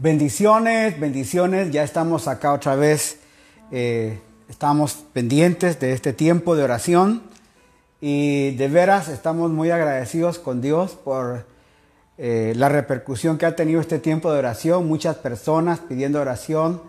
[0.00, 1.72] Bendiciones, bendiciones.
[1.72, 3.18] Ya estamos acá otra vez.
[3.72, 7.24] Eh, estamos pendientes de este tiempo de oración
[8.00, 11.46] y de veras estamos muy agradecidos con Dios por
[12.16, 14.86] eh, la repercusión que ha tenido este tiempo de oración.
[14.86, 16.80] Muchas personas pidiendo oración.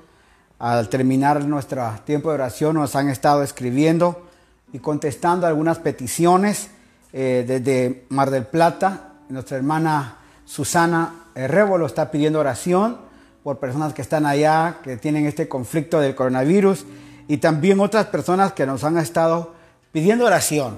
[0.60, 4.30] Al terminar nuestro tiempo de oración nos han estado escribiendo
[4.72, 6.70] y contestando algunas peticiones
[7.12, 9.14] eh, desde Mar del Plata.
[9.30, 12.98] Nuestra hermana Susana Révolo está pidiendo oración
[13.44, 16.86] por personas que están allá, que tienen este conflicto del coronavirus,
[17.28, 19.54] y también otras personas que nos han estado
[19.92, 20.78] pidiendo oración.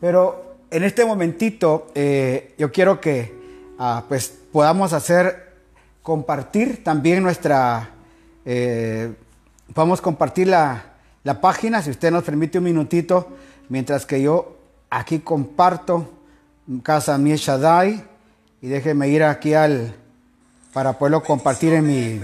[0.00, 3.34] Pero en este momentito eh, yo quiero que
[3.78, 5.54] ah, pues podamos hacer,
[6.02, 7.90] compartir también nuestra,
[8.44, 9.14] eh,
[10.02, 10.84] compartir la,
[11.24, 13.28] la página, si usted nos permite un minutito,
[13.68, 14.56] mientras que yo
[14.90, 16.10] aquí comparto
[16.82, 18.04] Casa Mi Shaddai
[18.60, 19.94] y déjeme ir aquí al
[20.72, 22.20] para poderlo compartir en mi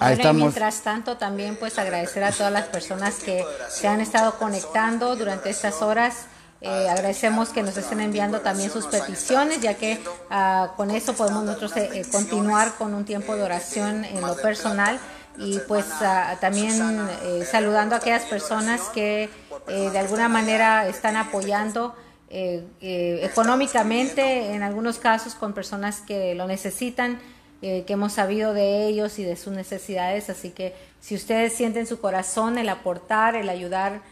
[0.00, 0.42] Ahí estamos.
[0.42, 5.50] mientras tanto, también pues agradecer a todas las personas que se han estado conectando durante
[5.50, 6.26] estas horas.
[6.60, 11.44] Eh, agradecemos que nos estén enviando también sus peticiones, ya que uh, con eso podemos
[11.44, 14.98] nosotros eh, eh, continuar con un tiempo de oración en lo personal
[15.36, 19.28] y pues uh, también eh, saludando a aquellas personas que
[19.68, 21.94] de alguna manera están apoyando
[22.30, 27.18] eh, eh, económicamente, en algunos casos con personas que lo necesitan,
[27.62, 30.28] eh, que hemos sabido de ellos y de sus necesidades.
[30.28, 34.02] Así que si ustedes sienten su corazón el aportar, el ayudar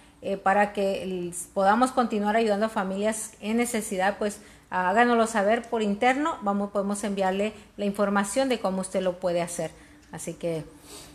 [0.43, 6.39] para que podamos continuar ayudando a familias en necesidad, pues háganoslo saber por interno.
[6.43, 9.71] Vamos, podemos enviarle la información de cómo usted lo puede hacer.
[10.11, 10.65] Así que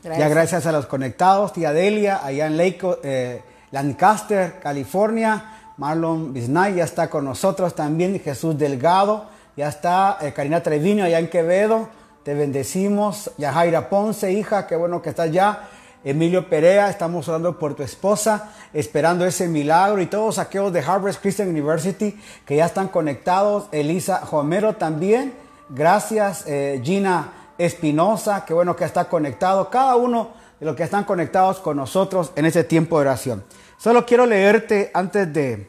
[0.02, 0.30] gracias.
[0.30, 5.61] Ya gracias a los conectados, tía Delia, allá en Lake, Lancaster, California.
[5.78, 9.26] Marlon Bisnay ya está con nosotros también, Jesús Delgado,
[9.58, 11.90] ya está eh, Karina Treviño allá en Quevedo,
[12.24, 15.68] te bendecimos, Yajaira Ponce, hija, qué bueno que estás allá.
[16.04, 21.16] Emilio Perea, estamos orando por tu esposa, esperando ese milagro y todos aquellos de Harvard
[21.18, 23.66] Christian University que ya están conectados.
[23.72, 25.34] Elisa Homero también,
[25.70, 26.44] gracias.
[26.48, 29.70] Eh, Gina Espinosa, qué bueno que está conectado.
[29.70, 30.30] Cada uno
[30.60, 33.44] de los que están conectados con nosotros en este tiempo de oración.
[33.82, 35.68] Solo quiero leerte antes de,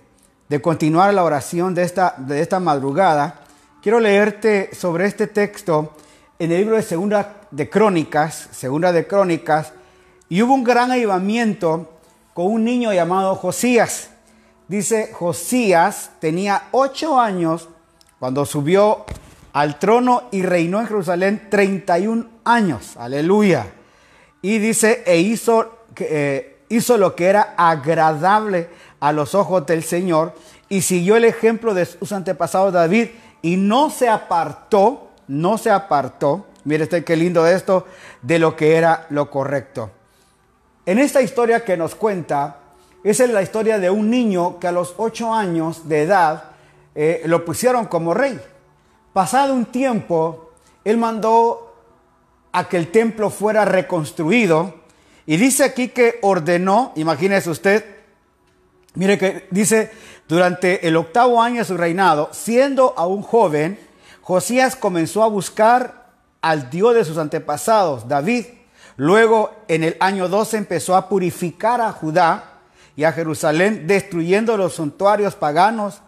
[0.61, 3.41] continuar la oración de esta, de esta madrugada.
[3.81, 5.95] Quiero leerte sobre este texto
[6.39, 9.73] en el libro de Segunda de Crónicas, Segunda de Crónicas,
[10.29, 11.91] y hubo un gran avivamiento
[12.35, 14.11] con un niño llamado Josías.
[14.69, 17.71] Dice, Josías tenía ocho años
[18.19, 19.07] cuando subió
[19.55, 22.95] al trono y reinó en Jerusalén 31 años.
[22.99, 23.69] Aleluya.
[24.43, 30.33] Y dice, e hizo eh, hizo lo que era agradable a los ojos del Señor
[30.69, 33.09] y siguió el ejemplo de sus antepasados David
[33.43, 37.87] y no se apartó, no se apartó, mire este qué lindo esto,
[38.23, 39.91] de lo que era lo correcto.
[40.87, 42.57] En esta historia que nos cuenta,
[43.05, 46.45] esa es la historia de un niño que a los ocho años de edad
[46.95, 48.41] eh, lo pusieron como rey.
[49.13, 50.53] Pasado un tiempo,
[50.85, 51.75] él mandó
[52.53, 54.82] a que el templo fuera reconstruido
[55.27, 57.85] y dice aquí que ordenó, imagínese usted,
[58.95, 59.91] mire que dice,
[60.29, 63.79] durante el octavo año de su reinado, siendo aún joven,
[64.23, 68.47] Josías comenzó a buscar al Dios de sus antepasados, David.
[68.97, 72.61] Luego, en el año 12, empezó a purificar a Judá
[72.97, 76.03] y a Jerusalén, destruyendo los santuarios paganos,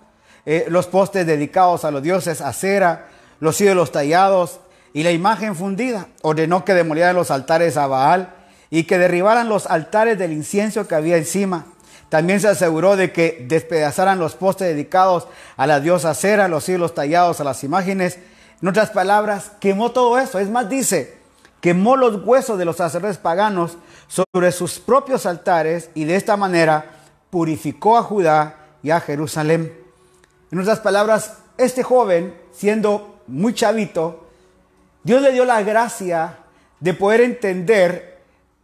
[0.45, 3.09] eh, los postes dedicados a los dioses Acera,
[3.41, 4.61] los ídolos tallados
[4.93, 6.09] y la imagen fundida.
[6.23, 8.34] Ordenó que demolieran los altares a Baal
[8.75, 11.65] y que derribaran los altares del incienso que había encima.
[12.09, 16.93] También se aseguró de que despedazaran los postes dedicados a la diosa Cera, los hilos
[16.93, 18.19] tallados a las imágenes.
[18.61, 20.41] En otras palabras, quemó todo eso.
[20.41, 21.17] Es más, dice,
[21.61, 26.97] quemó los huesos de los sacerdotes paganos sobre sus propios altares y de esta manera
[27.31, 29.73] purificó a Judá y a Jerusalén.
[30.51, 34.27] En otras palabras, este joven, siendo muy chavito,
[35.05, 36.39] Dios le dio la gracia
[36.81, 38.14] de poder entender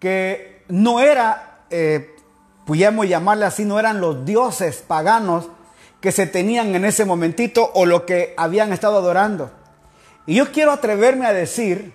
[0.00, 2.17] que no era, eh,
[2.64, 5.49] pudiéramos llamarle así, no eran los dioses paganos
[6.00, 9.50] que se tenían en ese momentito o lo que habían estado adorando.
[10.26, 11.93] Y yo quiero atreverme a decir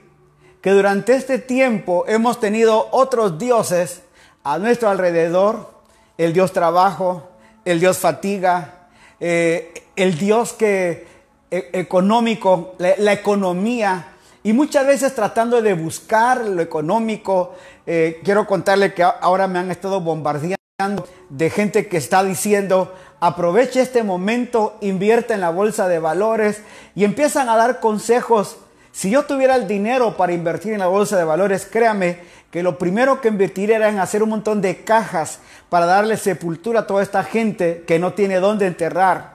[0.62, 4.04] que durante este tiempo hemos tenido otros dioses
[4.44, 5.72] a nuestro alrededor,
[6.18, 7.30] el dios trabajo,
[7.66, 8.88] el dios fatiga,
[9.20, 11.08] eh, el dios que
[11.50, 14.15] e, económico, la economía,
[14.46, 17.56] y muchas veces tratando de buscar lo económico,
[17.88, 23.82] eh, quiero contarle que ahora me han estado bombardeando de gente que está diciendo, aproveche
[23.82, 26.62] este momento, invierte en la bolsa de valores
[26.94, 28.58] y empiezan a dar consejos
[28.92, 32.20] Si yo tuviera el dinero para invertir en la bolsa de valores, créame
[32.52, 35.40] que lo primero que invertiría era en hacer un montón de cajas
[35.70, 39.34] para darle sepultura a toda esta gente que no tiene dónde enterrar.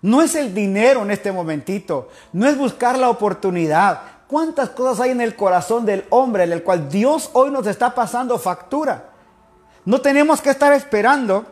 [0.00, 4.17] No es el dinero en este momentito, no es buscar la oportunidad.
[4.28, 7.94] ¿Cuántas cosas hay en el corazón del hombre en el cual Dios hoy nos está
[7.94, 9.08] pasando factura?
[9.86, 11.46] No tenemos que estar esperando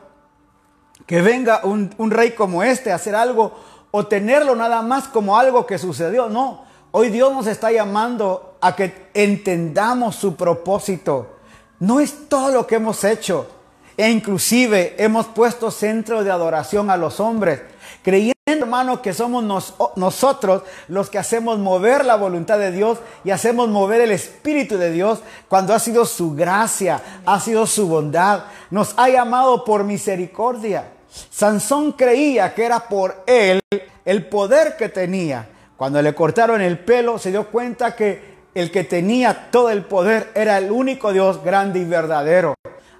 [1.07, 3.55] que venga un, rey como este a hacer algo
[3.91, 6.29] o tenerlo nada más como algo que sucedió.
[6.29, 11.39] No, hoy Dios nos está llamando a que entendamos su propósito.
[11.81, 13.49] No es todo lo que hemos hecho.
[13.97, 17.63] E inclusive hemos puesto centro de adoración a los hombres,
[18.03, 23.69] creyendo, hermano, que somos nosotros los que hacemos mover la voluntad de Dios y hacemos
[23.69, 28.95] mover el Espíritu de Dios cuando ha sido su gracia, ha sido su bondad, nos
[28.99, 30.93] ha llamado por misericordia.
[31.31, 33.59] Sansón creía que era por él
[34.05, 35.49] el poder que tenía.
[35.77, 40.31] Cuando le cortaron el pelo, se dio cuenta que el que tenía todo el poder
[40.37, 42.55] era el único Dios grande y verdadero.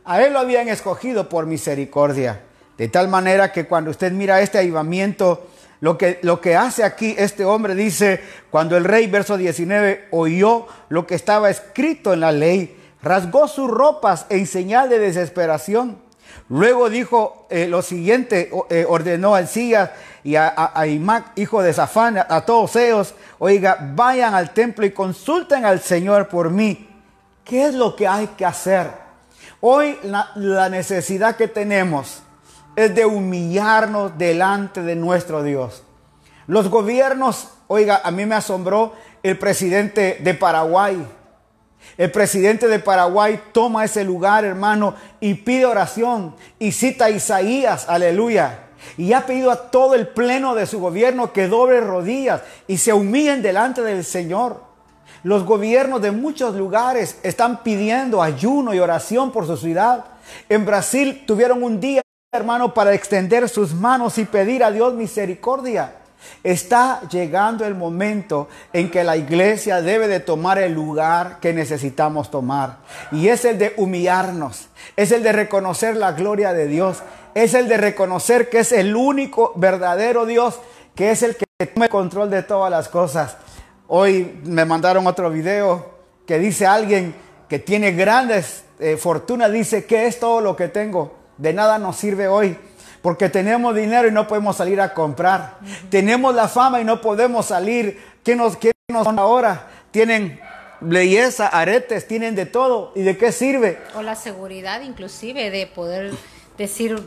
[0.05, 2.41] A él lo habían escogido por misericordia.
[2.79, 5.49] De tal manera que cuando usted mira este avivamiento,
[5.81, 8.21] lo que, lo que hace aquí este hombre dice,
[8.51, 13.71] cuando el rey, verso 19, oyó lo que estaba escrito en la ley, rasgó sus
[13.71, 16.07] ropas en señal de desesperación
[16.49, 19.91] Luego dijo eh, lo siguiente, eh, ordenó a Elías
[20.23, 20.87] y a, a,
[21.35, 26.51] hijo de Safán, a, todos ellos, oiga, vayan al templo y consulten al Señor por
[26.51, 26.89] mí.
[27.45, 28.91] ¿Qué es lo que hay que hacer?
[29.61, 32.23] Hoy la necesidad que tenemos
[32.77, 35.83] es de humillarnos delante de nuestro Dios.
[36.47, 38.93] Los gobiernos, oiga, a mí me asombró
[39.23, 41.05] el presidente de Paraguay,
[41.97, 47.87] el presidente de Paraguay toma ese lugar, hermano, y pide oración y cita a Isaías,
[47.89, 48.65] aleluya.
[48.99, 52.93] Y ha pedido a todo el pleno de su gobierno que doble rodillas y se
[52.93, 54.63] humillen delante del Señor.
[55.23, 60.05] Los gobiernos de muchos lugares están pidiendo ayuno y oración por su ciudad.
[60.49, 62.03] En Brasil tuvieron un día,
[62.37, 65.95] hermano, para extender sus manos y pedir a Dios misericordia.
[66.43, 72.31] Está llegando el momento en que la iglesia debe de tomar el lugar que necesitamos
[72.31, 72.79] tomar.
[73.13, 77.03] Y es el de humillarnos, es el de reconocer la gloria de Dios,
[77.35, 80.59] es el de reconocer que es el único verdadero Dios,
[80.95, 83.37] que es el que toma el control de todas las cosas.
[83.87, 85.95] Hoy me mandaron otro video
[86.27, 87.15] que dice alguien
[87.49, 91.97] que tiene grandes eh, fortunas, dice que es todo lo que tengo, de nada nos
[91.97, 92.57] sirve hoy
[93.07, 95.59] porque tenemos dinero y no podemos salir a comprar.
[95.91, 98.03] Tenemos la fama y no podemos salir.
[98.25, 99.69] ¿Qué nos, qué nos son ahora?
[99.93, 100.41] Tienen
[100.81, 102.91] belleza, aretes, tienen de todo.
[102.97, 103.79] ¿Y de qué sirve?
[103.95, 106.15] O la seguridad inclusive de poder
[106.59, 107.01] decir,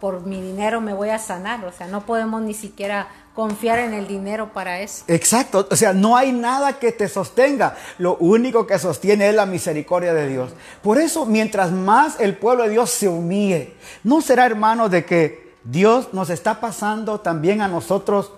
[0.00, 1.64] por mi dinero me voy a sanar.
[1.64, 5.04] O sea, no podemos ni siquiera confiar en el dinero para eso.
[5.08, 7.76] Exacto, o sea, no hay nada que te sostenga.
[7.98, 10.52] Lo único que sostiene es la misericordia de Dios.
[10.82, 15.54] Por eso, mientras más el pueblo de Dios se humille, no será hermano de que
[15.64, 18.32] Dios nos está pasando también a nosotros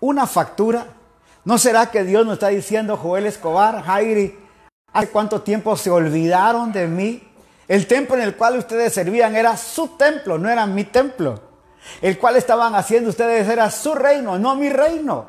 [0.00, 0.88] una factura.
[1.44, 4.36] ¿No será que Dios nos está diciendo, Joel Escobar, Jairi,
[4.92, 7.29] hace cuánto tiempo se olvidaron de mí?
[7.70, 11.40] El templo en el cual ustedes servían era su templo, no era mi templo.
[12.02, 15.26] El cual estaban haciendo ustedes era su reino, no mi reino.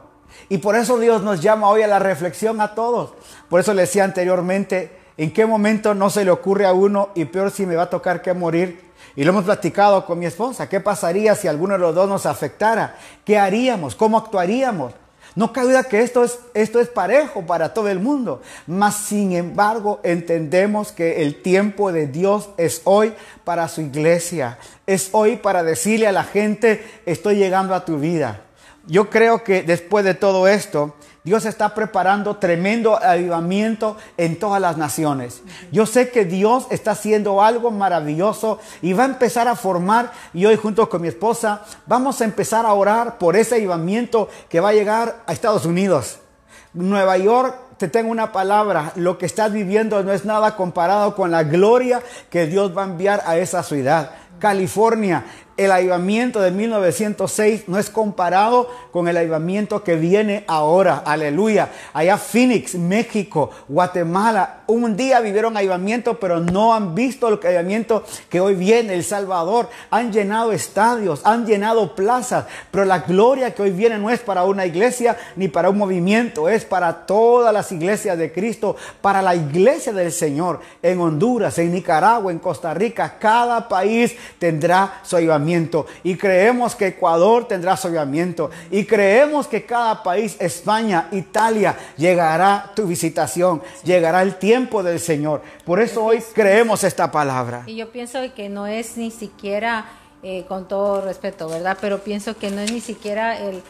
[0.49, 3.13] Y por eso Dios nos llama hoy a la reflexión a todos.
[3.47, 7.25] Por eso le decía anteriormente, ¿en qué momento no se le ocurre a uno y
[7.25, 8.89] peor si me va a tocar que morir?
[9.15, 10.67] Y lo hemos platicado con mi esposa.
[10.67, 12.97] ¿Qué pasaría si alguno de los dos nos afectara?
[13.23, 13.93] ¿Qué haríamos?
[13.93, 14.93] ¿Cómo actuaríamos?
[15.35, 18.41] No cabe duda que esto es, esto es parejo para todo el mundo.
[18.67, 24.57] Mas, sin embargo, entendemos que el tiempo de Dios es hoy para su iglesia.
[24.85, 28.41] Es hoy para decirle a la gente, estoy llegando a tu vida.
[28.87, 34.77] Yo creo que después de todo esto, Dios está preparando tremendo avivamiento en todas las
[34.77, 35.43] naciones.
[35.71, 40.45] Yo sé que Dios está haciendo algo maravilloso y va a empezar a formar, y
[40.45, 44.69] hoy junto con mi esposa vamos a empezar a orar por ese avivamiento que va
[44.69, 46.17] a llegar a Estados Unidos.
[46.73, 51.29] Nueva York, te tengo una palabra, lo que estás viviendo no es nada comparado con
[51.29, 52.01] la gloria
[52.31, 54.11] que Dios va a enviar a esa ciudad.
[54.39, 55.25] California,
[55.65, 61.03] el avivamiento de 1906 no es comparado con el avivamiento que viene ahora.
[61.05, 61.69] Aleluya.
[61.93, 68.41] Allá Phoenix, México, Guatemala, un día vivieron avivamiento, pero no han visto el avivamiento que
[68.41, 68.95] hoy viene.
[68.95, 74.09] El Salvador han llenado estadios, han llenado plazas, pero la gloria que hoy viene no
[74.09, 78.75] es para una iglesia ni para un movimiento, es para todas las iglesias de Cristo,
[78.99, 83.17] para la iglesia del Señor en Honduras, en Nicaragua, en Costa Rica.
[83.19, 89.47] Cada país tendrá su avivamiento avivamiento y creemos que Ecuador tendrá su avivamiento y creemos
[89.47, 95.41] que cada país, España, Italia, llegará tu visitación, llegará el tiempo del Señor.
[95.65, 97.63] Por eso hoy creemos esta palabra.
[97.67, 99.85] Y yo pienso que no es ni siquiera,
[100.23, 101.77] eh, con todo respeto, ¿verdad?
[101.81, 103.61] Pero pienso que no es ni siquiera el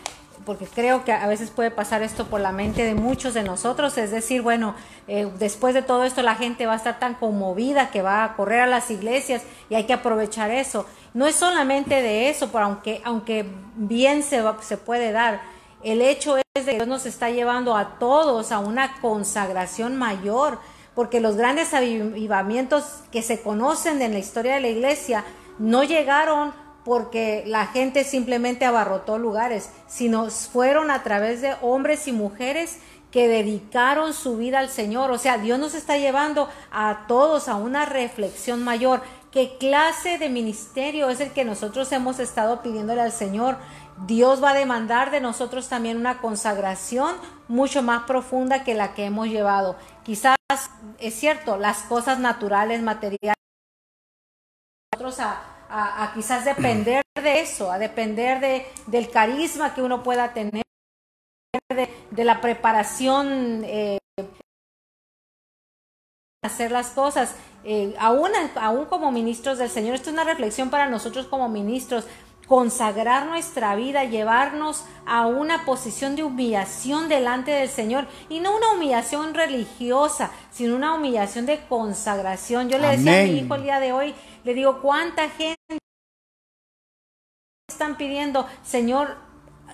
[0.45, 3.98] porque creo que a veces puede pasar esto por la mente de muchos de nosotros,
[3.98, 4.75] es decir, bueno,
[5.07, 8.36] eh, después de todo esto la gente va a estar tan conmovida que va a
[8.36, 10.86] correr a las iglesias y hay que aprovechar eso.
[11.13, 13.45] No es solamente de eso, pero aunque, aunque
[13.75, 15.41] bien se, se puede dar,
[15.83, 20.60] el hecho es de que Dios nos está llevando a todos a una consagración mayor,
[20.95, 25.24] porque los grandes avivamientos que se conocen en la historia de la iglesia
[25.57, 32.11] no llegaron porque la gente simplemente abarrotó lugares, sino fueron a través de hombres y
[32.11, 32.79] mujeres
[33.11, 35.11] que dedicaron su vida al Señor.
[35.11, 39.01] O sea, Dios nos está llevando a todos a una reflexión mayor.
[39.31, 43.57] ¿Qué clase de ministerio es el que nosotros hemos estado pidiéndole al Señor?
[44.07, 47.15] Dios va a demandar de nosotros también una consagración
[47.47, 49.75] mucho más profunda que la que hemos llevado.
[50.03, 50.35] Quizás
[51.00, 53.35] es cierto, las cosas naturales, materiales,
[54.91, 60.34] nosotros a, a, quizás depender de eso, a depender de, del carisma que uno pueda
[60.34, 60.63] tener,
[61.70, 63.98] de, la preparación, eh,
[66.44, 69.96] hacer las cosas, eh, aún, aún como ministros del Señor.
[69.96, 72.06] Esto es una reflexión para nosotros como ministros
[72.48, 78.74] consagrar nuestra vida, llevarnos a una posición de humillación delante del Señor y no una
[78.74, 82.68] humillación religiosa, sino una humillación de consagración.
[82.68, 84.13] Yo le decía a mi hijo el día de hoy,
[84.44, 85.61] le digo, ¿cuánta gente
[87.81, 89.17] están pidiendo, Señor,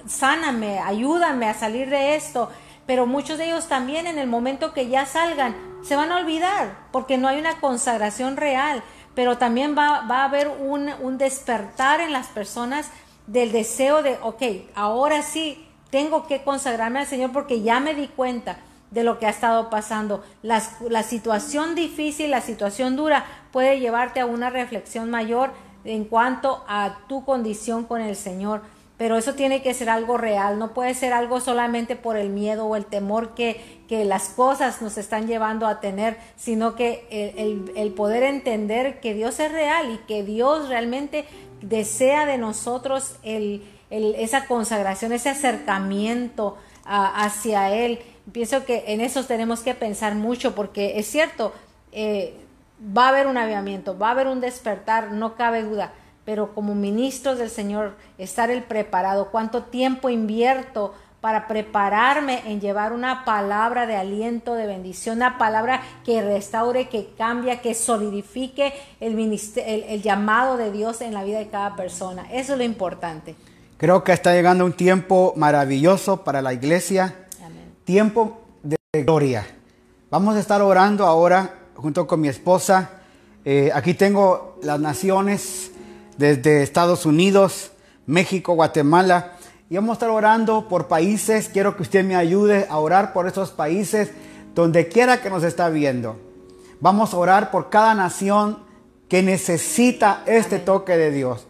[0.07, 2.49] sáname, ayúdame a salir de esto?
[2.85, 6.87] Pero muchos de ellos también en el momento que ya salgan se van a olvidar
[6.93, 8.81] porque no hay una consagración real.
[9.13, 12.89] Pero también va, va a haber un, un despertar en las personas
[13.25, 14.41] del deseo de, ok,
[14.73, 18.59] ahora sí tengo que consagrarme al Señor porque ya me di cuenta
[18.89, 20.23] de lo que ha estado pasando.
[20.43, 25.51] La, la, situación difícil, la situación dura puede llevarte a una reflexión mayor
[25.87, 28.61] en cuanto a tu condición con el Señor.
[28.97, 32.65] Pero eso tiene que ser algo real, no puede ser algo solamente por el miedo
[32.65, 37.05] o el temor que, que las cosas nos están llevando a tener, sino que
[37.75, 41.25] el, poder entender que Dios es real y que Dios realmente
[41.61, 47.99] desea de nosotros el, esa consagración, ese acercamiento hacia Él
[48.31, 51.53] pienso que en eso tenemos que pensar mucho porque es cierto,
[51.91, 52.33] eh,
[52.81, 55.91] va a haber un aviamiento, va a haber un despertar, no cabe duda,
[56.25, 62.93] pero como ministros del Señor, estar el preparado, cuánto tiempo invierto para prepararme en llevar
[62.93, 69.17] una palabra de aliento, de bendición, una palabra que restaure, que cambia, que solidifique el,
[69.17, 72.27] el llamado de Dios en la vida de cada persona.
[72.31, 73.35] Eso es lo importante.
[73.77, 77.15] Creo que está llegando un tiempo maravilloso para la iglesia
[77.87, 79.47] tiempo de gloria.
[80.09, 82.89] Vamos a estar orando ahora junto con mi esposa.
[83.45, 85.71] Eh, aquí tengo las naciones
[86.17, 87.71] desde Estados Unidos,
[88.05, 89.33] México, Guatemala.
[89.69, 91.49] Y vamos a estar orando por países.
[91.49, 94.11] Quiero que usted me ayude a orar por esos países
[94.55, 96.17] donde quiera que nos está viendo.
[96.79, 98.59] Vamos a orar por cada nación
[99.07, 101.47] que necesita este toque de Dios.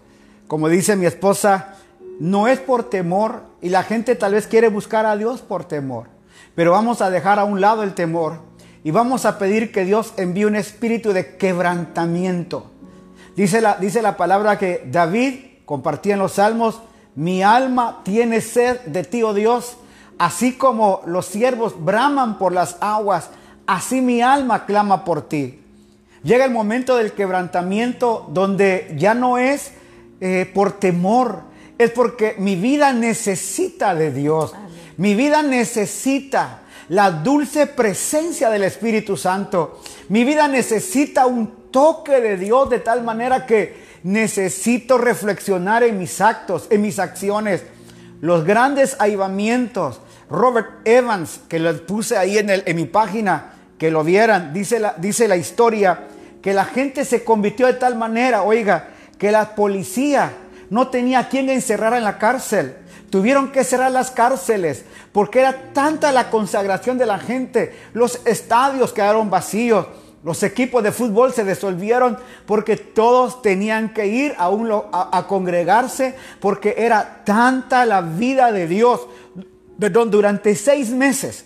[0.48, 1.76] Como dice mi esposa,
[2.20, 6.08] no es por temor y la gente tal vez quiere buscar a Dios por temor.
[6.56, 8.40] Pero vamos a dejar a un lado el temor
[8.88, 12.72] y vamos a pedir que Dios envíe un espíritu de quebrantamiento.
[13.36, 15.34] Dice la, dice la palabra que David
[15.66, 16.80] compartía en los salmos,
[17.14, 19.76] mi alma tiene sed de ti, oh Dios,
[20.18, 23.30] así como los siervos braman por las aguas,
[23.66, 25.60] así mi alma clama por ti.
[26.24, 29.74] Llega el momento del quebrantamiento donde ya no es
[30.22, 31.42] eh, por temor,
[31.78, 34.54] es porque mi vida necesita de Dios.
[34.96, 39.82] Mi vida necesita la dulce presencia del Espíritu Santo.
[40.10, 46.22] Mi vida necesita un toque de Dios de tal manera que necesito reflexionar en mis
[46.22, 47.64] actos, en mis acciones.
[48.22, 50.00] Los grandes avivamientos.
[50.30, 54.96] Robert Evans, que lo puse ahí en, en mi página, que lo vieran, dice la,
[54.98, 56.08] dice la historia,
[56.42, 60.32] que la gente se convirtió de tal manera, oiga, que la policía
[60.70, 62.76] no tenía a quien encerrar en la cárcel.
[63.10, 67.76] Tuvieron que cerrar las cárceles porque era tanta la consagración de la gente.
[67.94, 69.88] Los estadios quedaron vacíos.
[70.24, 74.50] Los equipos de fútbol se disolvieron porque todos tenían que ir a,
[75.12, 79.08] a, congregarse porque era tanta la vida de Dios.
[79.80, 81.46] Perdón, durante seis meses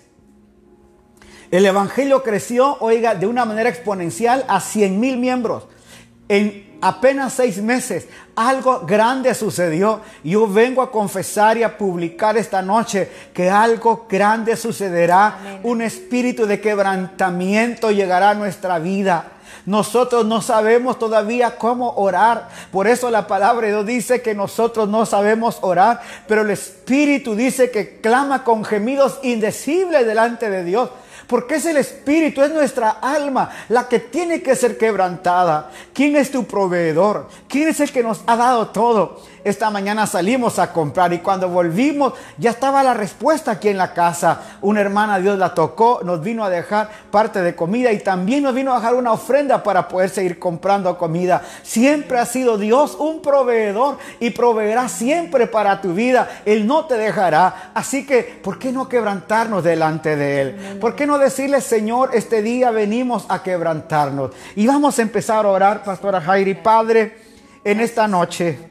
[1.52, 5.68] el Evangelio creció, oiga, de una manera exponencial a 100 mil miembros.
[6.32, 8.08] En apenas seis meses,
[8.38, 10.00] algo grande sucedió.
[10.24, 15.60] Yo vengo a confesar y a publicar esta noche que algo grande sucederá.
[15.64, 19.26] Un espíritu de quebrantamiento llegará a nuestra vida.
[19.66, 22.48] Nosotros no sabemos todavía cómo orar.
[22.72, 27.36] Por eso la palabra de Dios dice que nosotros no sabemos orar, pero el Espíritu
[27.36, 30.92] dice que clama con gemidos indecibles delante de Dios.
[31.32, 35.72] Porque es el Espíritu, es nuestra alma la que tiene que ser quebrantada.
[35.94, 37.30] ¿Quién es tu proveedor?
[37.48, 39.22] ¿Quién es el que nos ha dado todo?
[39.44, 43.92] Esta mañana salimos a comprar y cuando volvimos ya estaba la respuesta aquí en la
[43.94, 44.58] casa.
[44.62, 48.54] Una hermana Dios la tocó, nos vino a dejar parte de comida y también nos
[48.54, 51.42] vino a dejar una ofrenda para poder seguir comprando comida.
[51.64, 56.30] Siempre ha sido Dios un proveedor y proveerá siempre para tu vida.
[56.46, 57.72] Él no te dejará.
[57.74, 60.78] Así que, ¿por qué no quebrantarnos delante de Él?
[60.80, 64.32] ¿Por qué no decirle, Señor, este día venimos a quebrantarnos?
[64.56, 67.18] Y vamos a empezar a orar, Pastora Jairi, Padre,
[67.64, 68.71] en esta noche.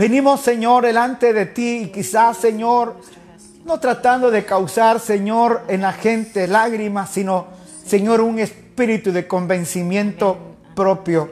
[0.00, 2.96] Venimos, Señor, delante de ti y quizás, Señor,
[3.66, 7.48] no tratando de causar, Señor, en la gente lágrimas, sino,
[7.84, 10.38] Señor, un espíritu de convencimiento
[10.74, 11.30] propio.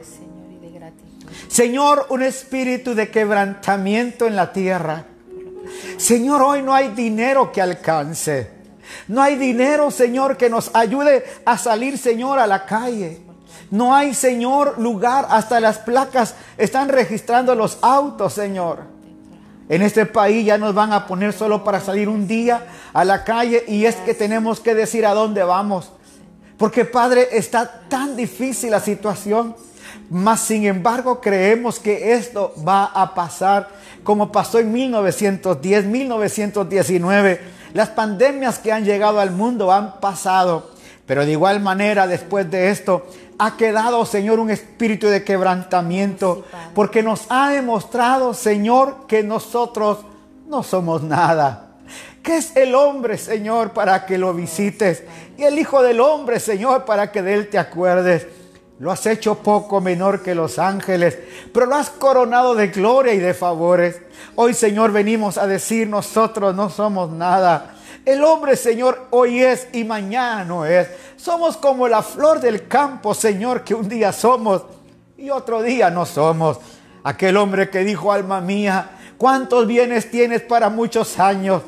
[1.47, 5.03] Señor, un espíritu de quebrantamiento en la tierra.
[5.97, 8.51] Señor, hoy no hay dinero que alcance.
[9.07, 13.28] No hay dinero, Señor, que nos ayude a salir, Señor, a la calle.
[13.71, 15.27] No hay, Señor, lugar.
[15.29, 18.79] Hasta las placas están registrando los autos, Señor.
[19.69, 23.23] En este país ya nos van a poner solo para salir un día a la
[23.23, 25.91] calle y es que tenemos que decir a dónde vamos.
[26.57, 29.55] Porque Padre, está tan difícil la situación.
[30.09, 33.69] Mas sin embargo creemos que esto va a pasar
[34.03, 37.39] como pasó en 1910, 1919.
[37.73, 40.71] Las pandemias que han llegado al mundo han pasado.
[41.05, 43.05] Pero de igual manera después de esto
[43.39, 46.43] ha quedado, Señor, un espíritu de quebrantamiento,
[46.75, 49.99] porque nos ha demostrado, Señor, que nosotros
[50.47, 51.67] no somos nada.
[52.21, 55.03] ¿Qué es el hombre, Señor, para que lo visites?
[55.37, 58.27] Y el Hijo del Hombre, Señor, para que de él te acuerdes.
[58.79, 61.17] Lo has hecho poco menor que los ángeles,
[61.53, 64.01] pero lo has coronado de gloria y de favores.
[64.35, 67.75] Hoy, Señor, venimos a decir, nosotros no somos nada.
[68.09, 70.87] El hombre, Señor, hoy es y mañana no es.
[71.15, 74.63] Somos como la flor del campo, Señor, que un día somos
[75.15, 76.57] y otro día no somos.
[77.03, 81.61] Aquel hombre que dijo, alma mía, ¿cuántos bienes tienes para muchos años?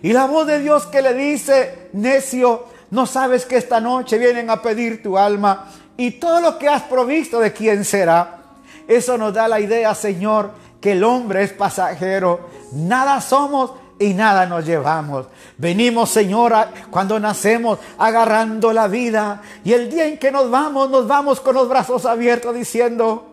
[0.00, 4.50] Y la voz de Dios que le dice, necio, no sabes que esta noche vienen
[4.50, 8.38] a pedir tu alma y todo lo que has provisto de quién será.
[8.86, 12.50] Eso nos da la idea, Señor, que el hombre es pasajero.
[12.70, 15.26] Nada somos y nada nos llevamos.
[15.56, 21.06] Venimos, Señora, cuando nacemos agarrando la vida y el día en que nos vamos, nos
[21.06, 23.28] vamos con los brazos abiertos diciendo,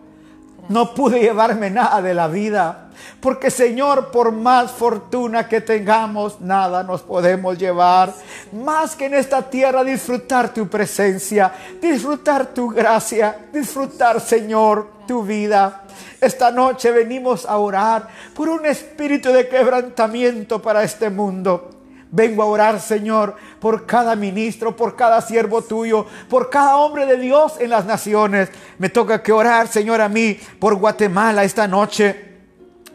[0.68, 2.82] no pude llevarme nada de la vida.
[3.20, 8.12] Porque Señor, por más fortuna que tengamos, nada nos podemos llevar.
[8.52, 15.85] Más que en esta tierra disfrutar tu presencia, disfrutar tu gracia, disfrutar, Señor, tu vida.
[16.20, 21.70] Esta noche venimos a orar por un espíritu de quebrantamiento para este mundo.
[22.10, 27.16] Vengo a orar, Señor, por cada ministro, por cada siervo tuyo, por cada hombre de
[27.16, 28.48] Dios en las naciones.
[28.78, 32.35] Me toca que orar, Señor, a mí por Guatemala esta noche.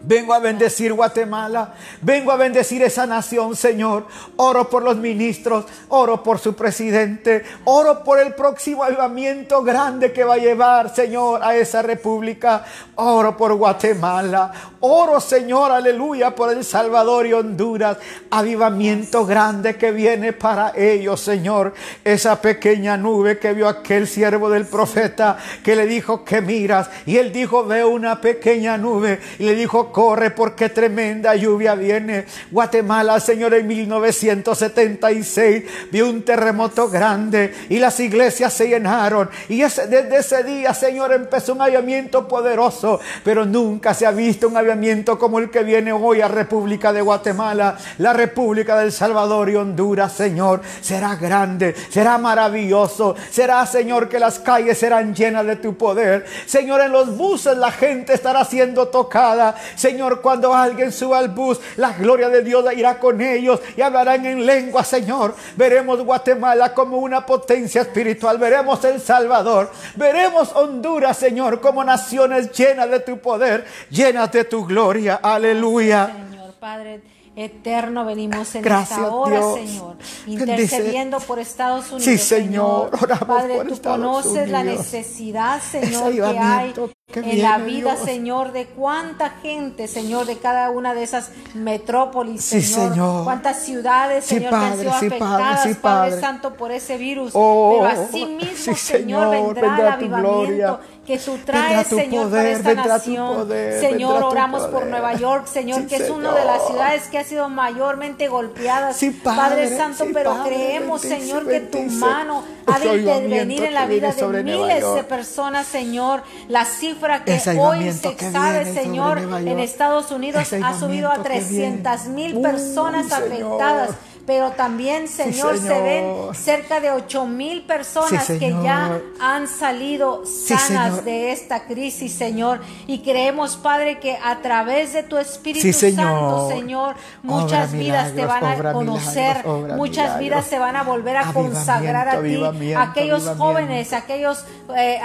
[0.04, 1.74] Vengo a bendecir Guatemala.
[2.02, 4.08] Vengo a bendecir esa nación, Señor.
[4.38, 5.66] Oro por los ministros.
[5.90, 7.44] Oro por su presidente.
[7.66, 12.66] Oro por el próximo avivamiento grande que va a llevar, Señor, a esa república.
[12.96, 14.52] Oro por Guatemala.
[14.80, 17.98] Oro, Señor, aleluya, por El Salvador y Honduras.
[18.32, 21.74] Avivamiento grande que viene para ellos, Señor.
[22.04, 26.90] Esa pequeña nube que vio aquel siervo del profeta que le dijo que miras.
[27.06, 29.20] Y él dijo, veo una pequeña nube.
[29.38, 32.26] Y le dijo, corre porque tremenda lluvia viene.
[32.50, 39.30] Guatemala, Señor, en 1976 vio un terremoto grande y las iglesias se llenaron.
[39.50, 44.58] Y desde ese día, Señor, empezó un avivamiento poderoso, pero nunca se ha visto un
[44.58, 49.56] avivamiento como el que viene hoy a República de Guatemala, la República del Salvador y
[49.56, 50.62] Honduras, Señor.
[50.82, 56.26] Será grande, será maravilloso, será, Señor, que las calles serán llenas de tu poder.
[56.46, 59.56] Señor, en los buses la gente estará siendo tocada.
[59.82, 64.24] Señor, cuando alguien suba al bus, la gloria de Dios irá con ellos y hablarán
[64.28, 65.36] en lengua, Señor.
[65.56, 68.38] Veremos Guatemala como una potencia espiritual.
[68.38, 69.72] Veremos El Salvador.
[69.96, 75.16] Veremos Honduras, Señor, como naciones llenas de tu poder, llenas de tu gloria.
[75.16, 76.12] Aleluya.
[76.30, 77.02] Señor Padre
[77.36, 79.96] eterno venimos en esta hora, Señor,
[80.28, 82.04] intercediendo por Estados Unidos.
[82.04, 82.92] Sí, Señor.
[83.26, 86.74] Padre, tú conoces la necesidad, Señor, que hay
[87.20, 93.24] en la vida, Señor, de cuánta gente, Señor, de cada una de esas metrópolis, Señor.
[93.24, 96.20] Cuántas ciudades, Señor, que han sido afectadas, Padre.
[96.20, 97.32] Santo, por ese virus.
[97.34, 100.80] Oh, Pero así mismo, Señor, vendrá, el avivamiento
[101.12, 103.50] que tú traes, Señor, para esta nación.
[103.50, 107.50] señor, oramos por Nueva York, Señor, que es una de las ciudades que ha sido
[107.50, 108.92] mayormente golpeada.
[109.24, 114.44] Padre, Santo, pero creemos, Señor, que tu mano ha de intervenir en la vida de
[114.44, 116.24] miles de personas, Señor.
[116.48, 122.42] La cifra que hoy se sabe, Señor, en Estados Unidos ha subido a 300 mil
[122.42, 123.92] personas afectadas
[124.32, 131.04] pero también, Señor, se ven cerca de ocho mil personas que ya han salido sanas
[131.04, 132.62] de esta crisis, Señor.
[132.88, 138.46] Y creemos, Padre, que a través de tu Espíritu Santo, Señor, muchas vidas te van
[138.46, 142.74] a conocer, muchas vidas se van a volver a consagrar a ti.
[142.74, 145.02] Aquellos jóvenes, aquellos eh,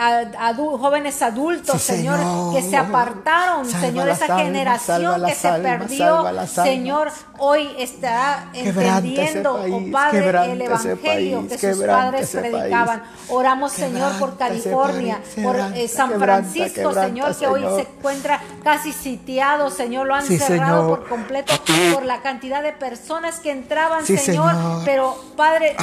[0.55, 2.21] jóvenes adultos, Señor,
[2.55, 9.16] que se apartaron, Señor, esa generación que se perdió, Señor, hoy está entendiendo
[9.47, 13.03] oh Padre, el Evangelio que sus padres predicaban.
[13.29, 19.71] Oramos, Señor, por California, por eh, San Francisco, Señor, que hoy se encuentra casi sitiado,
[19.71, 21.55] Señor, lo han cerrado por completo
[21.93, 24.53] por la cantidad de personas que entraban, Señor.
[24.85, 25.77] Pero, Padre,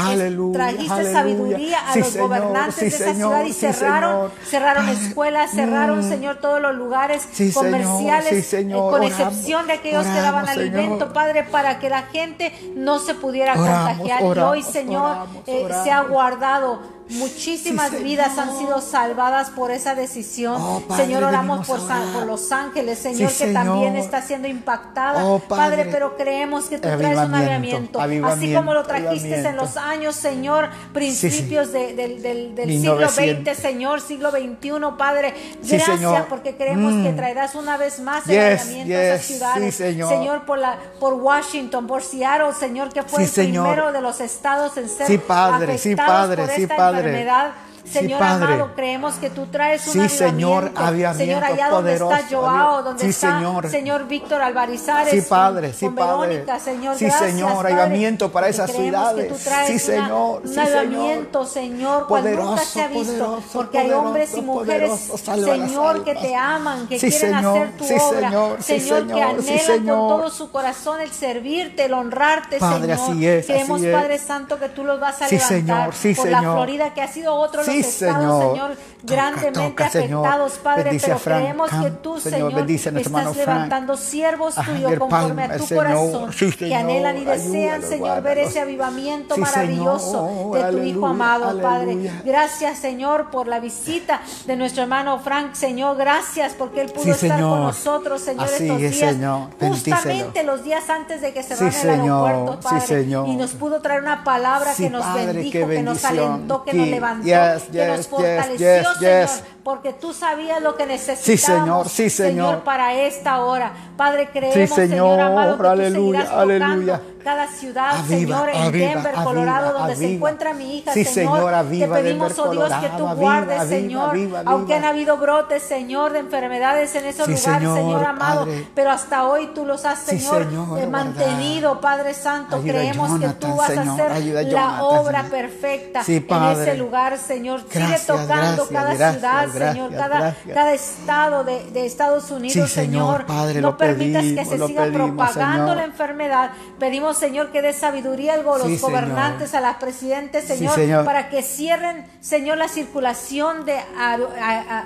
[0.53, 6.09] trajiste sabiduría a los gobernantes de esa ciudad y cerraron, cerraron escuelas, cerraron, mm.
[6.09, 11.79] Señor, todos los lugares comerciales, eh, con excepción de aquellos que daban alimento, Padre, para
[11.79, 14.21] que la gente no se pudiera contagiar.
[14.21, 20.55] y hoy, Señor, eh, se ha guardado Muchísimas vidas han sido salvadas por esa decisión.
[20.59, 21.79] Oh, Señor, oramos por,
[22.13, 25.25] por, los ángeles, Señor, que también está siendo impactada.
[25.25, 25.87] Oh, padre.
[25.91, 27.99] pero creemos que tú traes un avivamiento.
[28.01, 34.71] Así como lo trajiste en los años, Señor, principios del, siglo XX, Señor, siglo XXI,
[34.97, 35.33] Padre.
[35.63, 37.15] Gracias porque creemos que mm.
[37.15, 39.75] traerás una vez más el avivamiento a esas ciudades.
[39.75, 40.45] Señor.
[40.45, 44.89] por, la, por Washington, por Seattle, Señor, que fue el primero de los estados en
[44.89, 47.51] ser padre, afectados por esta enfermedad
[47.85, 50.71] Señor amado, creemos que tú traes un sí, Señor,
[51.15, 53.69] Señor, allá donde está Joao, donde está señor.
[53.69, 55.11] señor Víctor Alvarizares.
[55.11, 56.27] Sí, Padre, sí, Padre.
[56.27, 59.31] Verónica, Señor, sí, Señor, avivamiento para esas ciudades.
[59.67, 60.41] sí, Señor.
[60.43, 63.43] un avivamiento, Señor, cuando nunca se ha visto.
[63.51, 68.57] porque hay hombres y mujeres, Señor, que te aman, que quieren hacer tu obra.
[68.59, 73.11] Señor, que anhelan con todo su corazón el servirte, el honrarte, Padre, Señor.
[73.11, 77.01] Así es, Creemos, Padre Santo, que tú los vas a levantar por la Florida, que
[77.01, 78.75] ha sido otro Señor.
[79.03, 85.67] Grandemente afectados, Padre, pero creemos que tú, Señor, estás levantando siervos tuyos conforme a tu
[85.67, 92.11] corazón, que anhelan y desean, Señor, ver ese avivamiento maravilloso de tu Hijo amado, Padre.
[92.25, 95.97] Gracias, Señor, por la visita de nuestro hermano Frank, Señor.
[95.97, 99.15] Gracias porque él pudo estar con nosotros, Señor, estos días.
[99.59, 103.01] Justamente los días antes de que cerrara el aeropuerto, Padre.
[103.03, 107.23] Y nos pudo traer una palabra que nos bendijo, que nos alentó, que nos levantó
[107.23, 112.63] que nos fortaleció, Señor, porque tú sabías lo que necesitábamos, sí, Señor, sí, Señor.
[112.63, 113.71] para esta hora.
[113.95, 117.01] Padre, creemos, Señor, amado, que aleluya, tú seguirás aleluya.
[117.23, 121.53] cada ciudad, Señor, en Denver, Colorado, donde se encuentra mi hija, Señor.
[121.69, 126.93] te pedimos, oh Dios, que tú guardes, Señor, aunque han habido brotes, Señor, de enfermedades
[126.95, 130.47] en esos lugares, Señor, amado, pero hasta hoy tú los has, Señor,
[130.77, 132.61] eh, mantenido, Padre Santo.
[132.61, 137.61] Creemos que tú vas a hacer la obra perfecta en ese lugar, Señor.
[137.69, 143.25] Sigue tocando cada ciudad, Señor, cada, cada estado de, de Estados Unidos, Señor.
[143.61, 146.51] no permitas que se siga propagando la enfermedad.
[146.79, 152.05] Pedimos, Señor, que dé sabiduría a los gobernantes, a las presidentes, Señor, para que cierren,
[152.21, 153.77] Señor, la circulación de,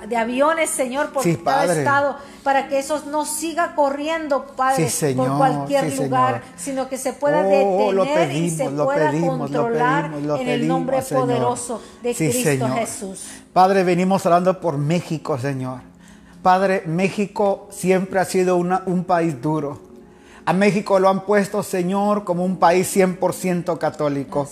[0.08, 5.96] de aviones, Señor, por cada estado, para que eso no siga corriendo, Padre, por cualquier
[5.96, 11.82] lugar, sino que se pueda oh, detener y se pueda controlar en el nombre poderoso
[12.02, 13.26] de Cristo Jesús.
[13.58, 15.80] Padre, venimos hablando por México, Señor.
[16.44, 19.80] Padre, México siempre ha sido un país duro.
[20.44, 24.48] A México lo han puesto, Señor, como un país 100% católico.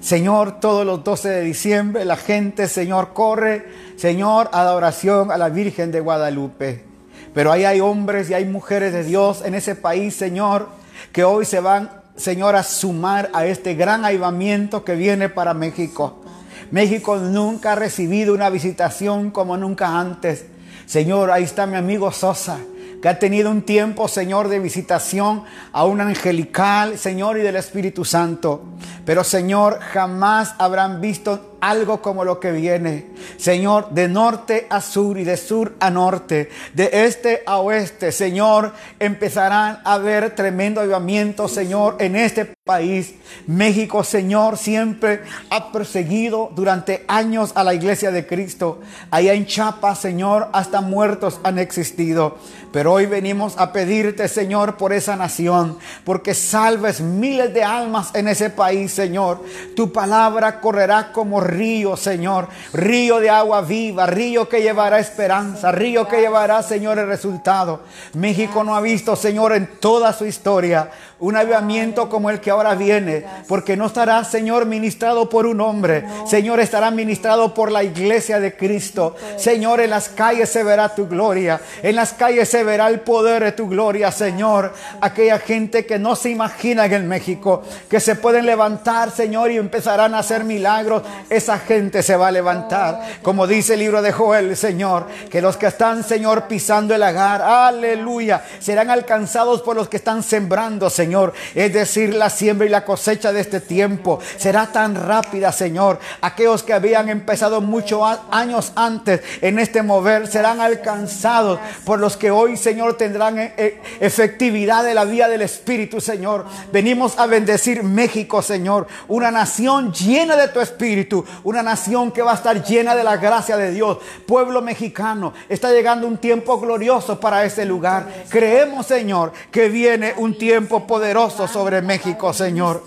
[0.00, 3.64] Señor, todos los 12 de diciembre la gente, Señor, corre,
[3.96, 6.84] Señor, a la oración a la Virgen de Guadalupe.
[7.32, 10.68] Pero ahí hay hombres y hay mujeres de Dios en ese país, Señor,
[11.12, 16.24] que hoy se van, Señor, a sumar a este gran avivamiento que viene para México.
[16.70, 20.46] México nunca ha recibido una visitación como nunca antes.
[20.86, 22.58] Señor, ahí está mi amigo Sosa,
[23.02, 28.04] que ha tenido un tiempo, Señor, de visitación a un angelical, Señor, y del Espíritu
[28.04, 28.64] Santo.
[29.04, 33.06] Pero, Señor, jamás habrán visto algo como lo que viene.
[33.36, 38.72] Señor, de norte a sur y de sur a norte, de este a oeste, Señor,
[38.98, 43.14] empezarán a haber tremendo avivamiento, Señor, en este país.
[43.46, 48.80] México, Señor, siempre ha perseguido durante años a la iglesia de Cristo.
[49.10, 52.36] Allá en Chiapas, Señor, hasta muertos han existido.
[52.72, 58.28] Pero hoy venimos a pedirte, Señor, por esa nación, porque salves miles de almas en
[58.28, 59.42] ese país, Señor.
[59.74, 62.48] Tu palabra correrá como río, Señor.
[62.72, 67.80] Río de agua viva, río que llevará esperanza, río que llevará, Señor, el resultado.
[68.14, 72.74] México no ha visto, Señor, en toda su historia un avivamiento como el que ahora
[72.74, 78.38] viene, porque no estará, Señor, ministrado por un hombre, Señor, estará ministrado por la iglesia
[78.38, 79.16] de Cristo.
[79.36, 83.42] Señor, en las calles se verá tu gloria, en las calles se verá el poder
[83.42, 84.72] de tu gloria, Señor.
[85.00, 90.14] Aquella gente que no se imagina en México, que se pueden levantar, Señor, y empezarán
[90.14, 93.00] a hacer milagros, esa gente se va a levantar.
[93.22, 97.42] Como dice el libro de Joel, Señor, que los que están, Señor, pisando el agar,
[97.42, 101.07] aleluya, serán alcanzados por los que están sembrando, Señor.
[101.08, 101.32] Señor.
[101.54, 105.98] Es decir, la siembra y la cosecha de este tiempo será tan rápida, Señor.
[106.20, 112.30] Aquellos que habían empezado muchos años antes en este mover serán alcanzados por los que
[112.30, 116.44] hoy, Señor, tendrán eh, eh, efectividad de la vía del Espíritu, Señor.
[116.72, 118.86] Venimos a bendecir México, Señor.
[119.08, 121.24] Una nación llena de tu Espíritu.
[121.42, 123.96] Una nación que va a estar llena de la gracia de Dios.
[124.26, 128.06] Pueblo mexicano, está llegando un tiempo glorioso para este lugar.
[128.28, 132.82] Creemos, Señor, que viene un tiempo poderoso poderoso sobre México, Señor.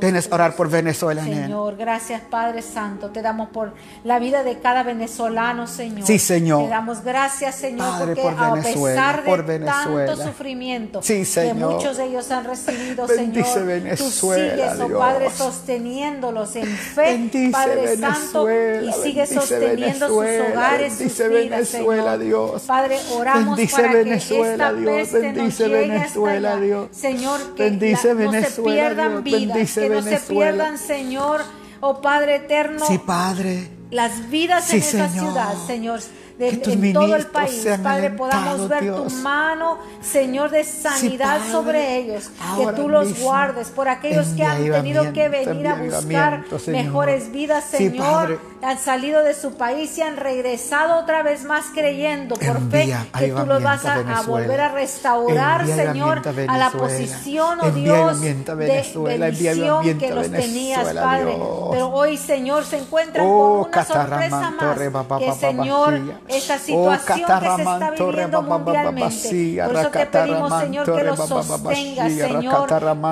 [0.00, 3.10] Tienes a orar por Venezuela, Señor, gracias Padre Santo.
[3.10, 6.06] Te damos por la vida de cada venezolano, Señor.
[6.06, 6.64] Sí, Señor.
[6.64, 12.44] Te damos gracias, Señor, porque a pesar de tanto sufrimiento que muchos de ellos han
[12.44, 20.08] recibido, Señor, Venezuela, tú sigues, oh Padre, sosteniéndolos en fe, Padre Santo, y sigues sosteniendo
[20.08, 22.18] sus hogares, sus vidas, Señor.
[22.18, 22.62] Dios.
[22.62, 26.88] Padre, oramos para que esta peste no llegue hasta Dios.
[26.92, 31.42] Señor, que no se pierdan vidas que no se pierdan, Señor,
[31.80, 32.86] oh Padre eterno.
[32.86, 33.68] Sí, Padre.
[33.90, 36.00] Las vidas en esa ciudad, Señor
[36.38, 42.72] en todo el país, Padre, podamos ver tu mano, Señor, de sanidad sobre ellos, que
[42.72, 48.40] tú los guardes por aquellos que han tenido que venir a buscar mejores vidas, Señor,
[48.62, 53.28] han salido de su país y han regresado otra vez más creyendo por fe que
[53.28, 58.34] tú los vas a, volver a restaurar, Señor, a la posición, oh Dios, de
[59.18, 61.36] bendición que los tenías, Padre.
[61.70, 67.40] Pero hoy, Señor, se encuentran oh, con una sorpresa más, que Señor, esta oh, situación
[67.40, 69.62] que se está viviendo mundialmente.
[69.66, 72.68] Por eso te pedimos, Señor, que lo sostengas, Señor.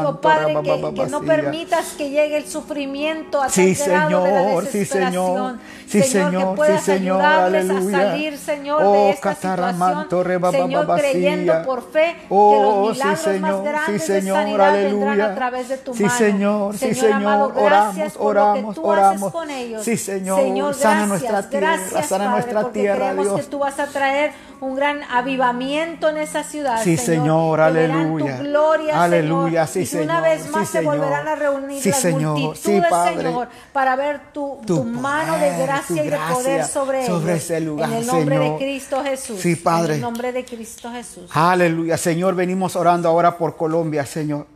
[0.06, 0.56] Oh, Padre,
[0.94, 5.58] que, no permitas que llegue el sufrimiento a sí, Señor, de Sí, Señor.
[5.86, 7.98] Sí, Señor, que puedas sí, Señor, ayudarles aleluya.
[7.98, 10.06] a salir, Señor, oh, de esta situación.
[10.50, 14.44] Señor, creyendo por fe oh, que los milagros sí, señor, más grandes sí, señor, de
[14.44, 16.16] sanidad vendrán a través de tu sí, mano.
[16.16, 19.22] Señor, sí, Señor, amado, gracias oramos, por lo que tú oramos.
[19.22, 19.84] haces con ellos.
[19.84, 23.40] Sí, Señor, Señor sana nuestra tierra, gracias, sana Padre, nuestra tierra, Dios.
[23.40, 26.82] que tú vas a traer un gran avivamiento en esa ciudad.
[26.82, 28.38] Sí, Señor, aleluya.
[28.38, 31.96] Tu gloria, aleluya, Señor, sí, y una vez más sí, se volverán a reunir las
[31.96, 32.84] señor, multitudes,
[33.14, 37.88] Señor, para ver tu, tu, mano de gracia y de poder sobre, sobre ese lugar,
[37.90, 39.40] En el nombre de Cristo Jesús.
[39.40, 39.94] Sí, Padre.
[39.94, 41.30] En el nombre de Cristo Jesús.
[41.32, 44.46] Aleluya, Señor, venimos orando ahora por Colombia, Señor.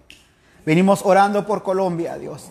[0.66, 2.50] Venimos orando por Colombia, Dios.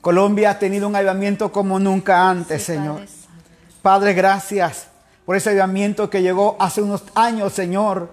[0.00, 3.02] Colombia ha tenido un avivamiento como nunca antes, Señor.
[3.82, 4.91] Padre, gracias
[5.24, 8.10] por ese avivamiento que llegó hace unos años, Señor,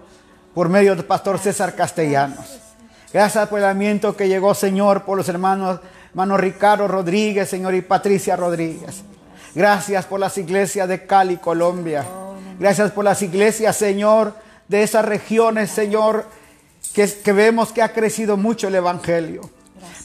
[0.54, 2.58] por medio del pastor César Castellanos.
[3.12, 7.82] Gracias por el avivamiento que llegó, Señor, por los hermanos, hermano Ricardo Rodríguez, Señor, y
[7.82, 9.02] Patricia Rodríguez.
[9.54, 12.06] Gracias por las iglesias de Cali, Colombia.
[12.58, 14.34] Gracias por las iglesias, Señor,
[14.68, 16.26] de esas regiones, Señor,
[16.94, 19.50] que, que vemos que ha crecido mucho el Evangelio.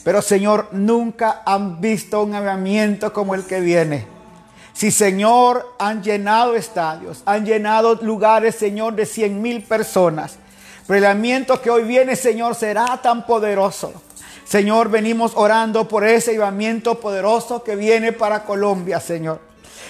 [0.02, 4.15] Pero, Señor, nunca han visto un avivamiento como el que viene.
[4.76, 10.36] Si, Señor, han llenado estadios, han llenado lugares, Señor, de cien mil personas.
[10.86, 13.94] Pero el avivamiento que hoy viene, Señor, será tan poderoso.
[14.44, 19.40] Señor, venimos orando por ese avivamiento poderoso que viene para Colombia, Señor.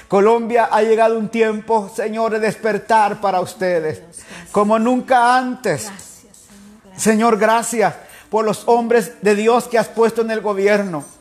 [0.06, 4.02] Colombia ha llegado un tiempo, Señor, de despertar para ustedes,
[4.52, 5.90] como nunca antes.
[6.96, 7.92] Señor, gracias
[8.30, 11.15] por los hombres de Dios que has puesto en el gobierno.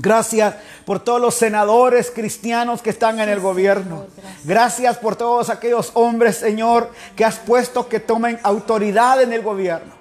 [0.00, 4.06] Gracias por todos los senadores cristianos que están en el gobierno.
[4.44, 9.92] Gracias por todos aquellos hombres, Señor, que has puesto que tomen autoridad en el gobierno.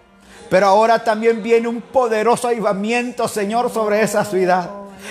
[0.52, 4.70] Pero ahora también viene un poderoso avivamiento, Señor, sobre esa ciudad.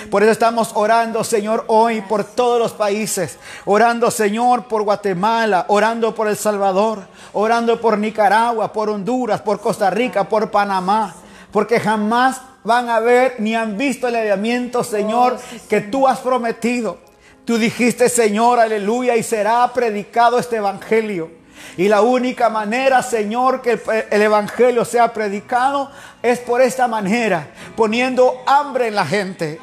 [0.09, 3.37] Por eso estamos orando, Señor, hoy por todos los países.
[3.65, 9.89] Orando, Señor, por Guatemala, orando por El Salvador, orando por Nicaragua, por Honduras, por Costa
[9.89, 11.13] Rica, por Panamá.
[11.51, 16.19] Porque jamás van a ver ni han visto el avivamiento, Señor, oh, que tú has
[16.19, 16.97] prometido.
[17.45, 21.31] Tú dijiste, Señor, aleluya, y será predicado este evangelio.
[21.77, 23.79] Y la única manera, Señor, que
[24.11, 25.89] el, Evangelio sea predicado
[26.21, 29.59] es por esta manera, poniendo hambre en la gente.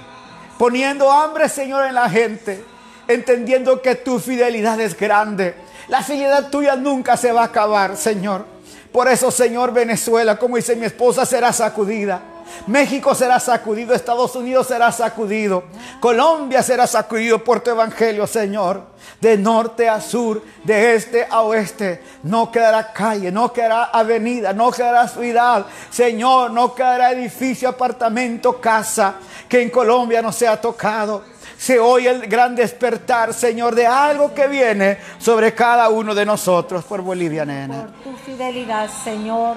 [0.59, 2.65] Poniendo hambre, Señor, en la gente.
[3.07, 5.55] Entendiendo que tu fidelidad es grande.
[5.89, 8.47] La fidelidad tuya nunca se va a acabar, Señor.
[8.91, 12.34] Por eso, Señor, Venezuela, como dice mi esposa, será sacudida.
[12.67, 15.65] México será sacudido, Estados Unidos será sacudido,
[16.01, 18.95] Colombia será sacudido por tu evangelio, Señor.
[19.21, 24.71] De norte a sur, de este a oeste, no quedará calle, no quedará avenida, no
[24.71, 29.15] quedará ciudad, Señor, no quedará edificio, apartamento, casa,
[29.49, 31.23] que en Colombia no sea tocado.
[31.57, 36.85] Se oye el gran despertar, Señor, de algo que viene sobre cada uno de nosotros
[36.85, 37.87] por Bolivia, nena.
[37.87, 39.57] Por tu fidelidad, Señor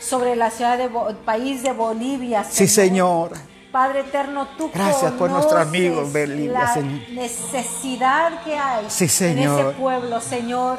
[0.00, 0.88] sobre la ciudad de
[1.24, 2.44] país de Bolivia.
[2.44, 3.32] Sí, Señor.
[3.72, 6.76] Padre eterno, tú Gracias por nuestro amigo Bolivia, la
[7.12, 10.78] necesidad que hay en ese pueblo, Señor.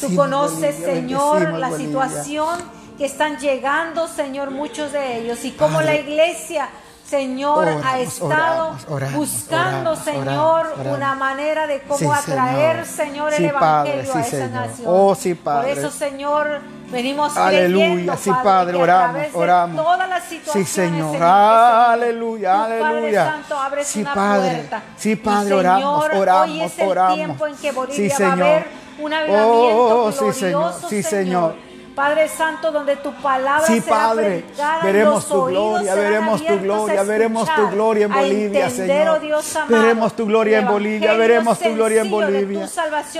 [0.00, 2.58] tú conoces, Señor, la situación
[2.98, 6.68] que están llegando, Señor, muchos de ellos y cómo la iglesia
[7.08, 8.76] Señor, ha estado
[9.14, 14.86] buscando, Señor, una manera de cómo atraer, Señor, el Evangelio a esa nación.
[14.88, 15.74] Oh, sí, Padre.
[15.74, 19.84] Por eso, Señor, venimos Aleluya, sí, Padre, oramos, oramos.
[19.84, 22.90] todas las situaciones, sí, Señor, aleluya, aleluya.
[22.90, 24.82] Padre Santo, abres sí, una Padre, puerta.
[24.96, 28.66] Sí, Padre, oramos, oramos, hoy es el tiempo en que Bolivia va a haber
[28.98, 31.65] un avivamiento oh, glorioso, sí, Señor, sí, Señor.
[31.96, 34.44] Padre Santo, donde tu palabra sí, Padre,
[34.82, 39.20] veremos tu gloria, veremos tu gloria, veremos tu gloria en Bolivia, Señor.
[39.66, 42.68] veremos tu gloria en Bolivia, veremos tu gloria en Bolivia.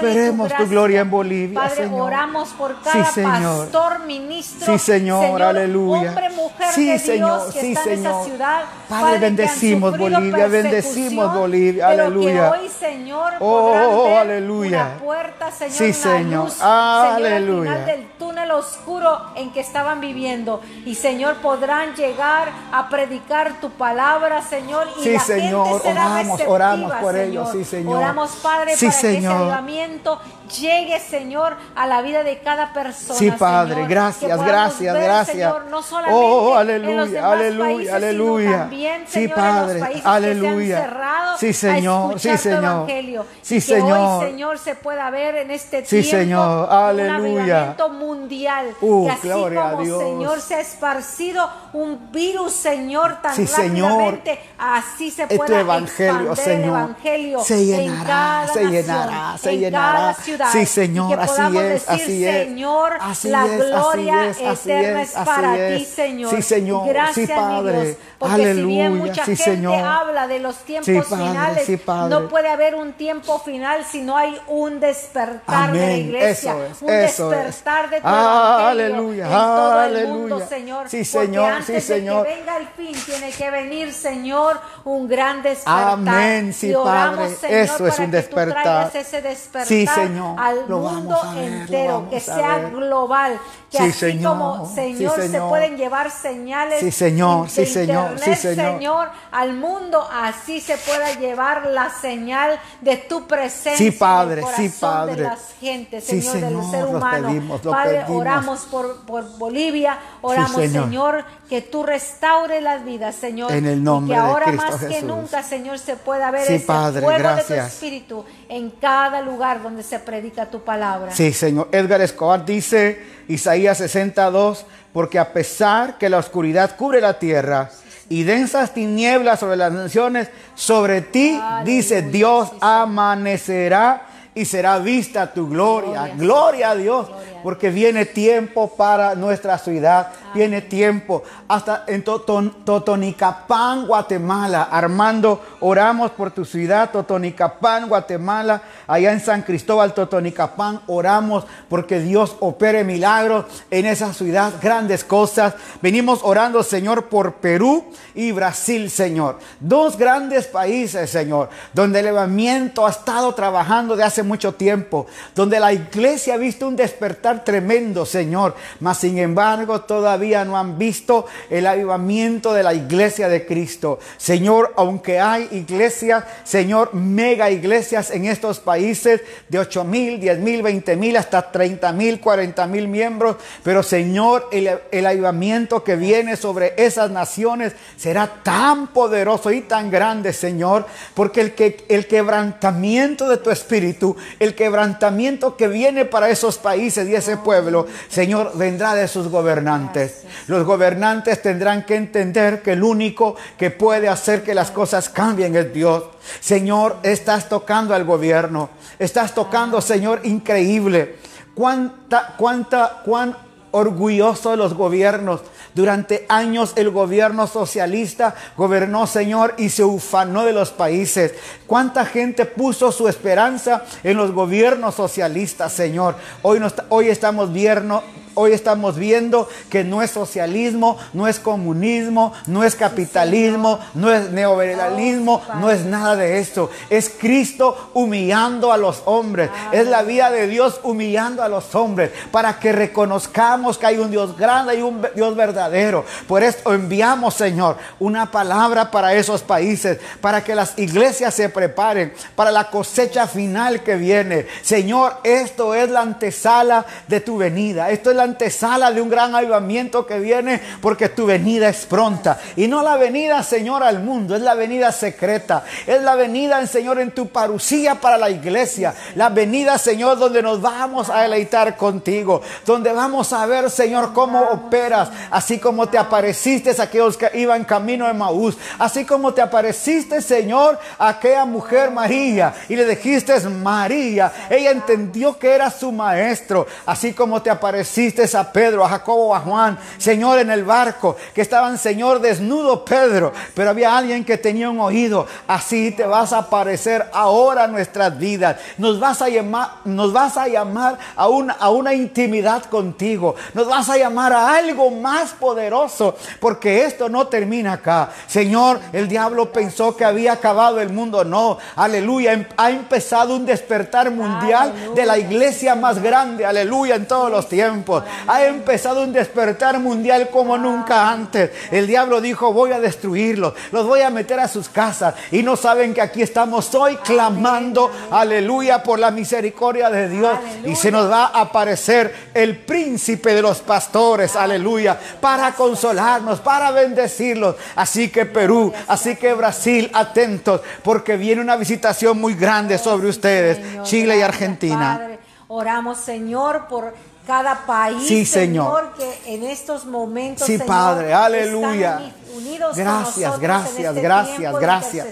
[0.02, 2.00] Veremos tu, gloria en Bolivia, Padre, Señor.
[2.02, 3.70] oramos por cada sí, señor.
[3.70, 6.10] pastor, ministro, sí, Señor, aleluya.
[6.10, 7.98] hombre, mujer sí, de Señor, Dios que sí, está Señor.
[7.98, 8.64] en esa ciudad.
[8.90, 12.50] Padre, bendecimos Bolivia, bendecimos Bolivia, aleluya.
[12.50, 14.68] Hoy, Señor, oh, ver aleluya.
[14.68, 16.44] una puerta, Señor, sí, una Señor.
[16.44, 17.70] luz, aleluya.
[17.72, 20.61] Señor, al final del túnel oscuro en que estaban viviendo.
[20.85, 24.88] Y Señor, podrán llegar a predicar tu palabra, Señor.
[24.98, 27.29] Y sí, la Señor, gente será oramos, oramos por Señor.
[27.29, 27.96] ellos, sí, Señor.
[27.96, 29.12] Oramos, Padre, sí, para Señor.
[29.12, 33.18] que ese avivamiento llegue, Señor, a la vida de cada persona.
[33.18, 35.37] Sí, Padre, Señor, gracias, gracias, ver, gracias.
[35.37, 38.46] Señor, no solamente oh, aleluya, en los demás aleluya, países, aleluya.
[38.46, 40.56] Sino también, sí, Señor, Padre, en los países aleluya.
[40.56, 42.61] Que se han cerrado sí, Señor, a sí, Señor.
[42.61, 43.26] Tu evangelio.
[43.42, 43.88] Sí, y Señor.
[43.88, 46.72] Que hoy, Señor, se pueda ver en este sí, tiempo Señor.
[46.72, 47.16] Aleluya.
[47.16, 48.74] un avivamiento mundial.
[48.80, 50.02] Uh, que así gloria como, a Dios.
[50.02, 54.46] Señor, se ha esparcido un virus, Señor, tan sí, rápidamente, Señor.
[54.59, 56.62] así se este pueda evangelio, expandir Señor.
[56.62, 59.92] el evangelio se llenará, en cada se llenará, se en llenará.
[59.92, 60.36] cada ciudad.
[60.53, 62.44] Sí, Señor, y que así podamos es, decir, así es.
[62.46, 66.31] Señor, Así la es, gloria así es, así eterna es, para ti, Señor.
[66.35, 67.72] Sí, Señor, Gracias, sí, Padre.
[67.79, 69.85] mi Dios, porque si bien Aleluya, mucha sí, gente Señor.
[69.85, 72.11] habla de los tiempos Sí, Padre, finales, sí, Padre.
[72.11, 76.87] no puede haber un tiempo final si no hay un despertar de la iglesia, un
[76.87, 80.12] despertar de tu Ah, aleluya, en todo el aleluya.
[80.14, 80.88] mundo, Señor.
[80.88, 82.27] Sí, Porque Señor, antes sí, de Señor.
[82.27, 85.88] que venga el fin tiene que venir, Señor, un gran despertar.
[85.90, 88.90] Amén, sí, y oramos, Padre, Señor, eso es un despertar.
[88.94, 93.38] ese despertar Sí, Señor, al mundo ver, entero, que sea global,
[93.70, 97.66] que Sí, así Señor, como, sí, Señor, se pueden llevar señales Sí, Señor, de sí,
[97.66, 99.10] Señor, sí, Señor.
[99.32, 104.54] al mundo, así se pueda llevar la señal de tu presencia Sí, Padre, en el
[104.54, 105.14] sí, corazón Padre.
[105.16, 107.28] de las gentes, Sí, Señor, del ser humano.
[107.28, 108.20] pedimos, Padre, pedimos.
[108.20, 111.24] oramos por, por Bolivia, oramos, Señor.
[111.48, 114.85] Que tú restaures las vidas, Señor, En el y nombre que de ahora Cristo más
[114.85, 117.54] que nunca, Señor, se pueda ver Sí, ese Padre, fuego de tu.
[117.54, 121.12] Espíritu en cada lugar donde se predica tu palabra.
[121.12, 121.68] Sí, Señor.
[121.70, 127.70] Edgar Escobar dice, Isaías 62, porque a pesar que la oscuridad cubre la tierra
[128.09, 134.78] y densas tinieblas sobre las naciones, sobre ti, Aleluya, dice Dios, sí, amanecerá y será
[134.78, 136.09] vista tu gloria.
[136.09, 137.40] Gloria, Gloria a Dios, Gloria a Dios.
[137.42, 144.68] porque viene tiempo para nuestra ciudad, viene tiempo hasta en Toton- Totonicapán, Guatemala.
[144.70, 152.37] Armando, oramos por tu ciudad, Totonicapán, Guatemala, allá en San Cristóbal, Totonicapán, oramos porque Dios
[152.40, 155.54] opere milagros en esa ciudad, grandes cosas.
[155.80, 159.38] Venimos orando, Señor, por Perú y Brasil, Señor.
[159.60, 165.58] Dos grandes países, Señor, donde el levamiento ha estado trabajando de hace mucho tiempo, donde
[165.58, 168.54] la iglesia ha visto un despertar tremendo, Señor.
[168.80, 173.98] Mas, sin embargo, todavía no han visto el avivamiento de la iglesia de Cristo.
[174.16, 180.62] Señor, aunque hay iglesias, Señor, mega iglesias en estos países de 8 mil, 10 mil,
[180.62, 186.37] 20 mil, hasta 30 mil, 40 mil miembros, pero Señor, el, el avivamiento que viene
[186.37, 193.29] sobre esas naciones será tan poderoso y tan grande, Señor, porque el, que, el quebrantamiento
[193.29, 198.94] de tu espíritu, el quebrantamiento que viene para esos países y ese pueblo, Señor, vendrá
[198.94, 200.15] de sus gobernantes.
[200.46, 205.56] Los gobernantes tendrán que entender que el único que puede hacer que las cosas cambien
[205.56, 206.04] es Dios.
[206.40, 211.17] Señor, estás tocando al gobierno, estás tocando, Señor, increíble.
[211.54, 213.46] Cuánta, cuánta, cuán
[213.77, 215.42] orgulloso de los gobiernos
[215.74, 221.35] durante años el gobierno socialista gobernó, Señor, y se ufanó de los países.
[221.66, 226.16] ¿Cuánta gente puso su esperanza en los gobiernos socialistas, Señor?
[226.40, 228.02] Hoy, hoy estamos viendo
[228.38, 234.31] Hoy estamos viendo que no es socialismo, no es comunismo, no es capitalismo, no es
[234.31, 236.68] neoliberalismo, no es nada de esto.
[236.90, 239.48] Es Cristo humillando a los hombres.
[239.72, 244.10] Es la vida de Dios humillando a los hombres para que reconozcamos que hay un
[244.10, 246.04] Dios grande y un Dios verdadero.
[246.29, 252.12] Por esto enviamos, Señor, una palabra para esos países, para que las iglesias se preparen
[252.35, 254.46] para la cosecha final que viene.
[254.62, 257.90] Señor, esto es la antesala de tu venida.
[257.90, 262.38] Esto es la antesala de un gran avivamiento que viene porque tu venida es pronta.
[262.56, 265.64] Y no la venida, Señor, al mundo, es la venida secreta.
[265.87, 268.94] Es la venida, Señor, en tu parucía para la iglesia.
[269.14, 272.42] La venida, Señor, donde nos vamos a deleitar contigo.
[272.64, 275.11] Donde vamos a ver, Señor, cómo operas.
[275.31, 278.57] Así como te apareciste a aquellos que iban camino de Maús.
[278.79, 282.54] Así como te apareciste, Señor, a aquella mujer María.
[282.69, 284.33] Y le dijiste, María.
[284.50, 286.67] Ella entendió que era su maestro.
[286.85, 291.42] Así como te apareciste a Pedro, a Jacobo, a Juan, Señor, en el barco, que
[291.42, 295.27] estaban, Señor, desnudo Pedro, pero había alguien que tenía un oído.
[295.46, 298.57] Así te vas a aparecer ahora en nuestras vidas.
[298.79, 303.35] Nos vas a llamar, nos vas a llamar a a una intimidad contigo.
[303.54, 308.10] Nos vas a llamar a algo más poderoso, porque esto no termina acá.
[308.26, 311.24] Señor, el diablo pensó que había acabado el mundo.
[311.24, 312.32] No, aleluya.
[312.32, 317.48] Em, ha empezado un despertar mundial de la iglesia más grande, aleluya, en todos los
[317.48, 318.04] tiempos.
[318.26, 321.50] Ha empezado un despertar mundial como nunca antes.
[321.70, 325.14] El diablo dijo, voy a destruirlos, los voy a meter a sus casas.
[325.30, 330.38] Y no saben que aquí estamos hoy clamando, aleluya, por la misericordia de Dios.
[330.64, 336.70] Y se nos va a aparecer el príncipe de los pastores, aleluya, para consolarnos, para
[336.70, 337.56] bendecirlos.
[337.74, 343.83] Así que Perú, así que Brasil, atentos, porque viene una visitación muy grande sobre ustedes,
[343.83, 345.18] Chile y Argentina.
[345.48, 346.92] Oramos, Señor, por
[347.27, 348.94] cada país, sí, Señor.
[348.96, 352.12] que en estos momentos, sí, Padre, aleluya.
[352.37, 355.06] Unidos gracias, gracias, este gracias, gracias.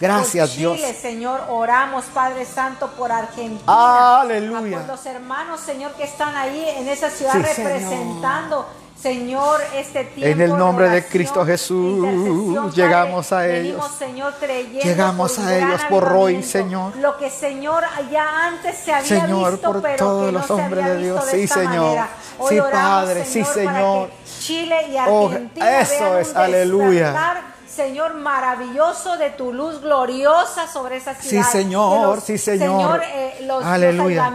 [0.00, 0.76] Gracias, por Dios.
[0.76, 4.20] Chile, Señor, oramos, Padre Santo, por Argentina.
[4.20, 4.78] Aleluya.
[4.78, 8.66] Por los hermanos, Señor, que están ahí en esa ciudad representando.
[8.66, 10.32] Señor, este tiempo.
[10.32, 13.84] En el nombre de, Cristo Jesús, llegamos a ellos.
[13.98, 14.34] Señor,
[14.82, 16.96] llegamos a ellos por hoy, Señor.
[16.96, 20.54] Lo que, Señor, ya antes se había Señor, visto, por pero todos que los no
[20.56, 21.26] hombres se había de Dios.
[21.26, 21.98] De sí, Señor.
[22.38, 24.10] Hoy sí, oramos, Padre, Señor, sí, Señor.
[24.40, 31.14] Chile y Argentina oh, eso es, aleluya Señor, maravilloso de tu luz gloriosa sobre esa
[31.14, 31.44] ciudad.
[31.44, 33.00] Sí, Señor, sí, Señor.
[33.00, 34.32] Señor, eh, los, aleluya.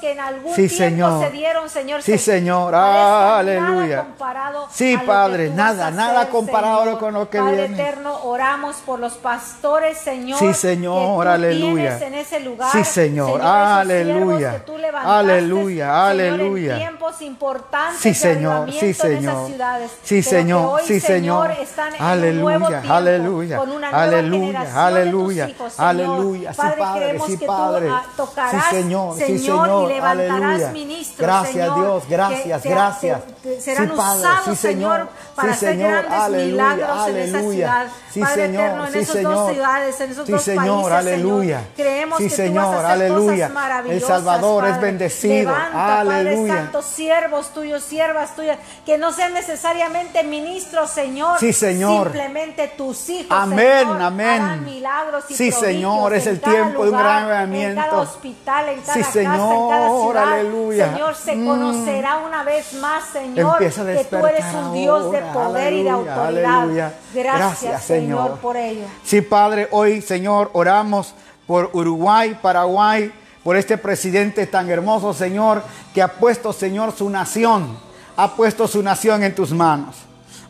[0.00, 1.24] que en algún sí, tiempo señor.
[1.24, 2.02] se dieron, Señor.
[2.02, 3.96] Sí, Señor, aleluya.
[3.96, 7.82] Nada comparado sí, Padre, nada, nada comparado con lo que Padre viene.
[7.82, 10.38] eterno, oramos por los pastores, Señor.
[10.38, 11.98] Sí, Señor, que tú aleluya.
[11.98, 14.52] En ese lugar, sí, Señor, aleluya.
[14.52, 16.74] Que tú aleluya, aleluya.
[16.74, 19.18] en tiempos importantes sí, Señor, sí, Señor.
[19.18, 21.50] En esas ciudades, sí, Señor, hoy, sí, Señor.
[21.50, 25.88] Están en aleluya, un nuevo tiempo, aleluya con una aleluya, aleluya, de tus hijos, Señor.
[25.90, 27.86] aleluya, sí, Padre, Padre, creemos sí, que Padre.
[27.88, 30.70] tú ah, tocarás, sí, Señor, sí, Señor, y levantarás aleluya.
[30.72, 33.20] ministros, Gracias, Señor, Dios, gracias, que, gracias.
[33.42, 36.98] Que, que serán sí, Padre, usados, sí, Señor, para sí, hacer Señor, grandes aleluya, milagros
[36.98, 37.22] aleluya.
[37.24, 37.86] en esa ciudad.
[38.12, 39.34] Sí, Padre Señor, eterno, en sí, esas Señor.
[39.34, 41.58] dos ciudades, en esos Sí, dos Señor, países, aleluya.
[41.60, 41.74] Señor.
[41.76, 43.32] Creemos Sí, que Señor, tú vas a hacer aleluya.
[43.48, 45.52] cosas maravillosas, El Salvador es bendecido.
[45.52, 46.34] Levanta, Aleluya.
[46.34, 51.38] Padre Santo, siervos tuyos, siervas tuyas, que no sean necesariamente ministros, Señor.
[51.38, 52.04] Sí, Señor.
[52.04, 54.42] Simplemente tus hijos, Amén, Señor, amén.
[54.42, 58.00] harán milagros y Sí, Señor, es el tiempo de un gran En cada avivamiento.
[58.00, 60.32] hospital, en cada Sí, casa, en cada Señor, ciudad.
[60.32, 60.92] aleluya.
[60.92, 61.46] Señor, se Mm.
[61.46, 63.70] conocerá una vez más, Señor, que
[64.10, 66.58] tú eres un Dios de poder y de autoridad.
[66.60, 66.92] aleluya.
[67.14, 68.38] Gracias, Gracias, Señor, Señor.
[68.40, 68.84] por ello.
[69.04, 71.14] Sí, Padre, hoy, Señor, oramos
[71.46, 73.12] por Uruguay, Paraguay,
[73.44, 75.62] por este presidente tan hermoso, Señor,
[75.94, 77.78] que ha puesto, Señor, su nación
[78.16, 79.94] ha puesto su nación en tus manos.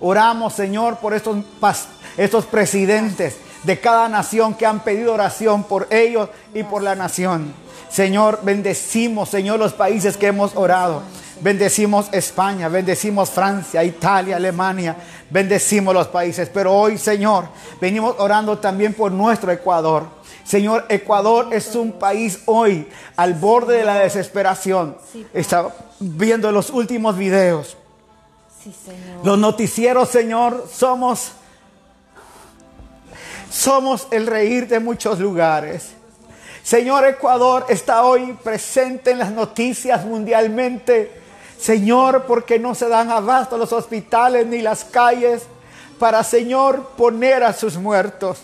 [0.01, 1.37] Oramos, Señor, por estos,
[2.19, 7.55] estos presidentes de cada nación que han pedido oración por ellos y por la nación.
[7.91, 11.03] Señor, bendecimos, Señor, los países que hemos orado.
[11.41, 14.97] Bendecimos España, bendecimos Francia, Italia, Alemania,
[15.31, 16.51] bendecimos los países.
[16.53, 17.49] Pero hoy, Señor,
[17.81, 20.05] venimos orando también por nuestro Ecuador.
[20.45, 24.97] Señor, Ecuador es un país hoy al borde de la desesperación.
[25.33, 25.69] Está
[26.01, 27.77] viendo los últimos videos.
[29.23, 31.33] Los noticieros, Señor, somos
[33.51, 35.91] somos el reír de muchos lugares.
[36.63, 41.11] Señor, Ecuador está hoy presente en las noticias mundialmente.
[41.59, 45.45] Señor, porque no se dan abasto los hospitales ni las calles
[45.99, 48.39] para, Señor, poner a sus muertos.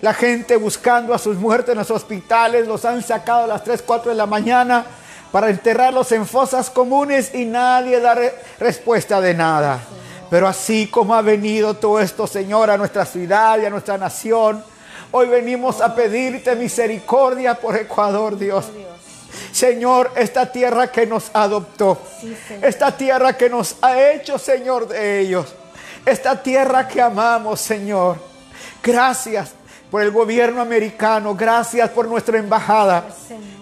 [0.00, 3.82] La gente buscando a sus muertos en los hospitales los han sacado a las 3,
[3.82, 4.84] 4 de la mañana
[5.32, 8.14] para enterrarlos en fosas comunes y nadie da
[8.60, 9.80] respuesta de nada.
[10.30, 14.64] Pero así como ha venido todo esto, Señor, a nuestra ciudad y a nuestra nación,
[15.10, 18.66] hoy venimos a pedirte misericordia por Ecuador, Dios.
[19.52, 21.98] Señor, esta tierra que nos adoptó,
[22.62, 25.54] esta tierra que nos ha hecho, Señor, de ellos,
[26.04, 28.16] esta tierra que amamos, Señor.
[28.82, 29.52] Gracias
[29.90, 33.04] por el gobierno americano, gracias por nuestra embajada,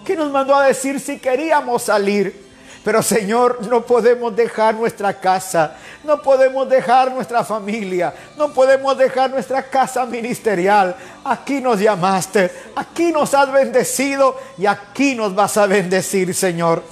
[0.05, 2.51] que nos mandó a decir si queríamos salir.
[2.85, 9.30] Pero Señor, no podemos dejar nuestra casa, no podemos dejar nuestra familia, no podemos dejar
[9.30, 10.97] nuestra casa ministerial.
[11.24, 16.83] Aquí nos llamaste, aquí nos has bendecido y aquí nos vas a bendecir, Señor.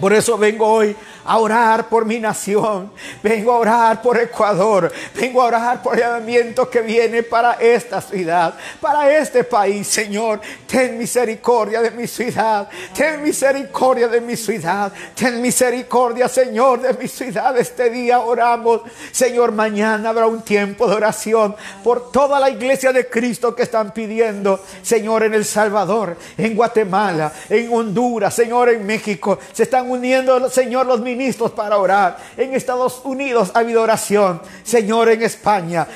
[0.00, 2.92] Por eso vengo hoy a orar por mi nación.
[3.22, 4.92] Vengo a orar por Ecuador.
[5.14, 10.40] Vengo a orar por el llamamiento que viene para esta ciudad, para este país, Señor.
[10.66, 12.68] Ten misericordia de mi ciudad.
[12.94, 14.92] Ten misericordia de mi ciudad.
[15.14, 17.56] Ten misericordia, Señor, de mi ciudad.
[17.56, 18.82] Este día oramos.
[19.10, 23.92] Señor, mañana habrá un tiempo de oración por toda la iglesia de Cristo que están
[23.92, 29.38] pidiendo, Señor, en El Salvador, en Guatemala, en Honduras, Señor, en México.
[29.52, 32.16] Se están uniendo, Señor, los ministros para orar.
[32.36, 34.40] En Estados Unidos ha habido oración.
[34.62, 35.86] Señor, en España.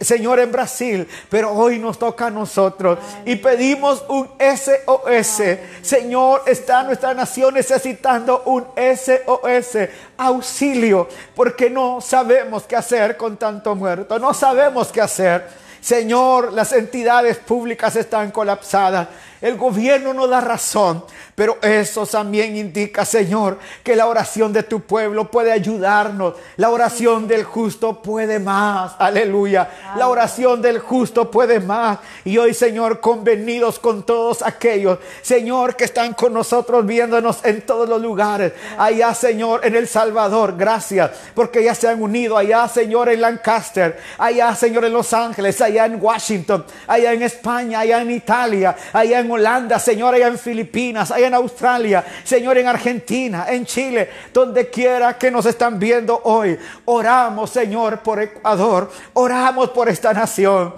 [0.00, 1.08] Señor, en Brasil.
[1.28, 2.98] Pero hoy nos toca a nosotros.
[3.24, 5.42] Y pedimos un SOS.
[5.82, 9.88] Señor, está nuestra nación necesitando un SOS.
[10.16, 11.08] Auxilio.
[11.34, 14.18] Porque no sabemos qué hacer con tanto muerto.
[14.18, 15.66] No sabemos qué hacer.
[15.86, 19.06] Señor, las entidades públicas están colapsadas.
[19.40, 24.80] El gobierno no da razón, pero eso también indica, Señor, que la oración de tu
[24.80, 26.34] pueblo puede ayudarnos.
[26.56, 28.94] La oración del justo puede más.
[28.98, 29.68] Aleluya.
[29.96, 31.98] La oración del justo puede más.
[32.24, 37.86] Y hoy, Señor, convenidos con todos aquellos, Señor, que están con nosotros viéndonos en todos
[37.86, 38.52] los lugares.
[38.78, 40.54] Allá, Señor, en El Salvador.
[40.56, 42.38] Gracias, porque ya se han unido.
[42.38, 43.98] Allá, Señor, en Lancaster.
[44.16, 45.60] Allá, Señor, en Los Ángeles.
[45.60, 46.64] Allá en Washington.
[46.86, 47.80] Allá en España.
[47.80, 48.74] Allá en Italia.
[48.92, 54.08] Allá en Holanda, Señor, allá en Filipinas, allá en Australia, Señor, en Argentina, en Chile,
[54.32, 56.58] donde quiera que nos están viendo hoy.
[56.84, 60.74] Oramos, Señor, por Ecuador, oramos por esta nación.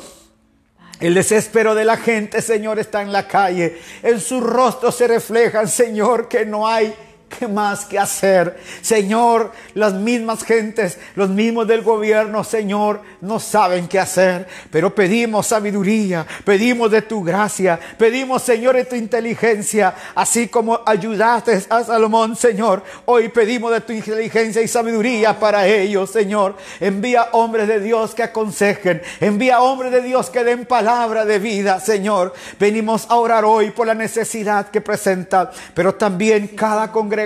[1.00, 3.80] El desespero de la gente, Señor, está en la calle.
[4.02, 6.92] En su rostro se reflejan, Señor, que no hay
[7.28, 8.58] ¿Qué más que hacer?
[8.80, 14.46] Señor, las mismas gentes, los mismos del gobierno, Señor, no saben qué hacer.
[14.70, 19.94] Pero pedimos sabiduría, pedimos de tu gracia, pedimos, Señor, de tu inteligencia.
[20.14, 26.10] Así como ayudaste a Salomón, Señor, hoy pedimos de tu inteligencia y sabiduría para ellos,
[26.10, 26.56] Señor.
[26.80, 31.78] Envía hombres de Dios que aconsejen, envía hombres de Dios que den palabra de vida,
[31.78, 32.32] Señor.
[32.58, 37.17] Venimos a orar hoy por la necesidad que presenta, pero también cada congregación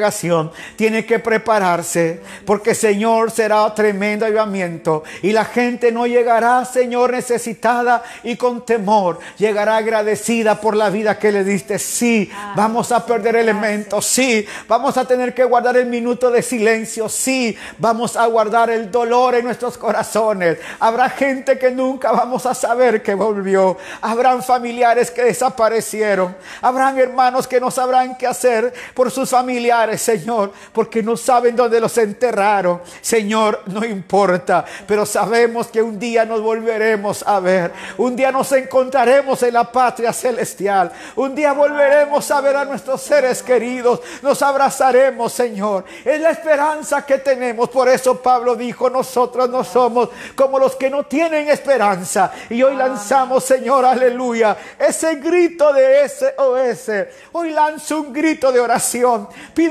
[0.77, 8.03] tiene que prepararse porque Señor será tremendo avivamiento y la gente no llegará, Señor, necesitada
[8.23, 11.79] y con temor, llegará agradecida por la vida que le diste.
[11.79, 17.09] Sí, vamos a perder elementos, sí, vamos a tener que guardar el minuto de silencio,
[17.09, 20.59] sí, vamos a guardar el dolor en nuestros corazones.
[20.79, 27.47] Habrá gente que nunca vamos a saber que volvió, habrán familiares que desaparecieron, habrán hermanos
[27.47, 29.63] que no sabrán qué hacer por sus familiares
[29.99, 32.81] Señor, porque no saben dónde los enterraron.
[33.01, 37.73] Señor, no importa, pero sabemos que un día nos volveremos a ver.
[37.99, 40.93] Un día nos encontraremos en la patria celestial.
[41.17, 44.01] Un día volveremos a ver a nuestros seres queridos.
[44.23, 45.85] Nos abrazaremos, Señor.
[46.05, 47.69] Es la esperanza que tenemos.
[47.69, 52.33] Por eso Pablo dijo, nosotros no somos como los que no tienen esperanza.
[52.51, 56.91] Y hoy lanzamos, Señor, aleluya, ese grito de SOS.
[57.33, 59.29] Hoy lanzo un grito de oración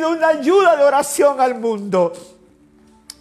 [0.08, 2.14] una ayuda de oración al mundo.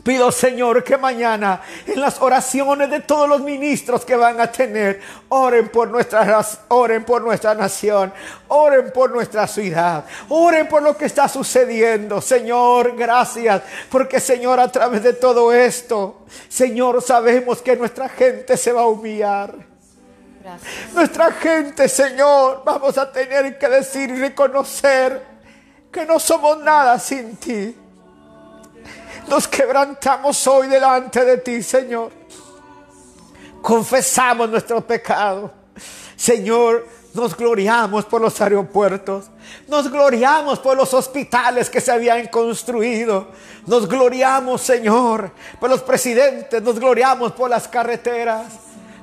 [0.03, 5.01] Pido, Señor, que mañana en las oraciones de todos los ministros que van a tener,
[5.29, 8.13] oren por nuestra, oren por nuestra nación,
[8.49, 12.21] oren por nuestra ciudad, oren por lo que está sucediendo.
[12.21, 18.73] Señor, gracias, porque Señor, a través de todo esto, Señor, sabemos que nuestra gente se
[18.73, 19.55] va a humillar.
[20.95, 25.30] Nuestra gente, Señor, vamos a tener que decir y reconocer
[25.91, 27.77] que no somos nada sin ti.
[29.29, 32.11] Nos quebrantamos hoy delante de ti, Señor.
[33.61, 35.53] Confesamos nuestro pecado.
[36.17, 39.27] Señor, nos gloriamos por los aeropuertos.
[39.69, 43.29] Nos gloriamos por los hospitales que se habían construido.
[43.67, 46.63] Nos gloriamos, Señor, por los presidentes.
[46.63, 48.47] Nos gloriamos por las carreteras.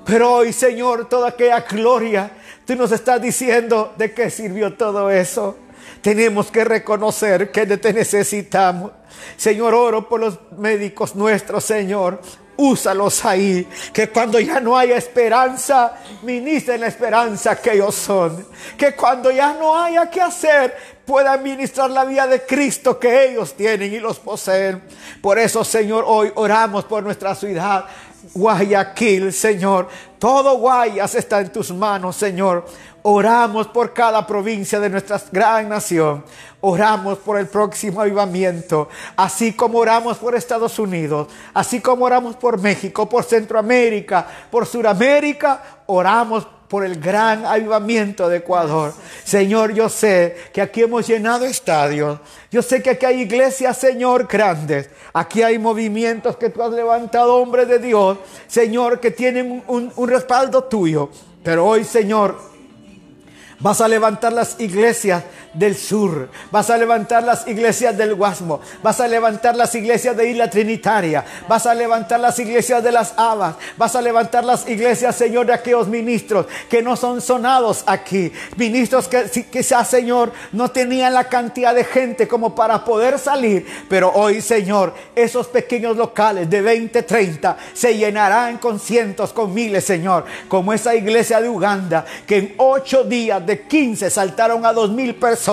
[0.06, 2.32] Pero hoy, Señor, toda aquella gloria,
[2.66, 5.58] tú nos estás diciendo de qué sirvió todo eso.
[6.02, 8.92] Tenemos que reconocer que te necesitamos.
[9.36, 12.22] Señor, oro por los médicos nuestros, Señor.
[12.60, 15.94] Úsalos ahí, que cuando ya no haya esperanza,
[16.24, 18.48] ministren la esperanza que ellos son.
[18.76, 20.76] Que cuando ya no haya que hacer,
[21.06, 24.82] puedan ministrar la vida de Cristo que ellos tienen y los poseen.
[25.22, 27.86] Por eso, Señor, hoy oramos por nuestra ciudad.
[28.34, 29.88] Guayaquil, Señor.
[30.20, 32.66] Todo Guayas está en tus manos, Señor.
[33.04, 36.24] Oramos por cada provincia de nuestra gran nación.
[36.62, 38.90] Oramos por el próximo avivamiento.
[39.16, 41.28] Así como oramos por Estados Unidos.
[41.54, 45.62] Así como oramos por México, por Centroamérica, por Suramérica.
[45.86, 48.94] Oramos por el gran avivamiento de Ecuador.
[49.24, 52.20] Señor, yo sé que aquí hemos llenado estadios.
[52.52, 54.90] Yo sé que aquí hay iglesias, Señor, grandes.
[55.14, 58.18] Aquí hay movimientos que tú has levantado, hombres de Dios.
[58.48, 61.10] Señor, que tienen un, un respaldo tuyo.
[61.44, 62.57] Pero hoy, Señor,
[63.60, 65.24] Vas a levantar las iglesias
[65.58, 66.30] del sur.
[66.52, 68.62] Vas a levantar las iglesias del Guasmo.
[68.84, 71.26] Vas a levantar las iglesias de Isla Trinitaria.
[71.48, 73.56] Vas a levantar las iglesias de las Abas.
[73.76, 78.32] Vas a levantar las iglesias, Señor, de aquellos ministros que no son sonados aquí.
[78.56, 83.66] Ministros que quizás, Señor, no tenían la cantidad de gente como para poder salir.
[83.90, 89.84] Pero hoy, Señor, esos pequeños locales de 20, 30 se llenarán con cientos, con miles,
[89.84, 90.26] Señor.
[90.48, 95.16] Como esa iglesia de Uganda que en ocho días de 15 saltaron a dos mil
[95.16, 95.47] personas.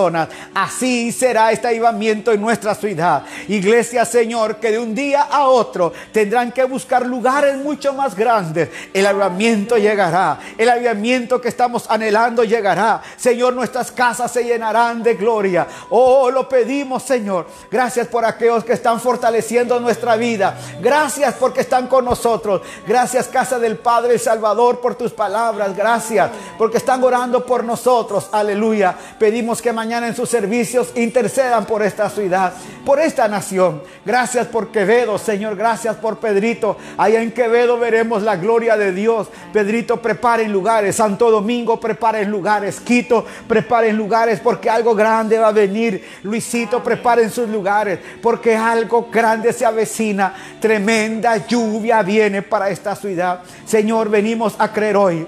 [0.54, 3.22] Así será este avivamiento en nuestra ciudad.
[3.46, 8.70] Iglesia, Señor, que de un día a otro tendrán que buscar lugares mucho más grandes.
[8.92, 10.40] El avivamiento llegará.
[10.58, 13.02] El avivamiento que estamos anhelando llegará.
[13.16, 15.68] Señor, nuestras casas se llenarán de gloria.
[15.90, 17.46] Oh, lo pedimos, Señor.
[17.70, 20.58] Gracias por aquellos que están fortaleciendo nuestra vida.
[20.80, 22.62] Gracias porque están con nosotros.
[22.84, 25.76] Gracias, Casa del Padre Salvador, por tus palabras.
[25.76, 28.96] Gracias porque están orando por nosotros aleluya.
[29.18, 32.52] Pedimos que mañana en sus servicios intercedan por esta ciudad,
[32.84, 33.82] por esta nación.
[34.04, 35.56] Gracias por Quevedo, Señor.
[35.56, 36.76] Gracias por Pedrito.
[36.96, 39.28] Allá en Quevedo veremos la gloria de Dios.
[39.52, 40.96] Pedrito, preparen lugares.
[40.96, 42.80] Santo Domingo, preparen lugares.
[42.80, 46.02] Quito, preparen lugares porque algo grande va a venir.
[46.22, 50.34] Luisito, preparen sus lugares porque algo grande se avecina.
[50.60, 53.40] Tremenda lluvia viene para esta ciudad.
[53.66, 55.26] Señor, venimos a creer hoy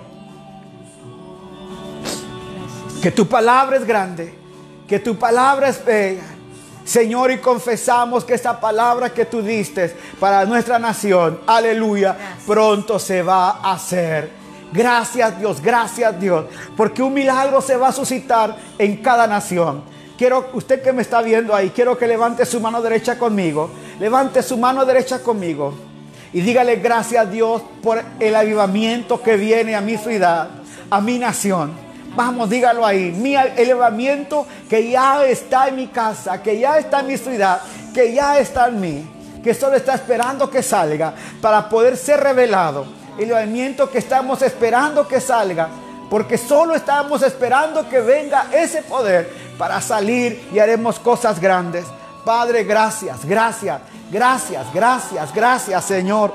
[3.07, 4.35] que tu palabra es grande,
[4.87, 6.23] que tu palabra es bella.
[6.85, 12.17] Señor, y confesamos que esta palabra que tú diste para nuestra nación, aleluya,
[12.47, 14.31] pronto se va a hacer.
[14.73, 19.83] Gracias Dios, gracias Dios, porque un milagro se va a suscitar en cada nación.
[20.17, 23.71] Quiero, usted que me está viendo ahí, quiero que levante su mano derecha conmigo.
[23.99, 25.75] Levante su mano derecha conmigo.
[26.33, 30.49] Y dígale gracias a Dios por el avivamiento que viene a mi ciudad,
[30.91, 31.86] a mi nación.
[32.17, 33.13] Vamos, dígalo ahí.
[33.13, 37.61] Mi elevamiento que ya está en mi casa, que ya está en mi ciudad,
[37.93, 39.11] que ya está en mí,
[39.45, 41.13] que solo está esperando que salga
[41.43, 42.87] para poder ser revelado.
[43.19, 45.69] El elevamiento que estamos esperando que salga,
[46.09, 51.85] porque solo estamos esperando que venga ese poder para salir y haremos cosas grandes.
[52.25, 56.33] Padre, gracias, gracias, gracias, gracias, gracias, Señor,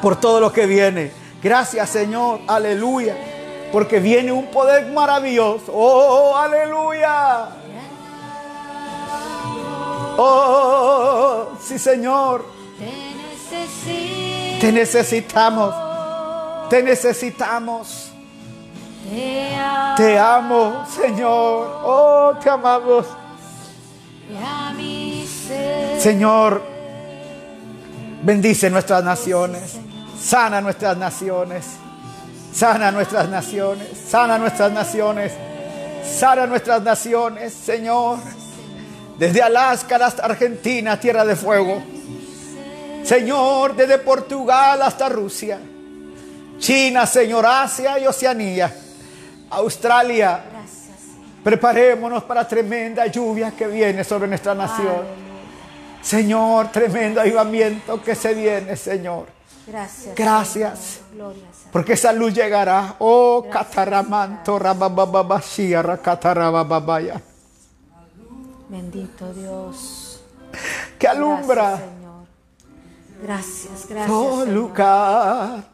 [0.00, 1.12] por todo lo que viene.
[1.42, 3.29] Gracias, Señor, aleluya.
[3.72, 5.72] Porque viene un poder maravilloso.
[5.72, 7.48] Oh, aleluya.
[10.18, 12.44] Oh, sí, Señor.
[14.60, 15.74] Te necesitamos.
[16.68, 18.12] Te necesitamos.
[19.96, 21.80] Te amo, Señor.
[21.84, 23.06] Oh, te amamos.
[25.98, 26.62] Señor,
[28.22, 29.78] bendice nuestras naciones.
[30.20, 31.79] Sana nuestras naciones.
[32.52, 35.32] Sana nuestras naciones, sana nuestras naciones,
[36.04, 38.18] sana nuestras naciones, Señor.
[39.18, 41.82] Desde Alaska hasta Argentina, tierra de fuego.
[43.04, 45.58] Señor, desde Portugal hasta Rusia,
[46.58, 48.74] China, Señor, Asia y Oceanía,
[49.50, 50.40] Australia.
[51.42, 55.04] Preparémonos para tremenda lluvia que viene sobre nuestra nación.
[56.02, 59.39] Señor, tremendo avivamiento que se viene, Señor.
[59.70, 60.16] Gracias.
[60.16, 61.00] Gracias.
[61.72, 62.96] Porque esa luz llegará.
[62.98, 67.20] Oh, cataramanto, rabababashia, racatarababaya.
[68.68, 70.20] Bendito Dios.
[70.98, 71.70] Que alumbra.
[71.70, 72.26] Gracias, Señor.
[73.22, 74.10] Gracias, gracias.
[74.10, 75.64] Oh, lugar.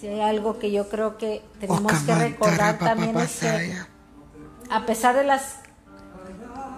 [0.00, 3.76] Si hay algo que yo creo que tenemos que recordar también es que
[4.70, 5.56] a pesar de las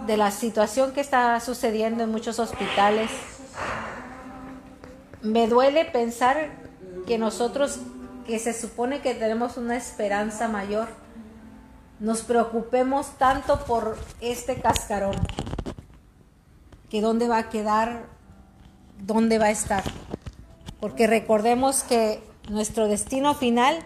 [0.06, 3.10] de la situación que está sucediendo en muchos hospitales,
[5.22, 6.50] me duele pensar
[7.06, 7.78] que nosotros,
[8.26, 10.88] que se supone que tenemos una esperanza mayor,
[12.00, 15.14] nos preocupemos tanto por este cascarón,
[16.90, 18.06] que dónde va a quedar,
[18.98, 19.84] dónde va a estar.
[20.80, 23.78] Porque recordemos que nuestro destino final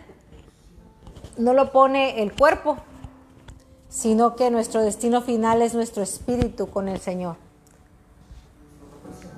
[1.36, 2.78] no lo pone el cuerpo,
[3.90, 7.45] sino que nuestro destino final es nuestro espíritu con el Señor.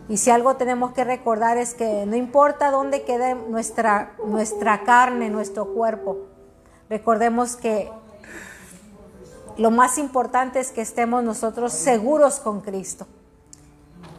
[0.09, 5.29] Y si algo tenemos que recordar es que no importa dónde quede nuestra, nuestra carne,
[5.29, 6.27] nuestro cuerpo,
[6.89, 7.91] recordemos que
[9.59, 13.07] lo más importante es que estemos nosotros seguros con Cristo.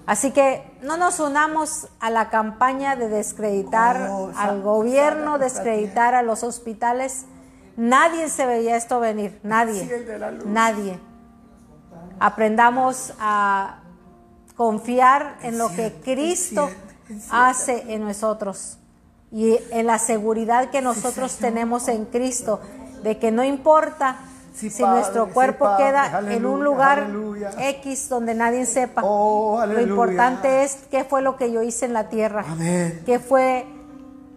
[0.05, 6.23] Así que no nos unamos a la campaña de descreditar oh, al gobierno, descreditar a
[6.23, 7.25] los hospitales,
[7.79, 9.89] Nadie se veía esto venir, nadie,
[10.45, 10.99] nadie.
[12.19, 13.78] Aprendamos a
[14.59, 16.69] confiar en lo que Cristo
[17.31, 18.77] hace en nosotros
[19.31, 22.59] y en la seguridad que nosotros tenemos en Cristo,
[23.01, 24.17] de que no importa
[24.53, 27.09] si nuestro cuerpo queda en un lugar
[27.57, 29.01] X donde nadie sepa.
[29.05, 32.43] Oh, lo importante es qué fue lo que yo hice en la tierra,
[33.05, 33.65] qué fue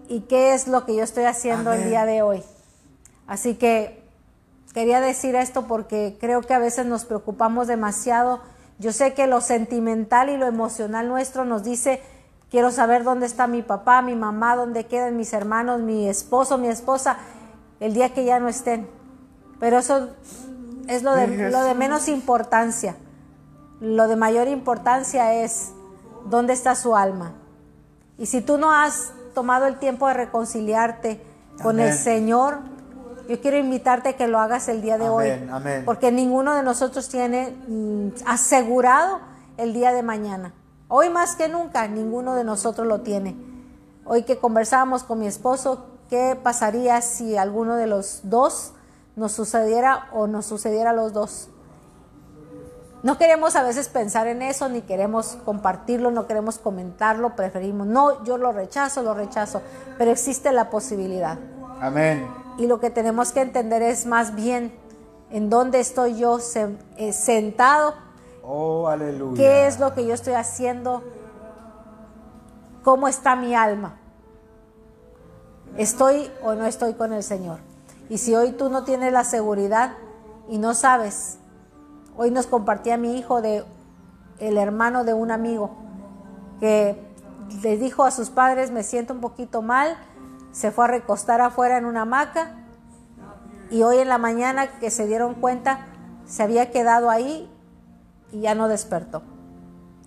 [0.07, 2.45] y qué es lo que yo estoy haciendo el día de hoy.
[3.27, 4.05] Así que
[4.73, 8.52] quería decir esto porque creo que a veces nos preocupamos demasiado.
[8.83, 12.03] Yo sé que lo sentimental y lo emocional nuestro nos dice,
[12.51, 16.67] quiero saber dónde está mi papá, mi mamá, dónde quedan mis hermanos, mi esposo, mi
[16.67, 17.17] esposa,
[17.79, 18.89] el día que ya no estén.
[19.61, 20.09] Pero eso
[20.89, 22.97] es lo de, lo de menos importancia.
[23.81, 25.71] Lo de mayor importancia es
[26.29, 27.35] dónde está su alma.
[28.19, 31.23] Y si tú no has tomado el tiempo de reconciliarte
[31.63, 32.59] con el Señor,
[33.29, 35.29] yo quiero invitarte a que lo hagas el día de hoy.
[35.85, 39.21] Porque ninguno de nosotros tiene mm, asegurado
[39.57, 40.53] el día de mañana.
[40.89, 43.37] Hoy más que nunca, ninguno de nosotros lo tiene.
[44.05, 48.73] Hoy que conversábamos con mi esposo, ¿qué pasaría si alguno de los dos
[49.17, 51.49] nos sucediera o nos sucediera a los dos?
[53.03, 58.23] No queremos a veces pensar en eso, ni queremos compartirlo, no queremos comentarlo, preferimos, no,
[58.25, 59.61] yo lo rechazo, lo rechazo,
[59.99, 61.37] pero existe la posibilidad.
[61.81, 62.42] Amén.
[62.63, 64.73] Y lo que tenemos que entender es más bien
[65.33, 66.39] en dónde estoy yo
[66.97, 67.95] eh, sentado.
[68.41, 69.37] Oh, aleluya.
[69.37, 71.03] ¿Qué es lo que yo estoy haciendo?
[72.85, 73.99] ¿Cómo está mi alma?
[75.77, 77.59] ¿Estoy o no estoy con el Señor?
[78.09, 79.95] Y si hoy tú no tienes la seguridad
[80.49, 81.39] y no sabes,
[82.17, 83.65] hoy nos compartía mi hijo de
[84.39, 85.73] el hermano de un amigo
[86.61, 86.97] que
[87.61, 89.97] le dijo a sus padres, me siento un poquito mal,
[90.53, 92.53] se fue a recostar afuera en una hamaca
[93.71, 95.87] y hoy en la mañana que se dieron cuenta
[96.27, 97.51] se había quedado ahí
[98.31, 99.23] y ya no despertó.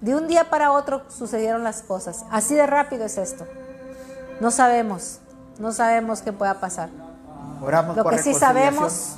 [0.01, 2.25] De un día para otro sucedieron las cosas.
[2.29, 3.45] Así de rápido es esto.
[4.39, 5.19] No sabemos,
[5.59, 6.89] no sabemos qué pueda pasar.
[7.61, 9.15] Oramos lo que sí sabemos,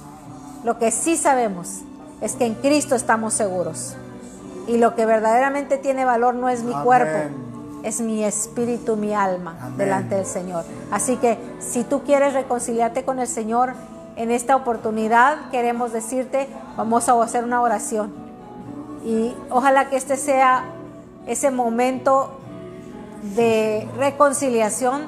[0.63, 1.81] lo que sí sabemos
[2.21, 3.95] es que en Cristo estamos seguros.
[4.67, 7.33] Y lo que verdaderamente tiene valor no es mi cuerpo,
[7.83, 10.63] es mi espíritu, mi alma delante del Señor.
[10.91, 13.73] Así que si tú quieres reconciliarte con el Señor,
[14.15, 18.13] en esta oportunidad queremos decirte, vamos a hacer una oración.
[19.05, 20.65] Y ojalá que este sea
[21.27, 22.31] ese momento
[23.35, 25.03] de reconciliación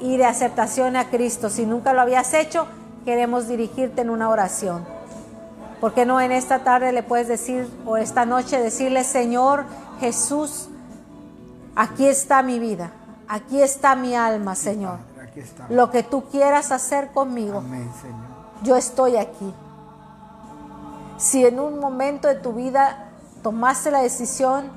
[0.00, 1.50] y de aceptación a Cristo.
[1.50, 2.66] Si nunca lo habías hecho,
[3.04, 4.84] queremos dirigirte en una oración.
[5.80, 9.64] ¿Por qué no en esta tarde le puedes decir o esta noche decirle, Señor
[10.00, 10.69] Jesús,
[11.76, 12.90] Aquí está mi vida,
[13.28, 14.98] aquí está mi alma, Señor.
[15.68, 17.62] Lo que tú quieras hacer conmigo,
[18.62, 19.54] yo estoy aquí.
[21.16, 23.10] Si en un momento de tu vida
[23.42, 24.70] tomaste la decisión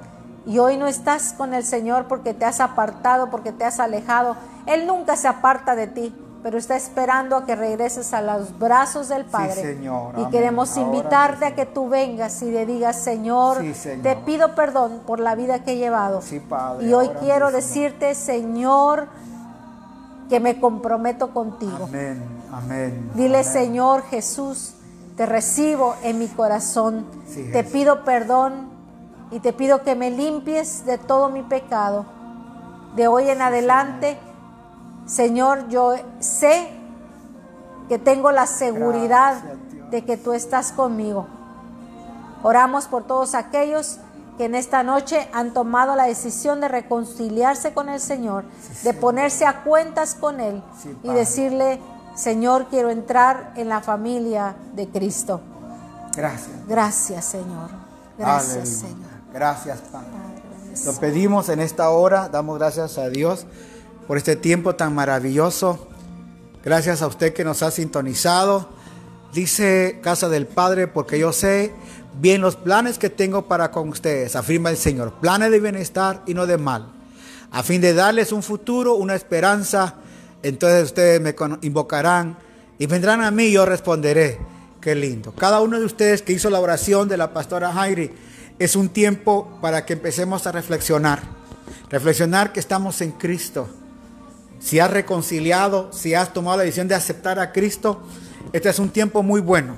[0.46, 4.36] y hoy no estás con el Señor porque te has apartado, porque te has alejado,
[4.66, 6.16] Él nunca se aparta de ti.
[6.44, 9.80] Pero está esperando a que regreses a los brazos del Padre.
[10.18, 13.64] Y queremos invitarte a que tú vengas y le digas, Señor,
[14.04, 16.22] te pido perdón por la vida que he llevado.
[16.82, 19.08] y hoy quiero decirte, Señor,
[20.30, 21.86] que me comprometo contigo.
[21.86, 22.22] Amén.
[22.52, 23.12] Amén.
[23.16, 24.74] Dile, Señor Jesús,
[25.16, 27.06] te recibo en mi corazón.
[27.54, 28.70] te pido perdón
[29.32, 32.06] y te pido que me limpies de todo mi pecado.
[32.98, 34.33] De hoy en adelante, Señor,
[35.70, 36.70] yo sé
[37.90, 39.44] que tengo la seguridad
[39.92, 41.28] de que tú estás conmigo.
[42.42, 44.00] Oramos por todos aquellos
[44.38, 48.46] que en esta noche han tomado la decisión de reconciliarse con el Señor,
[48.84, 50.64] de ponerse a cuentas con Él
[51.04, 51.80] y decirle,
[52.16, 55.42] Señor, quiero entrar en la familia de Cristo.
[56.16, 56.68] Gracias.
[56.68, 57.70] Gracias, Señor.
[58.18, 59.12] Gracias, Señor.
[59.32, 60.08] Gracias, Padre.
[60.86, 63.46] Lo pedimos en esta hora, damos gracias a Dios
[64.08, 65.88] por este tiempo tan maravilloso.
[66.64, 68.70] Gracias a usted que nos ha sintonizado.
[69.34, 71.74] Dice Casa del Padre, porque yo sé
[72.20, 76.34] bien los planes que tengo para con ustedes, afirma el Señor, planes de bienestar y
[76.34, 76.92] no de mal,
[77.52, 79.96] a fin de darles un futuro, una esperanza.
[80.44, 82.38] Entonces ustedes me invocarán
[82.78, 84.40] y vendrán a mí y yo responderé.
[84.82, 85.32] Qué lindo.
[85.32, 88.12] Cada uno de ustedes que hizo la oración de la pastora Jairi,
[88.60, 91.22] es un tiempo para que empecemos a reflexionar.
[91.90, 93.70] Reflexionar que estamos en Cristo.
[94.64, 98.02] Si has reconciliado, si has tomado la decisión de aceptar a Cristo,
[98.54, 99.78] este es un tiempo muy bueno,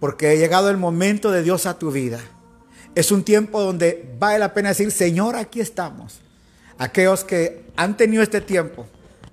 [0.00, 2.18] porque ha llegado el momento de Dios a tu vida.
[2.96, 6.20] Es un tiempo donde vale la pena decir, Señor, aquí estamos.
[6.78, 8.88] Aquellos que han tenido este tiempo,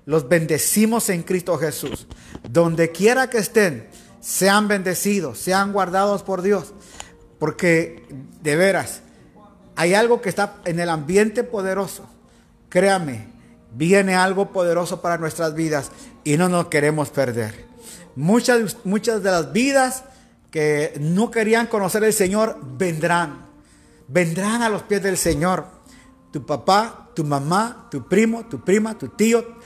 [0.06, 2.06] los bendecimos en Cristo Jesús.
[2.48, 3.88] Donde quiera que estén,
[4.20, 6.74] sean bendecidos, sean guardados por Dios.
[7.40, 8.06] Porque
[8.40, 9.02] de veras,
[9.74, 12.08] hay algo que está en el ambiente poderoso.
[12.68, 13.39] Créame,
[13.72, 15.90] viene algo poderoso para nuestras vidas
[16.24, 17.66] y no nos queremos perder.
[18.16, 20.04] Muchas, muchas de las vidas
[20.50, 23.46] que no querían conocer al Señor vendrán.
[24.08, 25.66] Vendrán a los pies del Señor.
[26.32, 29.56] Tu papá, tu mamá, tu primo, tu prima, tu tío,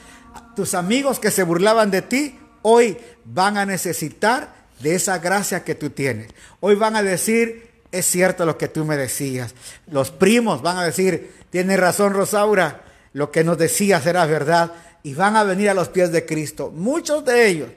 [0.55, 5.75] tus amigos que se burlaban de ti, hoy van a necesitar de esa gracia que
[5.75, 6.29] tú tienes.
[6.61, 9.55] Hoy van a decir, es cierto lo que tú me decías.
[9.87, 12.84] Los primos van a decir, tiene razón Rosaura,
[13.15, 14.73] lo que nos decías era verdad.
[15.03, 16.71] Y van a venir a los pies de Cristo.
[16.71, 17.71] Muchos de ellos.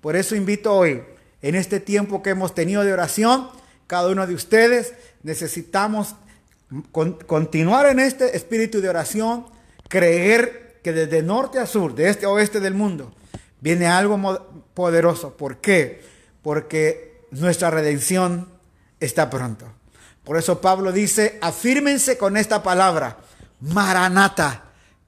[0.00, 1.02] Por eso invito hoy,
[1.42, 3.48] en este tiempo que hemos tenido de oración,
[3.86, 6.14] cada uno de ustedes necesitamos
[7.26, 9.46] continuar en este espíritu de oración,
[9.88, 13.14] creer que desde norte a sur, de este a oeste del mundo,
[13.60, 14.18] viene algo
[14.74, 15.36] poderoso.
[15.36, 16.02] ¿Por qué?
[16.42, 18.48] Porque nuestra redención
[19.00, 19.66] está pronto.
[20.24, 23.18] Por eso Pablo dice, afírmense con esta palabra,
[23.60, 24.64] Maranata,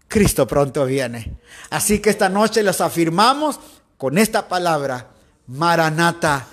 [0.09, 1.37] Cristo pronto viene.
[1.71, 3.59] Así que esta noche los afirmamos
[3.97, 5.11] con esta palabra,
[5.47, 6.47] Maranata,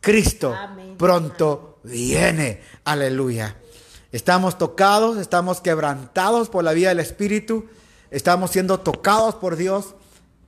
[0.00, 0.54] Cristo
[0.96, 2.62] pronto viene.
[2.84, 3.56] Aleluya.
[4.12, 7.66] Estamos tocados, estamos quebrantados por la vida del Espíritu,
[8.10, 9.94] estamos siendo tocados por Dios.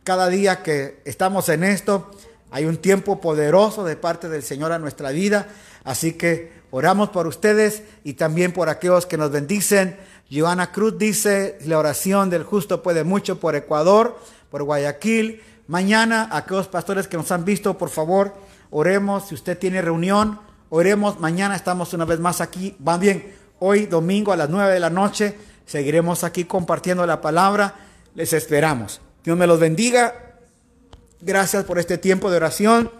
[0.04, 2.10] Cada día que estamos en esto,
[2.50, 5.48] hay un tiempo poderoso de parte del Señor a nuestra vida.
[5.84, 9.96] Así que oramos por ustedes y también por aquellos que nos bendicen.
[10.30, 14.18] Joana Cruz dice, la oración del justo puede mucho por Ecuador,
[14.50, 15.42] por Guayaquil.
[15.66, 18.34] Mañana, aquellos pastores que nos han visto, por favor,
[18.70, 19.28] oremos.
[19.28, 20.40] Si usted tiene reunión,
[20.70, 21.18] oremos.
[21.20, 22.76] Mañana estamos una vez más aquí.
[22.78, 27.74] Van bien, hoy domingo a las 9 de la noche, seguiremos aquí compartiendo la palabra.
[28.14, 29.00] Les esperamos.
[29.24, 30.14] Dios me los bendiga.
[31.20, 32.90] Gracias por este tiempo de oración.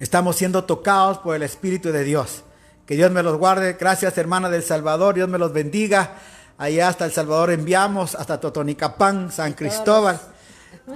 [0.00, 2.42] Estamos siendo tocados por el Espíritu de Dios.
[2.84, 3.76] Que Dios me los guarde.
[3.78, 5.14] Gracias, hermana del Salvador.
[5.14, 6.16] Dios me los bendiga.
[6.58, 10.20] Allá hasta El Salvador enviamos, hasta Totonicapán, San Cristóbal.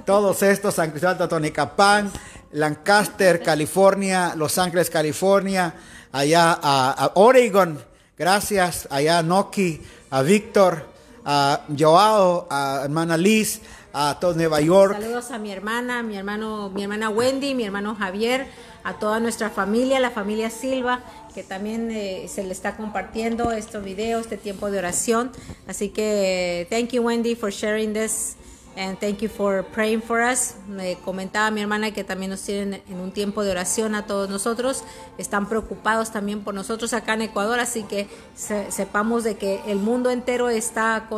[0.05, 2.11] Todos estos, San Cristóbal, Totonicapán,
[2.51, 5.73] Lancaster, California, Los Ángeles, California,
[6.11, 7.81] allá a, Oregon.
[8.17, 9.81] Gracias, allá a Noki,
[10.11, 10.85] a Víctor,
[11.25, 13.61] a Joao, a hermana Liz,
[13.93, 14.93] a todo Nueva York.
[15.01, 18.47] Saludos a mi hermana, mi hermano, mi hermana Wendy, mi hermano Javier
[18.83, 21.01] a toda nuestra familia, la familia Silva,
[21.33, 25.31] que también eh, se le está compartiendo este video, este tiempo de oración.
[25.67, 28.35] Así que, thank you Wendy for sharing this
[28.79, 30.55] and thank you for praying for us.
[30.65, 34.29] Me comentaba mi hermana que también nos tienen en un tiempo de oración a todos
[34.29, 34.85] nosotros.
[35.17, 40.11] Están preocupados también por nosotros acá en Ecuador, así que sepamos de que el mundo
[40.11, 41.09] entero está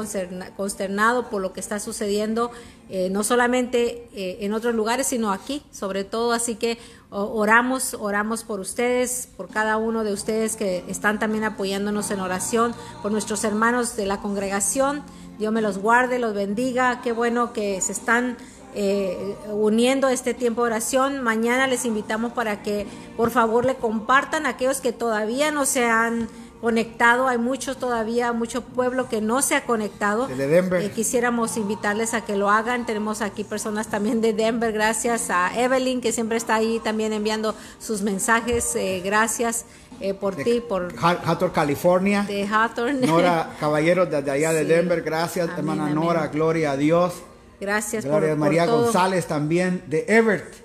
[0.57, 2.49] consternado por lo que está sucediendo,
[2.89, 6.33] eh, no solamente eh, en otros lugares, sino aquí, sobre todo.
[6.33, 6.79] Así que
[7.11, 12.73] oramos, oramos por ustedes, por cada uno de ustedes que están también apoyándonos en oración,
[13.03, 15.03] por nuestros hermanos de la congregación
[15.41, 17.01] Dios me los guarde, los bendiga.
[17.01, 18.37] Qué bueno que se están
[18.75, 21.23] eh, uniendo este tiempo de oración.
[21.23, 22.85] Mañana les invitamos para que
[23.17, 26.29] por favor le compartan a aquellos que todavía no se han
[26.61, 27.27] conectado.
[27.27, 30.27] Hay muchos todavía, mucho pueblo que no se ha conectado.
[30.27, 30.79] De Denver.
[30.79, 32.85] Eh, quisiéramos invitarles a que lo hagan.
[32.85, 34.71] Tenemos aquí personas también de Denver.
[34.71, 38.75] Gracias a Evelyn, que siempre está ahí también enviando sus mensajes.
[38.75, 39.65] Eh, gracias
[40.01, 40.93] eh, por ti, por...
[41.01, 42.23] Hathor, California.
[42.27, 42.93] De Hathor.
[43.05, 45.01] Nora Caballero, desde allá de Denver.
[45.01, 46.27] Gracias, hermana Nora.
[46.27, 47.13] Gloria a Dios.
[47.61, 50.61] Gracias Gloria a María González también de Everett.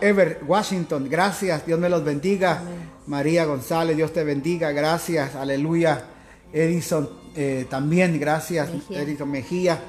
[0.00, 2.62] Ever, Washington, gracias, Dios me los bendiga.
[3.06, 6.04] María González, Dios te bendiga, gracias, aleluya.
[6.52, 9.80] Edison, eh, también gracias, Edison Mejía,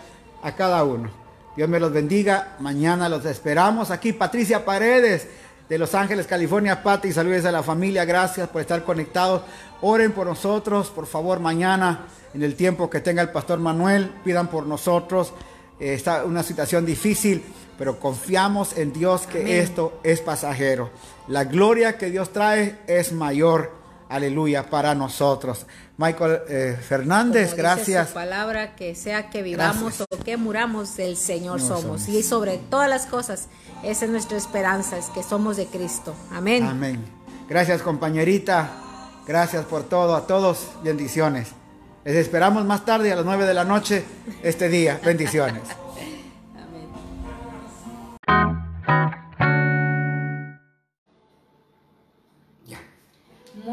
[0.43, 1.09] a cada uno.
[1.55, 4.11] Dios me los bendiga, mañana los esperamos aquí.
[4.11, 5.27] Patricia Paredes
[5.69, 9.41] de Los Ángeles, California, Pati, saludos a la familia, gracias por estar conectados.
[9.81, 14.47] Oren por nosotros, por favor, mañana, en el tiempo que tenga el pastor Manuel, pidan
[14.47, 15.33] por nosotros.
[15.79, 17.43] Eh, está una situación difícil
[17.77, 20.89] pero confiamos en Dios que esto es pasajero.
[21.27, 23.71] La gloria que Dios trae es mayor,
[24.09, 25.65] aleluya, para nosotros.
[25.97, 28.09] Michael eh, Fernández, gracias.
[28.09, 32.07] Su palabra que sea que vivamos o que muramos, del Señor somos.
[32.07, 33.47] Y sobre todas las cosas,
[33.83, 36.15] esa es nuestra esperanza, es que somos de Cristo.
[36.31, 36.63] Amén.
[36.63, 37.03] Amén.
[37.49, 38.69] Gracias, compañerita.
[39.25, 40.15] Gracias por todo.
[40.15, 41.49] A todos, bendiciones.
[42.05, 44.05] Les esperamos más tarde a las 9 de la noche
[44.41, 44.99] este día.
[45.03, 45.63] Bendiciones.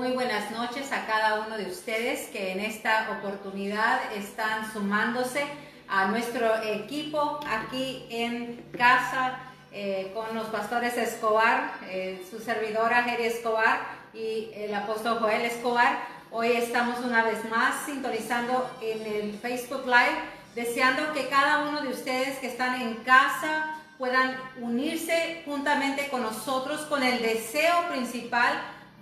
[0.05, 5.47] Muy buenas noches a cada uno de ustedes que en esta oportunidad están sumándose
[5.89, 9.39] a nuestro equipo aquí en casa
[9.73, 13.79] eh, con los pastores Escobar, eh, su servidora Jerry Escobar
[14.13, 15.97] y el apóstol Joel Escobar.
[16.31, 20.19] Hoy estamos una vez más sintonizando en el Facebook Live,
[20.55, 26.83] deseando que cada uno de ustedes que están en casa, puedan unirse juntamente con nosotros
[26.83, 28.53] con el deseo principal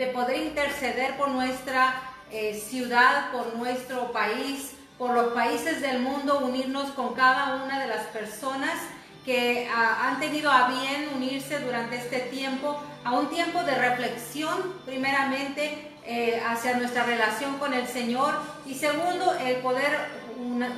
[0.02, 1.94] de poder interceder por nuestra
[2.32, 7.86] eh, ciudad, por nuestro país, por los países del mundo, unirnos con cada una de
[7.86, 8.72] las personas
[9.24, 14.74] que ah, han tenido a bien unirse durante este tiempo, a un tiempo de reflexión,
[14.84, 18.34] primeramente, eh, hacia nuestra relación con el Señor
[18.66, 20.22] y segundo, el poder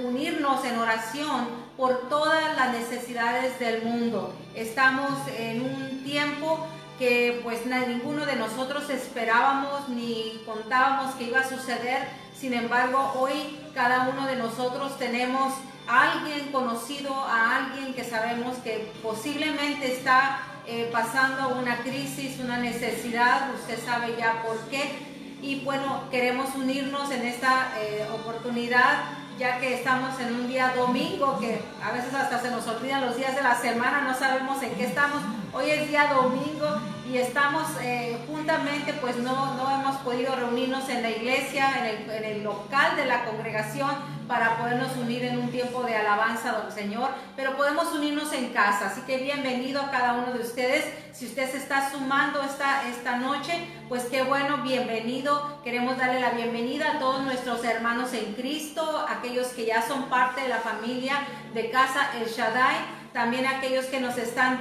[0.05, 1.49] unirnos en oración
[1.79, 4.35] por todas las necesidades del mundo.
[4.55, 6.67] Estamos en un tiempo
[6.99, 12.09] que pues ninguno de nosotros esperábamos ni contábamos que iba a suceder.
[12.39, 15.55] Sin embargo, hoy cada uno de nosotros tenemos
[15.87, 22.59] a alguien conocido, a alguien que sabemos que posiblemente está eh, pasando una crisis, una
[22.59, 25.13] necesidad, usted sabe ya por qué.
[25.43, 29.05] Y bueno, queremos unirnos en esta eh, oportunidad
[29.39, 33.17] ya que estamos en un día domingo, que a veces hasta se nos olvidan los
[33.17, 35.23] días de la semana, no sabemos en qué estamos.
[35.57, 36.67] Hoy es día domingo
[37.09, 42.11] y estamos eh, juntamente, pues no, no hemos podido reunirnos en la iglesia, en el,
[42.11, 43.95] en el local de la congregación,
[44.27, 48.89] para podernos unir en un tiempo de alabanza al Señor, pero podemos unirnos en casa.
[48.89, 50.87] Así que bienvenido a cada uno de ustedes.
[51.13, 53.53] Si usted se está sumando esta, esta noche,
[53.89, 55.61] pues qué bueno, bienvenido.
[55.63, 60.41] Queremos darle la bienvenida a todos nuestros hermanos en Cristo, aquellos que ya son parte
[60.41, 61.19] de la familia
[61.55, 64.59] de Casa El Shaddai también aquellos que nos están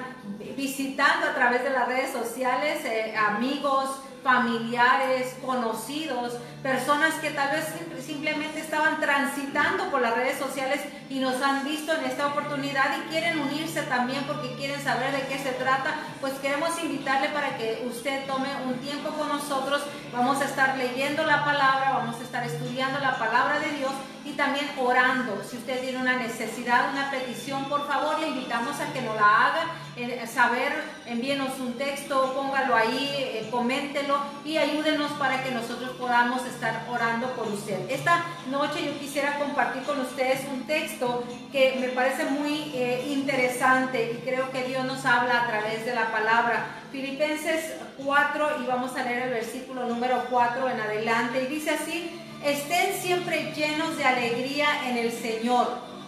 [0.56, 3.90] visitando a través de las redes sociales, eh, amigos,
[4.24, 7.66] familiares, conocidos, personas que tal vez
[8.06, 10.80] simplemente estaban transitando por las redes sociales
[11.10, 15.28] y nos han visto en esta oportunidad y quieren unirse también porque quieren saber de
[15.28, 19.82] qué se trata, pues queremos invitarle para que usted tome un tiempo con nosotros.
[20.14, 23.92] Vamos a estar leyendo la palabra, vamos a estar estudiando la palabra de Dios
[24.26, 25.44] y también orando.
[25.44, 29.48] Si usted tiene una necesidad, una petición, por favor, le invitamos a que nos la
[29.48, 29.66] haga,
[29.96, 30.74] eh, saber,
[31.06, 37.28] envíenos un texto, póngalo ahí, eh, coméntelo y ayúdenos para que nosotros podamos estar orando
[37.34, 37.90] por usted.
[37.90, 44.14] Esta noche yo quisiera compartir con ustedes un texto que me parece muy eh, interesante
[44.14, 46.66] y creo que Dios nos habla a través de la palabra.
[46.92, 52.23] Filipenses 4 y vamos a leer el versículo número 4 en adelante y dice así,
[52.44, 55.66] Estén siempre llenos de alegría en el Señor.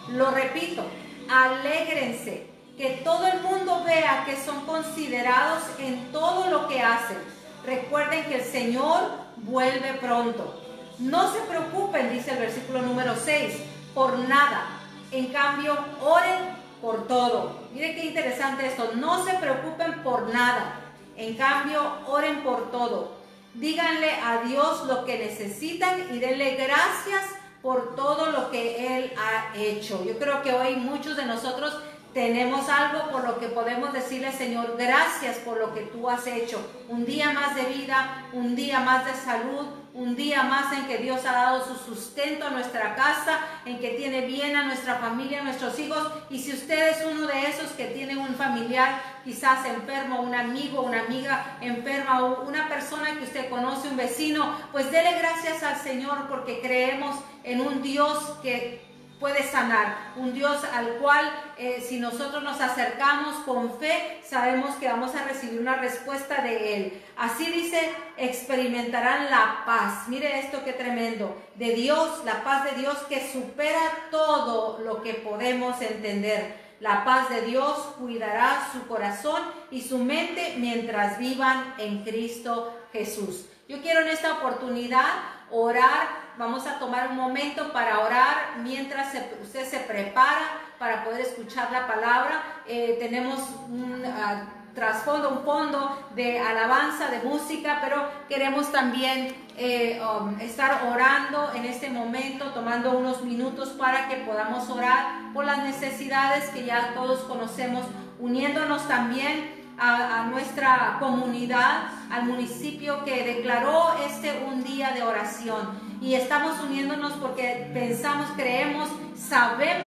[0.08, 0.82] Lo repito,
[1.30, 2.46] alégrense.
[2.76, 7.16] Que todo el mundo vea que son considerados en todo lo que hacen.
[7.64, 9.00] Recuerden que el Señor
[9.38, 10.62] vuelve pronto.
[10.98, 13.54] No se preocupen, dice el versículo número 6,
[13.94, 14.66] por nada.
[15.12, 16.50] En cambio, oren
[16.82, 17.60] por todo.
[17.72, 18.90] Mire qué interesante esto.
[18.96, 20.80] No se preocupen por nada.
[21.16, 23.15] En cambio, oren por todo
[23.58, 27.24] díganle a Dios lo que necesitan y denle gracias
[27.62, 30.04] por todo lo que Él ha hecho.
[30.04, 31.76] Yo creo que hoy muchos de nosotros
[32.16, 36.66] tenemos algo por lo que podemos decirle, Señor, gracias por lo que tú has hecho.
[36.88, 40.96] Un día más de vida, un día más de salud, un día más en que
[40.96, 45.42] Dios ha dado su sustento a nuestra casa, en que tiene bien a nuestra familia,
[45.42, 46.10] a nuestros hijos.
[46.30, 50.80] Y si usted es uno de esos que tiene un familiar quizás enfermo, un amigo,
[50.80, 55.76] una amiga enferma o una persona que usted conoce, un vecino, pues dele gracias al
[55.76, 57.14] Señor porque creemos
[57.44, 58.85] en un Dios que
[59.18, 60.12] puede sanar.
[60.16, 65.24] Un Dios al cual eh, si nosotros nos acercamos con fe, sabemos que vamos a
[65.24, 67.02] recibir una respuesta de Él.
[67.16, 67.80] Así dice,
[68.16, 70.08] experimentarán la paz.
[70.08, 71.36] Mire esto qué tremendo.
[71.54, 76.66] De Dios, la paz de Dios que supera todo lo que podemos entender.
[76.80, 83.46] La paz de Dios cuidará su corazón y su mente mientras vivan en Cristo Jesús.
[83.66, 85.06] Yo quiero en esta oportunidad
[85.50, 91.72] orar Vamos a tomar un momento para orar mientras usted se prepara para poder escuchar
[91.72, 92.42] la palabra.
[92.66, 99.98] Eh, tenemos un ah, trasfondo, un fondo de alabanza, de música, pero queremos también eh,
[100.02, 105.62] um, estar orando en este momento, tomando unos minutos para que podamos orar por las
[105.62, 107.86] necesidades que ya todos conocemos,
[108.20, 115.86] uniéndonos también a, nuestra comunidad, al municipio que declaró este un día de oración.
[116.00, 119.82] Y estamos uniéndonos porque pensamos, creemos, sabemos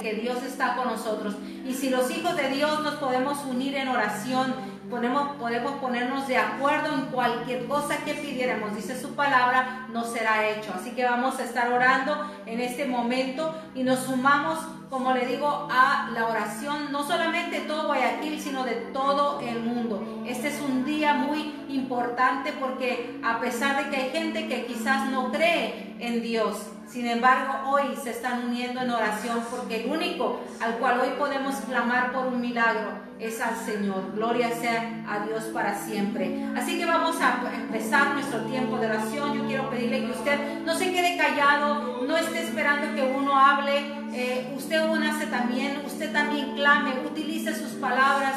[0.00, 1.34] que Dios está con nosotros.
[1.66, 4.54] Y si los hijos de Dios nos podemos unir en oración,
[4.90, 5.36] podemos,
[5.80, 10.72] ponernos de acuerdo en cualquier cosa que pidiéramos, dice su palabra, no será hecho.
[10.74, 14.58] Así que vamos a estar orando en este momento y nos sumamos
[14.90, 20.24] como le digo, a la oración, no solamente todo Guayaquil, sino de todo el mundo.
[20.26, 25.10] Este es un día muy importante porque a pesar de que hay gente que quizás
[25.10, 30.40] no cree en Dios, sin embargo, hoy se están uniendo en oración porque el único
[30.60, 34.12] al cual hoy podemos clamar por un milagro es al Señor.
[34.14, 36.46] Gloria sea a Dios para siempre.
[36.56, 39.34] Así que vamos a empezar nuestro tiempo de oración.
[39.34, 43.78] Yo quiero pedirle que usted no se quede callado, no esté esperando que uno hable.
[44.14, 48.36] Eh, usted únase también, usted también clame, utilice sus palabras,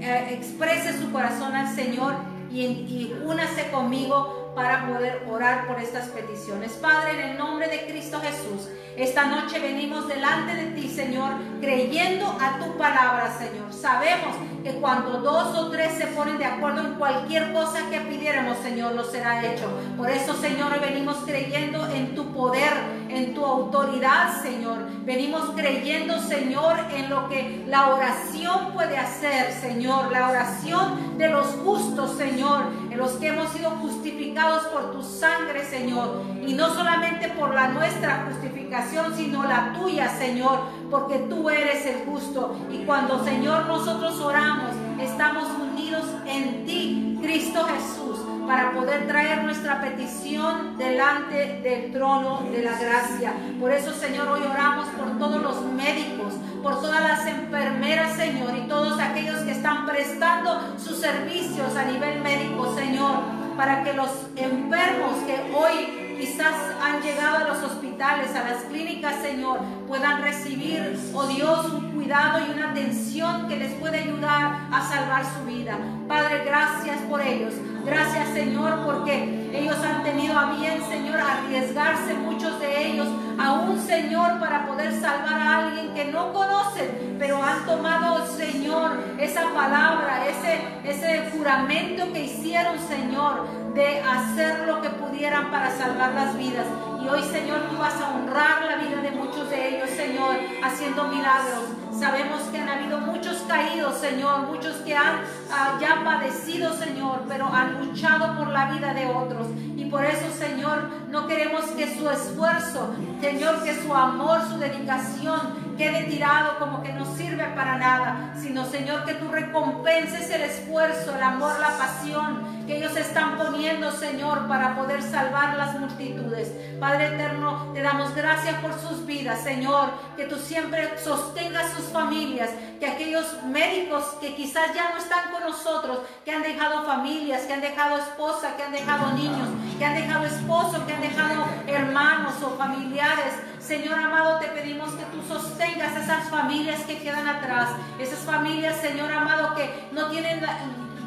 [0.00, 2.16] eh, exprese su corazón al Señor
[2.50, 6.72] y, y únase conmigo para poder orar por estas peticiones.
[6.72, 12.26] Padre, en el nombre de Cristo Jesús, esta noche venimos delante de ti, Señor, creyendo
[12.38, 13.72] a tu palabra, Señor.
[13.72, 18.58] Sabemos que cuando dos o tres se ponen de acuerdo en cualquier cosa que pidiéramos,
[18.58, 19.66] Señor, lo será hecho.
[19.96, 22.72] Por eso, Señor, venimos creyendo en tu poder,
[23.08, 24.86] en tu autoridad, Señor.
[25.04, 30.12] Venimos creyendo, Señor, en lo que la oración puede hacer, Señor.
[30.12, 34.41] La oración de los justos, Señor, en los que hemos sido justificados
[34.72, 36.22] por tu sangre, Señor.
[36.46, 42.04] Y no solamente por la nuestra justificación, sino la tuya, Señor porque tú eres el
[42.04, 42.54] justo.
[42.70, 49.80] Y cuando, Señor, nosotros oramos, estamos unidos en ti, Cristo Jesús, para poder traer nuestra
[49.80, 53.32] petición delante del trono de la gracia.
[53.58, 58.68] Por eso, Señor, hoy oramos por todos los médicos, por todas las enfermeras, Señor, y
[58.68, 63.20] todos aquellos que están prestando sus servicios a nivel médico, Señor,
[63.56, 69.16] para que los enfermos que hoy quizás han llegado a los hospitales, a las clínicas,
[69.22, 69.58] Señor,
[69.88, 75.24] puedan recibir, oh Dios, un cuidado y una atención que les puede ayudar a salvar
[75.24, 75.76] su vida.
[76.12, 77.54] Padre, gracias por ellos.
[77.86, 83.08] Gracias, Señor, porque ellos han tenido a bien, Señor, arriesgarse, muchos de ellos,
[83.38, 88.90] a un Señor, para poder salvar a alguien que no conocen, pero han tomado, Señor,
[89.18, 96.12] esa palabra, ese, ese juramento que hicieron, Señor, de hacer lo que pudieran para salvar
[96.12, 96.66] las vidas.
[97.02, 101.04] Y hoy, Señor, tú vas a honrar la vida de muchos de ellos, Señor, haciendo
[101.04, 101.70] milagros.
[102.02, 105.20] Sabemos que han habido muchos caídos, Señor, muchos que han
[105.52, 109.46] ah, ya padecido, Señor, pero han luchado por la vida de otros.
[109.76, 115.76] Y por eso, Señor, no queremos que su esfuerzo, Señor, que su amor, su dedicación
[115.78, 121.14] quede tirado como que no sirve para nada, sino, Señor, que tú recompenses el esfuerzo,
[121.14, 126.52] el amor, la pasión que ellos están poniendo, Señor, para poder salvar las multitudes.
[126.78, 132.50] Padre eterno, te damos gracias por sus vidas, Señor, que tú siempre sostengas sus familias,
[132.78, 137.52] que aquellos médicos que quizás ya no están con nosotros, que han dejado familias, que
[137.52, 139.48] han dejado esposa, que han dejado niños,
[139.78, 145.04] que han dejado esposo, que han dejado hermanos o familiares, Señor amado, te pedimos que
[145.04, 150.40] tú sostengas esas familias que quedan atrás, esas familias, Señor amado, que no tienen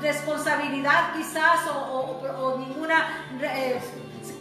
[0.06, 3.28] responsabilidad quizás o, ninguna...
[3.42, 3.82] Eh,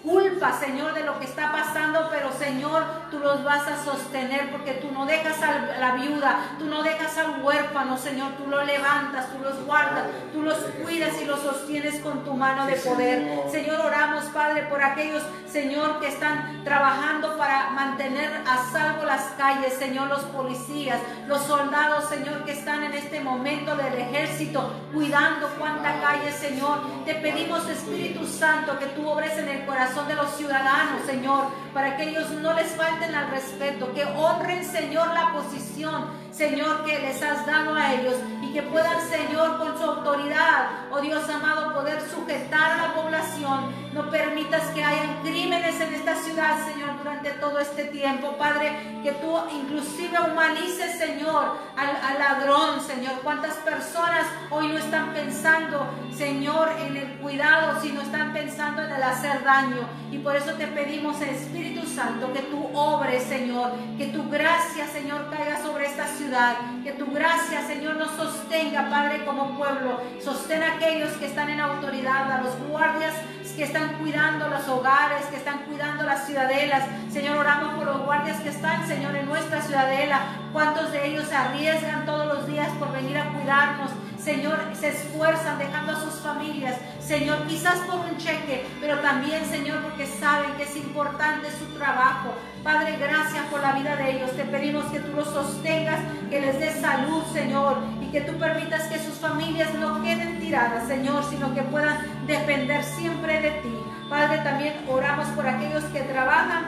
[0.04, 4.72] culpa, Señor, de lo que está pasando, pero Señor, tú los vas a sostener porque
[4.74, 9.32] tú no dejas a la viuda, tú no dejas al huérfano, Señor, tú lo levantas,
[9.32, 13.50] tú los guardas, tú los cuidas y los sostienes con tu mano de poder.
[13.50, 19.72] Señor, oramos, Padre, por aquellos, Señor, que están trabajando para mantener a salvo las calles,
[19.74, 25.98] Señor, los policías, los soldados, Señor, que están en este momento del ejército, cuidando cuánta
[26.00, 27.04] calle, Señor.
[27.06, 31.96] Te pedimos, Espíritu Santo, que tú obres en el corazón de los ciudadanos, Señor, para
[31.96, 37.22] que ellos no les falten al respeto, que honren, Señor, la posición Señor, que les
[37.22, 38.16] has dado a ellos
[38.54, 43.84] que puedan, Señor, con su autoridad, oh Dios amado, poder sujetar a la población.
[43.92, 48.36] No permitas que hayan crímenes en esta ciudad, Señor, durante todo este tiempo.
[48.38, 53.14] Padre, que tú inclusive humanices, Señor, al, al ladrón, Señor.
[53.22, 55.86] ¿Cuántas personas hoy no están pensando,
[56.16, 59.88] Señor, en el cuidado, sino están pensando en el hacer daño?
[60.12, 65.28] Y por eso te pedimos, Espíritu Santo, que tú obres, Señor, que tu gracia, Señor,
[65.30, 68.43] caiga sobre esta ciudad que tu gracia, Señor, nos sostenga,
[68.90, 70.00] Padre, como pueblo.
[70.22, 73.14] Sostén a aquellos que están en autoridad, a los guardias
[73.56, 76.84] que están cuidando los hogares, que están cuidando las ciudadelas.
[77.12, 80.20] Señor, oramos por los guardias que están, Señor, en nuestra ciudadela.
[80.52, 83.90] ¿Cuántos de ellos arriesgan todos los días por venir a cuidarnos?
[84.24, 89.82] Señor, se esfuerzan dejando a sus familias, Señor, quizás por un cheque, pero también, Señor,
[89.82, 92.34] porque saben que es importante su trabajo.
[92.62, 94.32] Padre, gracias por la vida de ellos.
[94.34, 98.84] Te pedimos que tú los sostengas, que les des salud, Señor, y que tú permitas
[98.84, 103.74] que sus familias no queden tiradas, Señor, sino que puedan depender siempre de ti.
[104.08, 106.64] Padre, también oramos por aquellos que trabajan,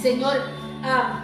[0.00, 0.38] Señor.
[0.82, 1.20] Ah,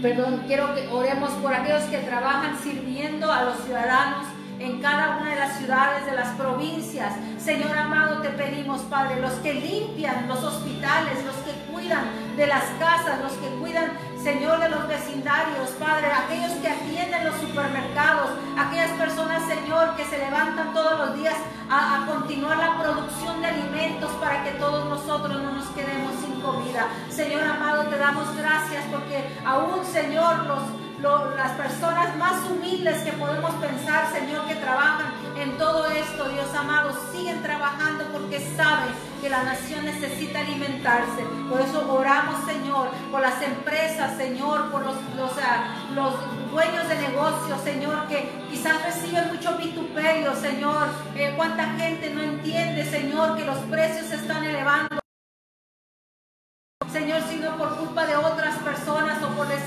[0.00, 4.26] perdón, quiero que oremos por aquellos que trabajan sirviendo a los ciudadanos
[4.60, 7.14] en cada una de las ciudades, de las provincias.
[7.38, 12.04] Señor amado, te pedimos, Padre, los que limpian los hospitales, los que cuidan
[12.36, 13.90] de las casas, los que cuidan,
[14.22, 20.18] Señor, de los vecindarios, Padre, aquellos que atienden los supermercados, aquellas personas, Señor, que se
[20.18, 21.36] levantan todos los días
[21.70, 26.86] a, continuar la producción de alimentos para que todos nosotros no nos quedemos sin comida.
[27.08, 33.52] Señor amado, te damos gracias porque aún, Señor, los las personas más humildes que podemos
[33.54, 38.90] pensar, Señor, que trabajan en todo esto, Dios amado, siguen trabajando porque saben
[39.22, 41.24] que la nación necesita alimentarse.
[41.48, 45.32] Por eso oramos, Señor, por las empresas, Señor, por los, los,
[45.94, 46.14] los
[46.50, 50.88] dueños de negocios, Señor, que quizás reciben mucho vituperio, Señor.
[51.16, 54.99] Eh, cuánta gente no entiende, Señor, que los precios se están elevando.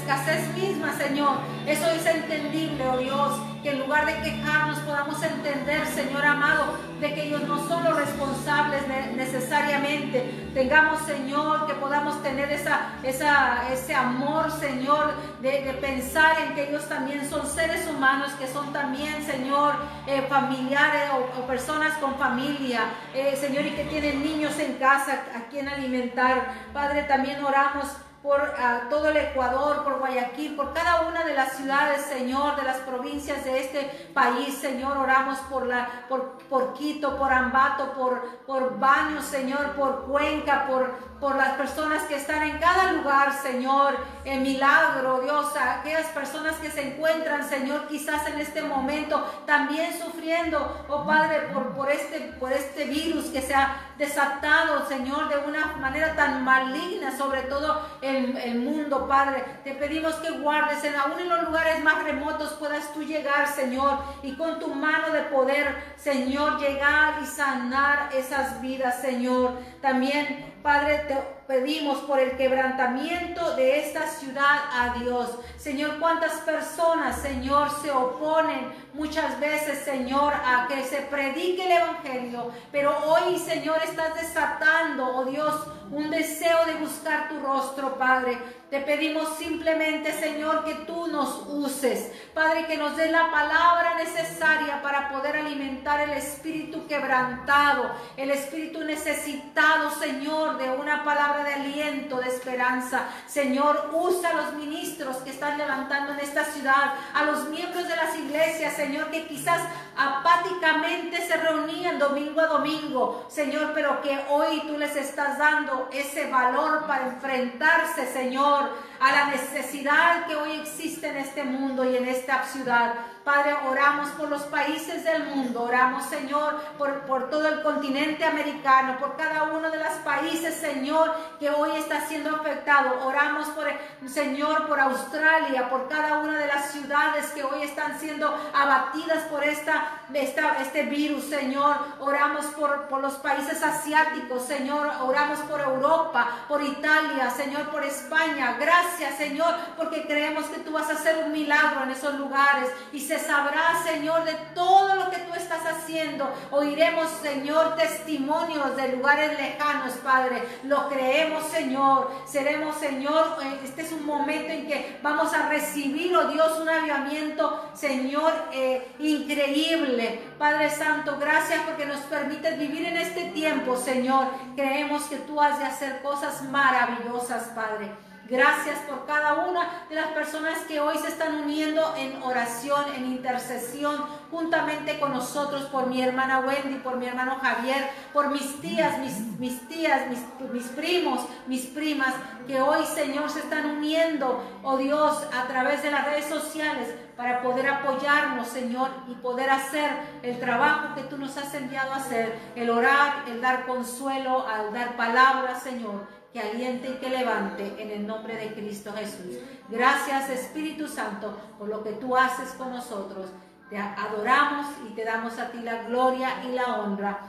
[0.03, 1.37] Escasez misma, Señor.
[1.65, 7.13] Eso es entendible, oh Dios, que en lugar de quejarnos podamos entender, Señor amado, de
[7.13, 8.81] que ellos no son los responsables
[9.15, 10.49] necesariamente.
[10.53, 16.87] Tengamos, Señor, que podamos tener esa, esa, ese amor, Señor, de, pensar en que ellos
[16.89, 19.75] también son seres humanos, que son también, Señor,
[20.05, 22.81] eh, familiares o, personas con familia,
[23.13, 26.53] eh, Señor, y que tienen niños en casa a quien alimentar.
[26.73, 27.87] Padre, también oramos
[28.23, 32.63] por ah, todo el Ecuador, por Guayaquil, por cada una de las ciudades, Señor, de
[32.63, 34.97] las provincias de este país, Señor.
[34.97, 40.89] Oramos por, la, por, por Quito, por Ambato, por, por Baños, Señor, por Cuenca, por,
[41.19, 43.97] por las personas que están en cada lugar, Señor.
[44.23, 50.85] En milagro, Dios, aquellas personas que se encuentran, Señor, quizás en este momento también sufriendo,
[50.87, 55.73] oh Padre, por, por, este, por este virus que se ha desatado, Señor, de una
[55.77, 59.43] manera tan maligna, sobre todo en el, mundo, Padre.
[59.63, 63.99] Te pedimos que guardes, en aún en los lugares más remotos puedas tú llegar, Señor,
[64.21, 69.53] y con tu mano de poder, Señor, llegar y sanar esas vidas, Señor.
[69.81, 75.37] También, Padre, te pedimos por el quebrantamiento de esta ciudad a Dios.
[75.57, 82.49] Señor, cuántas personas, Señor, se oponen muchas veces, Señor, a que se predique el Evangelio.
[82.71, 88.37] Pero hoy, Señor, estás desatando, oh Dios, un deseo de buscar tu rostro, Padre.
[88.69, 92.11] Te pedimos simplemente, Señor, que tú nos uses.
[92.33, 98.79] Padre, que nos des la palabra necesaria para poder alimentar el espíritu quebrantado, el espíritu
[98.83, 103.05] necesitado, Señor, de una palabra de aliento, de esperanza.
[103.27, 107.95] Señor, usa a los ministros que están levantando en esta ciudad, a los miembros de
[107.95, 109.61] las iglesias, Señor, que quizás
[109.95, 116.29] apáticamente se reunían domingo a domingo, Señor, pero que hoy tú les estás dando ese
[116.29, 122.07] valor para enfrentarse, Señor, a la necesidad que hoy existe en este mundo y en
[122.07, 122.93] esta ciudad.
[123.23, 128.97] Padre, oramos por los países del mundo, oramos, Señor, por, por todo el continente americano,
[128.99, 133.05] por cada uno de los países, Señor, que hoy está siendo afectado.
[133.05, 133.67] Oramos por,
[134.09, 139.41] Señor, por Australia, por cada una de las ciudades que hoy están siendo abatidas por
[139.45, 141.77] esta, este virus, Señor.
[141.99, 144.91] Oramos por, por los países asiáticos, Señor.
[145.01, 148.57] Oramos por Europa, por Italia, Señor, por España.
[148.59, 153.12] Gracias, Señor, porque creemos que tú vas a hacer un milagro en esos lugares y
[153.13, 156.33] se sabrá, Señor, de todo lo que tú estás haciendo.
[156.51, 160.41] Oiremos, Señor, testimonios de lugares lejanos, Padre.
[160.63, 162.09] Lo creemos, Señor.
[162.25, 166.69] Seremos, Señor, eh, este es un momento en que vamos a recibir, oh Dios, un
[166.69, 170.19] avivamiento, Señor, eh, increíble.
[170.39, 174.27] Padre Santo, gracias porque nos permites vivir en este tiempo, Señor.
[174.55, 177.91] Creemos que tú has de hacer cosas maravillosas, Padre.
[178.33, 183.05] Gracias por cada una de las personas que hoy se están uniendo en oración, en
[183.05, 188.97] intercesión, juntamente con nosotros, por mi hermana Wendy, por mi hermano Javier, por mis tías,
[188.97, 190.17] mis, tías, mis,
[190.51, 192.15] mis primos, mis primas,
[192.47, 197.43] que hoy, Señor, se están uniendo, oh Dios, a través de las redes sociales para
[197.43, 199.91] poder apoyarnos, Señor, y poder hacer
[200.23, 204.73] el trabajo que tú nos has enviado a hacer, el orar, el dar consuelo, al
[204.73, 209.37] dar palabras, Señor que aliente y que levante en el nombre de Cristo Jesús.
[209.69, 213.29] Gracias Espíritu Santo por lo que tú haces con nosotros.
[213.69, 217.19] Te adoramos y te damos a ti la gloria y la honra.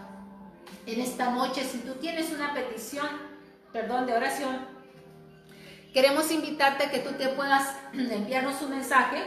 [0.87, 3.07] En esta noche, si tú tienes una petición,
[3.73, 4.67] perdón, de oración,
[5.93, 9.23] queremos invitarte a que tú te puedas enviarnos un mensaje.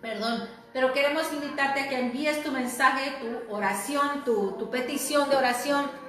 [0.00, 5.36] Perdón, pero queremos invitarte a que envíes tu mensaje, tu oración, tu, tu petición de
[5.36, 6.01] oración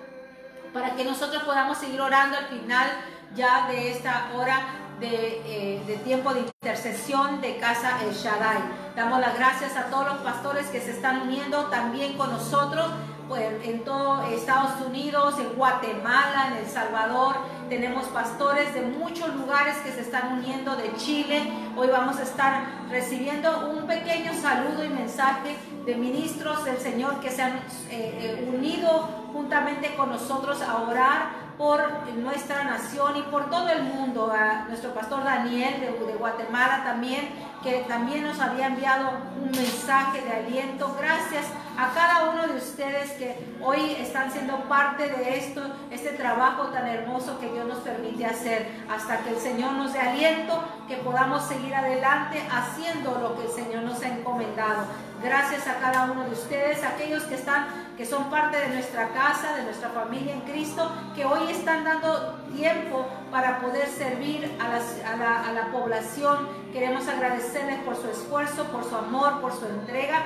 [0.74, 2.88] para que nosotros podamos seguir orando al final
[3.36, 4.60] ya de esta hora
[5.00, 8.58] de, eh, tiempo de intercesión de Casa El Shaddai.
[8.96, 12.86] Damos las gracias a todos los pastores que se están uniendo también con nosotros
[13.28, 17.36] pues, en todo Estados Unidos, en Guatemala, en El Salvador.
[17.70, 21.42] Tenemos pastores de muchos lugares que se están uniendo de Chile.
[21.76, 25.56] Hoy vamos a estar recibiendo un pequeño saludo y mensaje
[25.86, 31.43] de ministros del Señor que se han eh, eh, unido juntamente con nosotros a orar
[31.58, 31.82] por
[32.16, 34.32] nuestra nación y por todo el mundo.
[34.32, 37.30] A nuestro pastor Daniel de, Guatemala también,
[37.62, 39.12] que también nos había enviado
[39.42, 40.96] un mensaje de aliento.
[41.00, 41.46] Gracias
[41.78, 46.88] a cada uno de ustedes que hoy están siendo parte de esto, este trabajo tan
[46.88, 51.44] hermoso que Dios nos permite hacer, hasta que el Señor nos dé aliento, que podamos
[51.44, 54.86] seguir adelante haciendo lo que el Señor nos ha encomendado.
[55.24, 57.66] Gracias a cada uno de ustedes, aquellos que están,
[57.98, 62.40] que son parte de nuestra casa, de nuestra familia en Cristo, que hoy están dando
[62.56, 66.50] tiempo para poder servir a, la, la población.
[66.72, 70.24] Queremos agradecerles por su esfuerzo, por su amor, por su entrega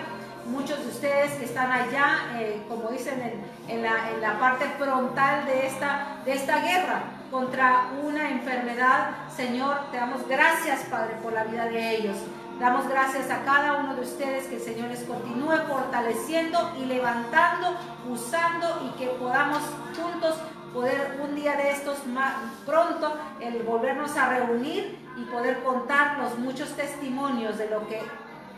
[0.47, 6.17] muchos de ustedes que están allá, eh, como dicen, en, la, parte frontal de esta,
[6.25, 9.09] de esta guerra contra una enfermedad.
[9.35, 12.17] Señor, te damos gracias, Padre, por la vida de ellos.
[12.59, 17.77] Damos gracias a cada uno de ustedes que el Señor les continúe fortaleciendo y levantando,
[18.09, 19.59] usando y que podamos
[19.95, 20.37] juntos
[20.73, 22.33] poder un día de estos más
[22.65, 28.01] pronto el volvernos a reunir y poder contar los muchos testimonios de lo que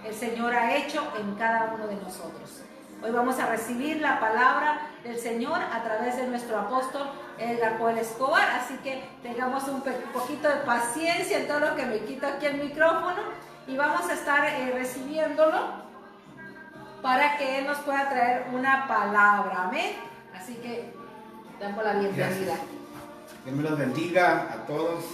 [0.05, 2.61] el Señor ha hecho en cada uno de nosotros.
[3.03, 7.97] Hoy vamos a recibir la palabra del Señor a través de nuestro apóstol Edgar Joel
[7.97, 9.81] Escobar, así que tengamos un
[10.13, 14.14] poquito de paciencia en todo lo que me quito aquí el micrófono y vamos a
[14.14, 15.90] estar eh, recibiéndolo
[17.04, 19.91] para que Él nos pueda traer una palabra, amén.
[20.34, 20.91] Así que
[21.60, 22.56] damos la bienvenida.
[23.46, 25.06] Dios me los bendiga a todos.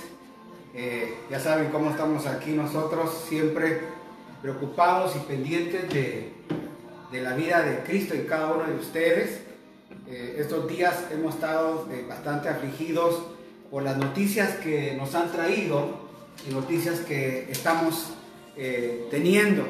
[0.73, 3.82] Eh, ya saben cómo estamos aquí nosotros siempre
[4.41, 6.34] preocupados y pendientes de,
[7.11, 9.41] la vida de Cristo en cada uno de ustedes.
[10.07, 13.22] Eh, estos días hemos estado bastante afligidos
[13.72, 16.06] por las noticias que nos han traído
[16.48, 18.14] y noticias que estamos
[18.57, 19.64] eh, teniendo.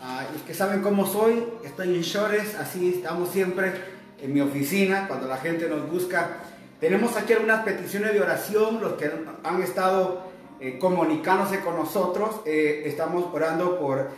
[0.00, 3.72] Ah, los que saben cómo soy, estoy en Shores, así estamos siempre
[4.20, 6.38] en mi oficina cuando la gente nos busca.
[6.80, 9.10] Tenemos aquí algunas peticiones de oración, los que
[9.44, 12.40] han estado eh, comunicándose con nosotros.
[12.46, 14.10] Eh, estamos orando por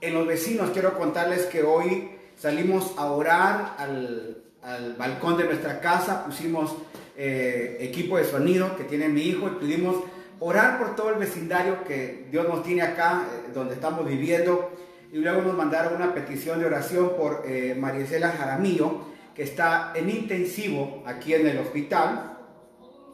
[0.00, 0.70] en los vecinos.
[0.70, 4.38] Quiero contarles que hoy salimos a orar al,
[4.96, 6.72] balcón de nuestra casa, pusimos
[7.16, 9.96] eh, equipo de sonido que tiene mi hijo y pudimos
[10.44, 13.24] orar por todo el vecindario que Dios nos tiene acá,
[13.54, 14.72] donde estamos viviendo.
[15.12, 17.78] y luego nos mandaron una petición de oración por eh,
[18.38, 19.02] Jaramillo,
[19.34, 22.38] que está en intensivo aquí en el hospital.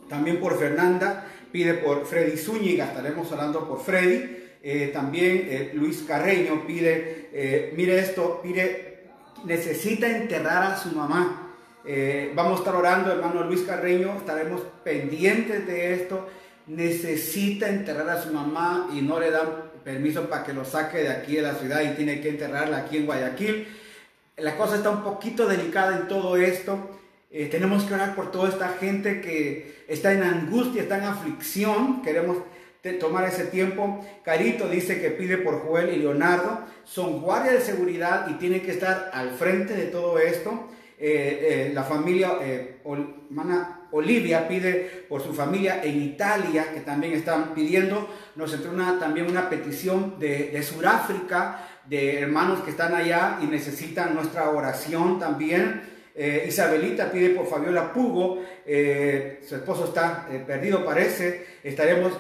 [0.09, 4.39] También por Fernanda, pide por Freddy Zúñiga, estaremos orando por Freddy.
[4.63, 9.09] Eh, también eh, Luis Carreño pide, eh, mire esto, pide,
[9.45, 11.45] necesita enterrar a su mamá.
[12.35, 16.27] vamos a estar orando, hermano Luis Carreño, estaremos pendientes de esto.
[16.69, 19.49] Necesita enterrar a su mamá y no le dan
[19.85, 22.99] permiso para que lo saque de aquí de la ciudad y tiene que enterrarla aquí
[22.99, 23.67] en Guayaquil.
[24.37, 26.91] La cosa está un poquito delicada en todo esto.
[27.51, 32.03] tenemos que orar por toda esta gente que está en angustia, está en aflicción.
[32.03, 32.39] Queremos
[32.95, 34.05] tomar ese tiempo.
[34.25, 36.61] Carito dice que pide por Joel y Leonardo.
[36.85, 40.69] Son guardias de seguridad y tienen que estar al frente de todo esto.
[40.99, 42.79] Eh, eh, la familia eh,
[43.93, 48.09] Olivia pide por su familia en Italia, que también están pidiendo.
[48.37, 53.47] Nos entró una, también una petición de, de Sudáfrica, de hermanos que están allá y
[53.47, 55.97] necesitan nuestra oración también.
[56.49, 62.13] Isabelita pide por Fabiola Pugo, su esposo está perdido parece, estaremos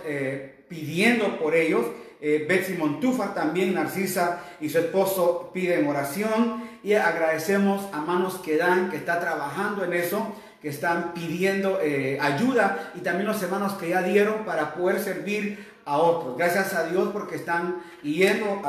[0.69, 1.85] pidiendo por ellos.
[2.21, 8.57] Eh, Betsy Montufa también, Narcisa y su esposo piden oración y agradecemos a Manos que
[8.57, 13.75] Dan que está trabajando en eso, que están pidiendo eh, ayuda y también los hermanos
[13.75, 16.37] que ya dieron para poder servir a otros.
[16.37, 18.61] Gracias a Dios porque están yendo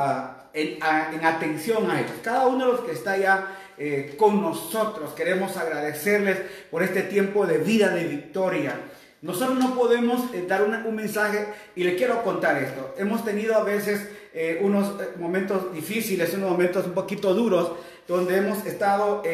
[0.52, 2.12] en, atención a ellos.
[2.22, 6.38] Cada uno de los que está ya eh, con nosotros, queremos agradecerles
[6.70, 8.74] por este tiempo de vida de victoria.
[9.22, 12.94] Nosotros no podemos eh, dar un mensaje y le quiero contar esto.
[12.98, 14.08] Hemos tenido a veces
[14.60, 17.72] unos momentos difíciles, unos momentos un poquito duros,
[18.06, 19.24] donde hemos estado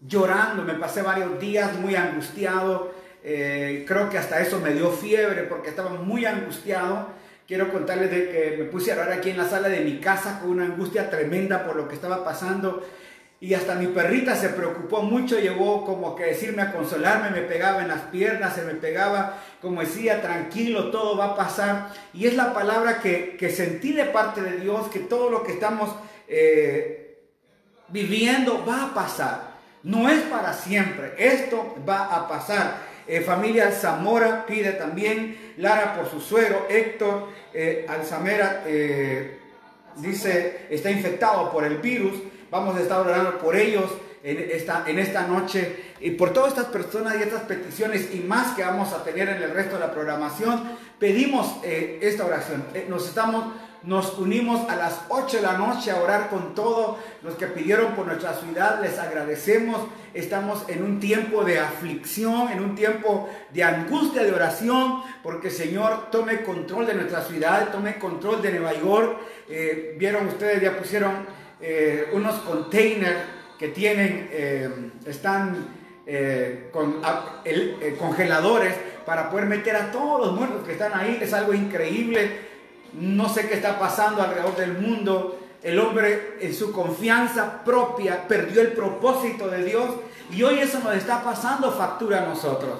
[0.00, 0.62] llorando.
[0.62, 2.92] Me pasé varios días muy angustiado.
[3.22, 7.08] creo que hasta eso me dio fiebre porque estaba muy angustiado.
[7.46, 10.38] Quiero contarles de que me puse a orar aquí en la sala de mi casa
[10.40, 12.86] con una angustia tremenda por lo que estaba pasando.
[13.42, 17.80] Y hasta mi perrita se preocupó mucho, llegó como que decirme a consolarme, me pegaba
[17.80, 21.88] en las piernas, se me pegaba, como decía, tranquilo, todo va a pasar.
[22.12, 25.90] Y es la palabra que, sentí de parte de Dios, que todo lo que estamos
[26.28, 27.18] eh,
[27.88, 29.49] viviendo va a pasar.
[29.82, 32.90] No es para siempre, esto va a pasar.
[33.06, 38.62] Eh, familia Zamora pide también, Lara por su suegro, Héctor eh, Alzamera
[39.96, 42.14] dice, está infectado por el virus.
[42.50, 43.90] Vamos a estar orando por ellos
[44.22, 48.54] en esta, en esta noche y por todas estas personas y estas peticiones y más
[48.54, 50.76] que vamos a tener en el resto de la programación.
[50.98, 52.64] Pedimos eh, esta oración.
[52.74, 56.98] Eh, nos estamos nos unimos a las 8 de la noche a orar con todos
[57.22, 58.80] los que pidieron por nuestra ciudad.
[58.82, 59.80] Les agradecemos.
[60.12, 66.10] Estamos en un tiempo de aflicción, en un tiempo de angustia de oración, porque Señor
[66.10, 69.18] tome control de nuestra ciudad, tome control de Nueva York.
[69.48, 73.18] Eh, vieron ustedes, ya pusieron eh, unos containers
[73.58, 74.70] que tienen, eh,
[75.04, 75.68] están
[76.06, 77.02] eh, con
[77.98, 78.74] congeladores
[79.04, 81.18] para poder meter a todos los muertos que están ahí.
[81.20, 82.49] Es algo increíble.
[82.94, 85.38] No sé qué está pasando alrededor del mundo.
[85.62, 89.90] El hombre en su confianza propia perdió el propósito de Dios
[90.30, 92.72] y hoy eso nos está pasando factura a nosotros.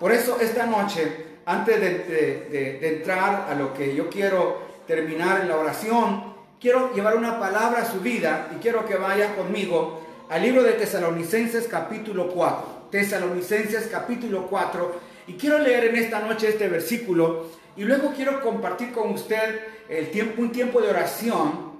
[0.00, 5.56] Por eso esta noche, antes de entrar a lo que yo quiero terminar en la
[5.56, 10.62] oración, quiero llevar una palabra a su vida y quiero que vaya conmigo al libro
[10.62, 12.88] de Tesalonicenses capítulo 4.
[12.90, 15.14] Tesalonicenses capítulo 4.
[15.26, 20.10] Y quiero leer en esta noche este versículo y luego quiero compartir con usted el
[20.10, 21.74] tiempo, un tiempo de oración.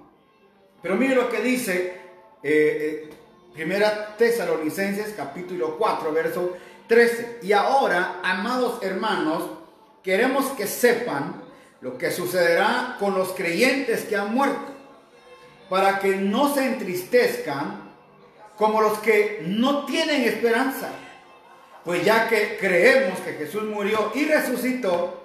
[0.83, 1.95] Pero mire lo que dice
[2.43, 3.11] eh, eh,
[3.53, 6.57] Primera Tesalonicenses capítulo 4, verso
[6.89, 7.39] 13.
[7.43, 9.45] Y ahora, amados hermanos,
[10.03, 11.43] queremos que sepan
[11.81, 14.75] lo que sucederá con los creyentes que han muerto
[15.69, 17.93] para que no se entristezcan
[18.57, 20.91] como los que no tienen esperanza.
[21.85, 25.24] Pues ya que creemos que Jesús murió y resucitó,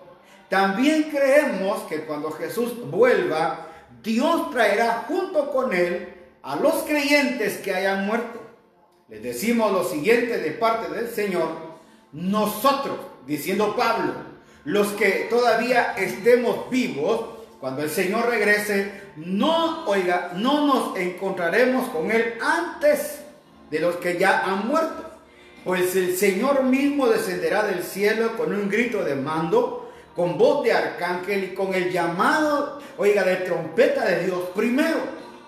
[0.50, 3.68] también creemos que cuando Jesús vuelva,
[4.04, 8.40] Dios traerá junto con él a los creyentes que hayan muerto.
[9.10, 11.50] Les decimos lo siguiente de parte del Señor,
[12.12, 14.14] nosotros, diciendo Pablo,
[14.66, 22.10] los que todavía estemos vivos, cuando el Señor regrese, no, oiga, no nos encontraremos con
[22.12, 23.20] Él antes
[23.70, 25.10] de los que ya han muerto.
[25.66, 29.89] Pues el Señor mismo descenderá del cielo con un grito de mando,
[30.20, 34.50] con voz de arcángel y con el llamado, oiga, de trompeta de Dios.
[34.54, 34.98] Primero,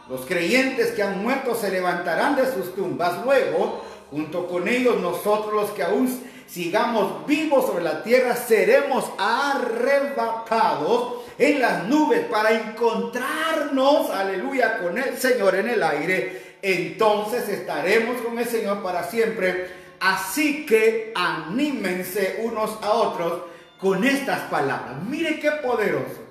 [0.09, 3.21] los creyentes que han muerto se levantarán de sus tumbas.
[3.25, 6.07] Luego, junto con ellos, nosotros los que aún
[6.47, 15.17] sigamos vivos sobre la tierra, seremos arrebatados en las nubes para encontrarnos, aleluya, con el
[15.17, 19.81] Señor en el aire, entonces estaremos con el Señor para siempre.
[19.99, 23.51] Así que anímense unos a otros
[23.81, 25.03] con estas palabras.
[25.09, 26.21] Mire qué poderoso.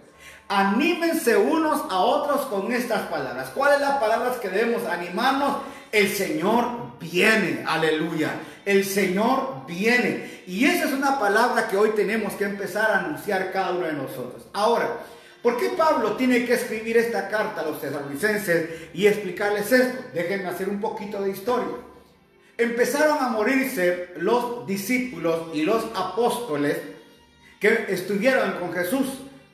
[0.49, 3.51] Anímense unos a otros con estas palabras.
[3.55, 5.59] ¿Cuáles las palabras que debemos animarnos?
[5.93, 8.35] El Señor viene, aleluya.
[8.65, 10.43] El Señor viene.
[10.47, 13.93] Y esa es una palabra que hoy tenemos que empezar a anunciar cada uno de
[13.93, 14.47] nosotros.
[14.53, 14.89] Ahora,
[15.43, 20.05] ¿por qué Pablo tiene que escribir esta carta a los tesalonicenses y explicarles esto?
[20.15, 21.77] Déjenme hacer un poquito de historia.
[22.59, 26.77] Empezaron a morirse los discípulos y los apóstoles
[27.61, 29.07] que estuvieron con Jesús.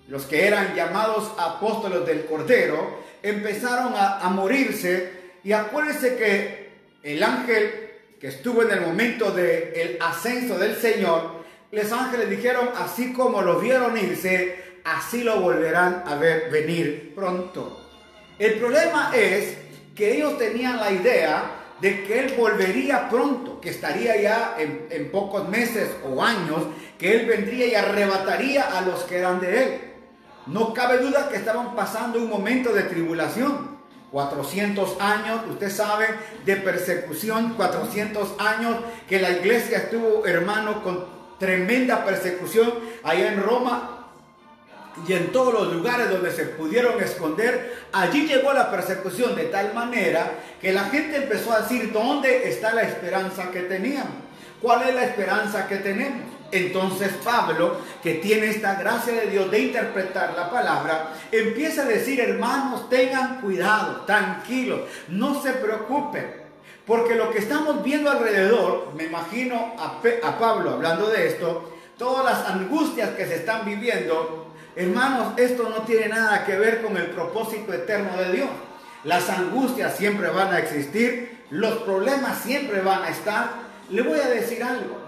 [0.09, 5.13] Los que eran llamados apóstoles del Cordero empezaron a, morirse
[5.43, 6.71] y acuérdense que
[7.03, 12.71] el ángel que estuvo en el momento del el ascenso del Señor, los ángeles dijeron,
[12.77, 17.83] así como lo vieron irse, así lo volverán a ver venir pronto.
[18.39, 19.57] El problema es
[19.97, 25.49] que ellos tenían la idea de que Él volvería pronto, que estaría ya en, pocos
[25.49, 26.63] meses o años,
[26.99, 29.81] que Él vendría y arrebataría a los que eran de Él.
[30.47, 33.77] No cabe duda que estaban pasando un momento de tribulación.
[34.13, 36.07] 400 años, usted sabe,
[36.45, 38.77] de persecución, 400 años
[39.09, 41.05] que la iglesia estuvo, hermano, con
[41.39, 42.73] tremenda persecución
[43.03, 43.96] allá en Roma
[45.07, 47.85] y en todos los lugares donde se pudieron esconder.
[47.93, 52.73] Allí llegó la persecución de tal manera que la gente empezó a decir, ¿dónde está
[52.73, 54.27] la esperanza que teníamos?
[54.61, 56.23] ¿Cuál es la esperanza que tenemos?
[56.51, 62.21] Entonces Pablo, que tiene esta gracia de Dios de interpretar la palabra, empieza a decir,
[62.21, 66.47] hermanos, tengan cuidado, tranquilos, no se preocupen.
[66.87, 72.25] Porque lo que estamos viendo alrededor, me imagino a, a Pablo hablando de esto, todas
[72.25, 74.46] las angustias que se están viviendo,
[74.77, 78.51] hermanos, esto no tiene nada que ver con el propósito eterno de Dios.
[79.05, 83.51] Las angustias siempre van a existir, los problemas siempre van a estar.
[83.91, 84.99] Le voy a decir algo.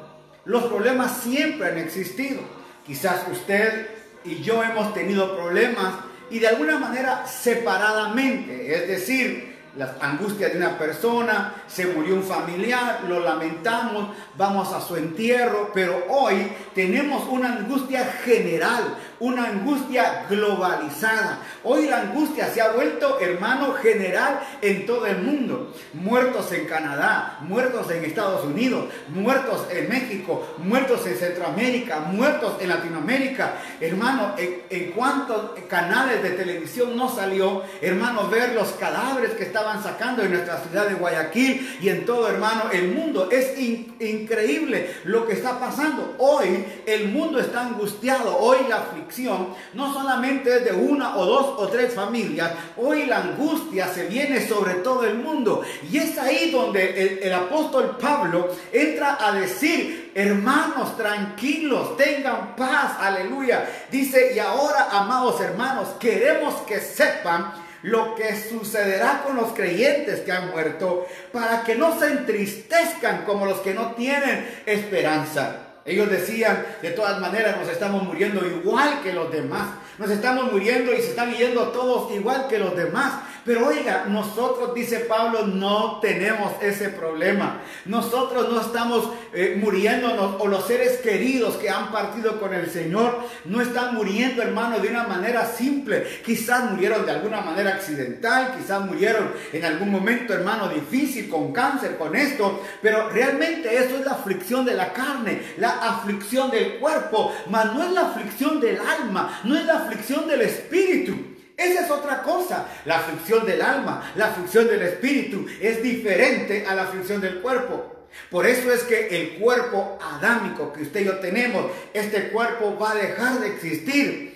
[0.45, 2.40] Los problemas siempre han existido.
[2.86, 3.89] Quizás usted
[4.24, 5.95] y yo hemos tenido problemas
[6.31, 9.48] y de alguna manera separadamente, es decir,
[9.78, 15.70] las angustias de una persona, se murió un familiar, lo lamentamos, vamos a su entierro,
[15.72, 21.38] pero hoy tenemos una angustia general, una angustia globalizada.
[21.62, 25.72] Hoy la angustia se ha vuelto, hermano, general en todo el mundo.
[25.92, 32.68] Muertos en Canadá, muertos en Estados Unidos, muertos en México, muertos en Centroamérica, muertos en
[32.68, 33.55] Latinoamérica.
[33.80, 40.23] Hermano, en, cuántos canales de televisión no salió, hermano, ver los cadáveres que estaban sacando
[40.23, 43.28] en nuestra ciudad de Guayaquil y en todo, hermano, el mundo.
[43.31, 46.15] Es increíble lo que está pasando.
[46.19, 48.39] Hoy el mundo está angustiado.
[48.39, 53.19] Hoy la aflicción no solamente es de una o dos o tres familias, hoy la
[53.19, 55.62] angustia se viene sobre todo el mundo.
[55.90, 62.97] Y es ahí donde el, el apóstol Pablo entra a decir, hermanos, tranquilos, tengan paz,
[63.01, 63.69] aleluya.
[63.90, 70.32] Dice, y ahora, amados hermanos, queremos que sepan lo que sucederá con los creyentes que
[70.32, 75.64] han muerto, para que no se entristezcan como los que no tienen esperanza.
[75.84, 79.68] Ellos decían, de todas maneras nos estamos muriendo igual que los demás.
[79.99, 83.15] Nos estamos muriendo y se están yendo todos igual que los demás.
[83.49, 87.62] Pero oiga, nosotros, dice Pablo, no tenemos ese problema.
[87.87, 93.19] Nosotros no estamos eh, muriéndonos o los seres queridos que han partido con el Señor
[93.47, 96.07] no están muriendo, hermano, de una manera simple.
[96.25, 101.97] Quizás murieron de alguna manera accidental, quizás murieron en algún momento, hermano, difícil, con cáncer,
[101.97, 102.62] con esto.
[102.83, 107.83] Pero realmente eso es la aflicción de la carne, la aflicción del cuerpo, mas no
[107.83, 111.16] es la aflicción del alma, no es la aflicción del espíritu.
[111.56, 112.69] Esa es otra cosa.
[112.85, 118.06] La aflicción del alma, la aflicción del espíritu es diferente a la aflicción del cuerpo.
[118.31, 122.93] Por eso es que el cuerpo adámico que usted y yo tenemos, este cuerpo va
[122.93, 124.28] a dejar de existir.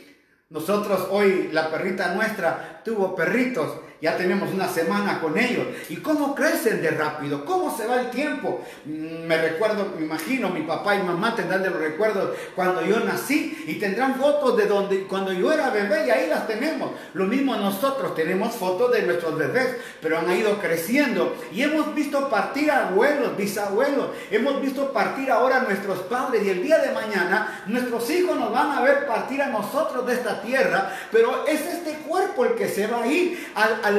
[0.50, 3.70] Nosotros hoy, la perrita nuestra tuvo perritos
[4.02, 5.64] ya tenemos una semana con ellos.
[5.88, 7.44] ¿Y cómo crecen de rápido?
[7.44, 8.60] ¿Cómo se va el tiempo?
[8.84, 12.98] Mm, me recuerdo, me imagino, mi papá y mamá tendrán de los recuerdos cuando yo
[12.98, 16.90] nací y tendrán fotos de donde cuando yo era bebé y ahí las tenemos.
[17.14, 22.28] Lo mismo nosotros tenemos fotos de nuestros bebés, pero han ido creciendo y hemos visto
[22.28, 28.10] partir abuelos, bisabuelos, hemos visto partir ahora nuestros padres y el día de mañana nuestros
[28.10, 32.44] hijos nos van a ver partir a nosotros de esta tierra, pero es este cuerpo
[32.44, 33.91] el que se va a ir al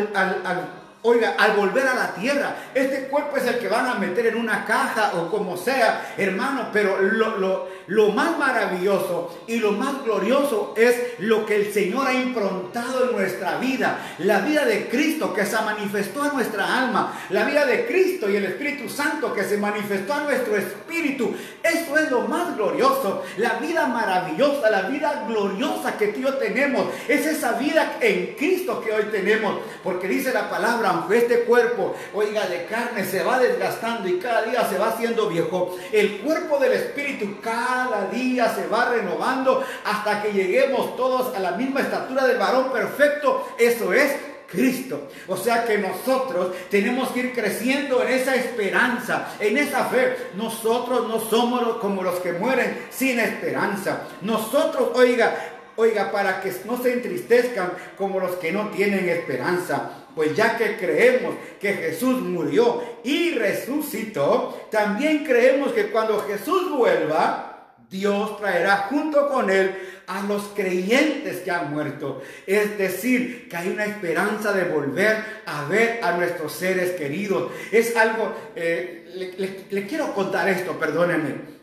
[1.05, 4.37] Oiga, al volver a la tierra, este cuerpo es el que van a meter en
[4.37, 10.73] una caja o como sea, hermano, pero lo, lo, más maravilloso y lo más glorioso
[10.77, 15.45] es lo que el Señor ha improntado en nuestra vida, la vida de Cristo que
[15.45, 19.57] se manifestó en nuestra alma, la vida de Cristo y el Espíritu Santo que se
[19.57, 21.35] manifestó en nuestro espíritu.
[21.61, 27.26] Eso es lo más glorioso, la vida maravillosa, la vida gloriosa que tú tenemos, es
[27.26, 32.47] esa vida en Cristo que hoy tenemos, porque dice la palabra, aunque este cuerpo, oiga,
[32.47, 36.73] de carne se va desgastando y cada día se va haciendo viejo, el cuerpo del
[36.73, 37.72] Espíritu cada
[38.11, 43.47] día se va renovando hasta que lleguemos todos a la misma estatura del varón perfecto.
[43.57, 44.15] Eso es
[44.53, 45.09] Cristo.
[45.27, 50.15] O sea que nosotros tenemos que ir creciendo en esa esperanza, en esa fe.
[50.35, 54.03] Nosotros no somos como los que mueren sin esperanza.
[54.21, 55.35] Nosotros, oiga,
[55.75, 59.89] oiga, para que no se entristezcan como los que no tienen esperanza.
[60.15, 67.52] Pues ya que creemos que Jesús murió y resucitó, también creemos que cuando Jesús vuelva,
[67.93, 69.71] Dios traerá junto con él
[70.07, 72.23] a los creyentes que han muerto.
[72.47, 77.51] Es decir, que hay una esperanza de volver a ver a nuestros seres queridos.
[77.71, 79.37] Es algo, eh,
[79.69, 81.53] le, quiero contar esto, perdónenme.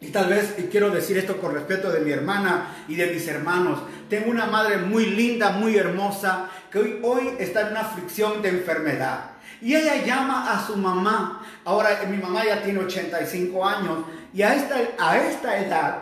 [0.00, 3.28] Y tal vez, y quiero decir esto con respeto de mi hermana y de mis
[3.28, 8.42] hermanos, tengo una madre muy linda, muy hermosa, que hoy, hoy está en una aflicción
[8.42, 9.38] de enfermedad.
[9.60, 11.44] Y ella llama a su mamá.
[11.64, 13.98] Ahora mi mamá ya tiene 85 años.
[14.32, 15.98] Y a esta, a esta edad,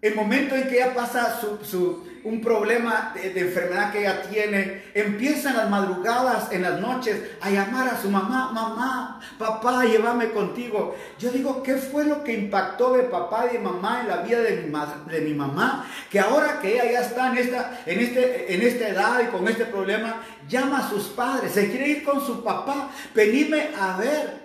[0.00, 4.82] el momento en que ella pasa su, su un problema de, enfermedad que ella tiene,
[4.94, 10.30] empieza en las madrugadas, en las noches, a llamar a su mamá, mamá, papá, llévame
[10.30, 10.96] contigo.
[11.18, 14.40] Yo digo, ¿qué fue lo que impactó de papá y de mamá en la vida
[14.40, 14.72] de mi,
[15.10, 15.86] de mi mamá?
[16.10, 19.46] Que ahora que ella ya está en esta, en, este, en esta edad y con
[19.48, 24.37] este problema, llama a sus padres, se quiere ir con su papá, venime a ver.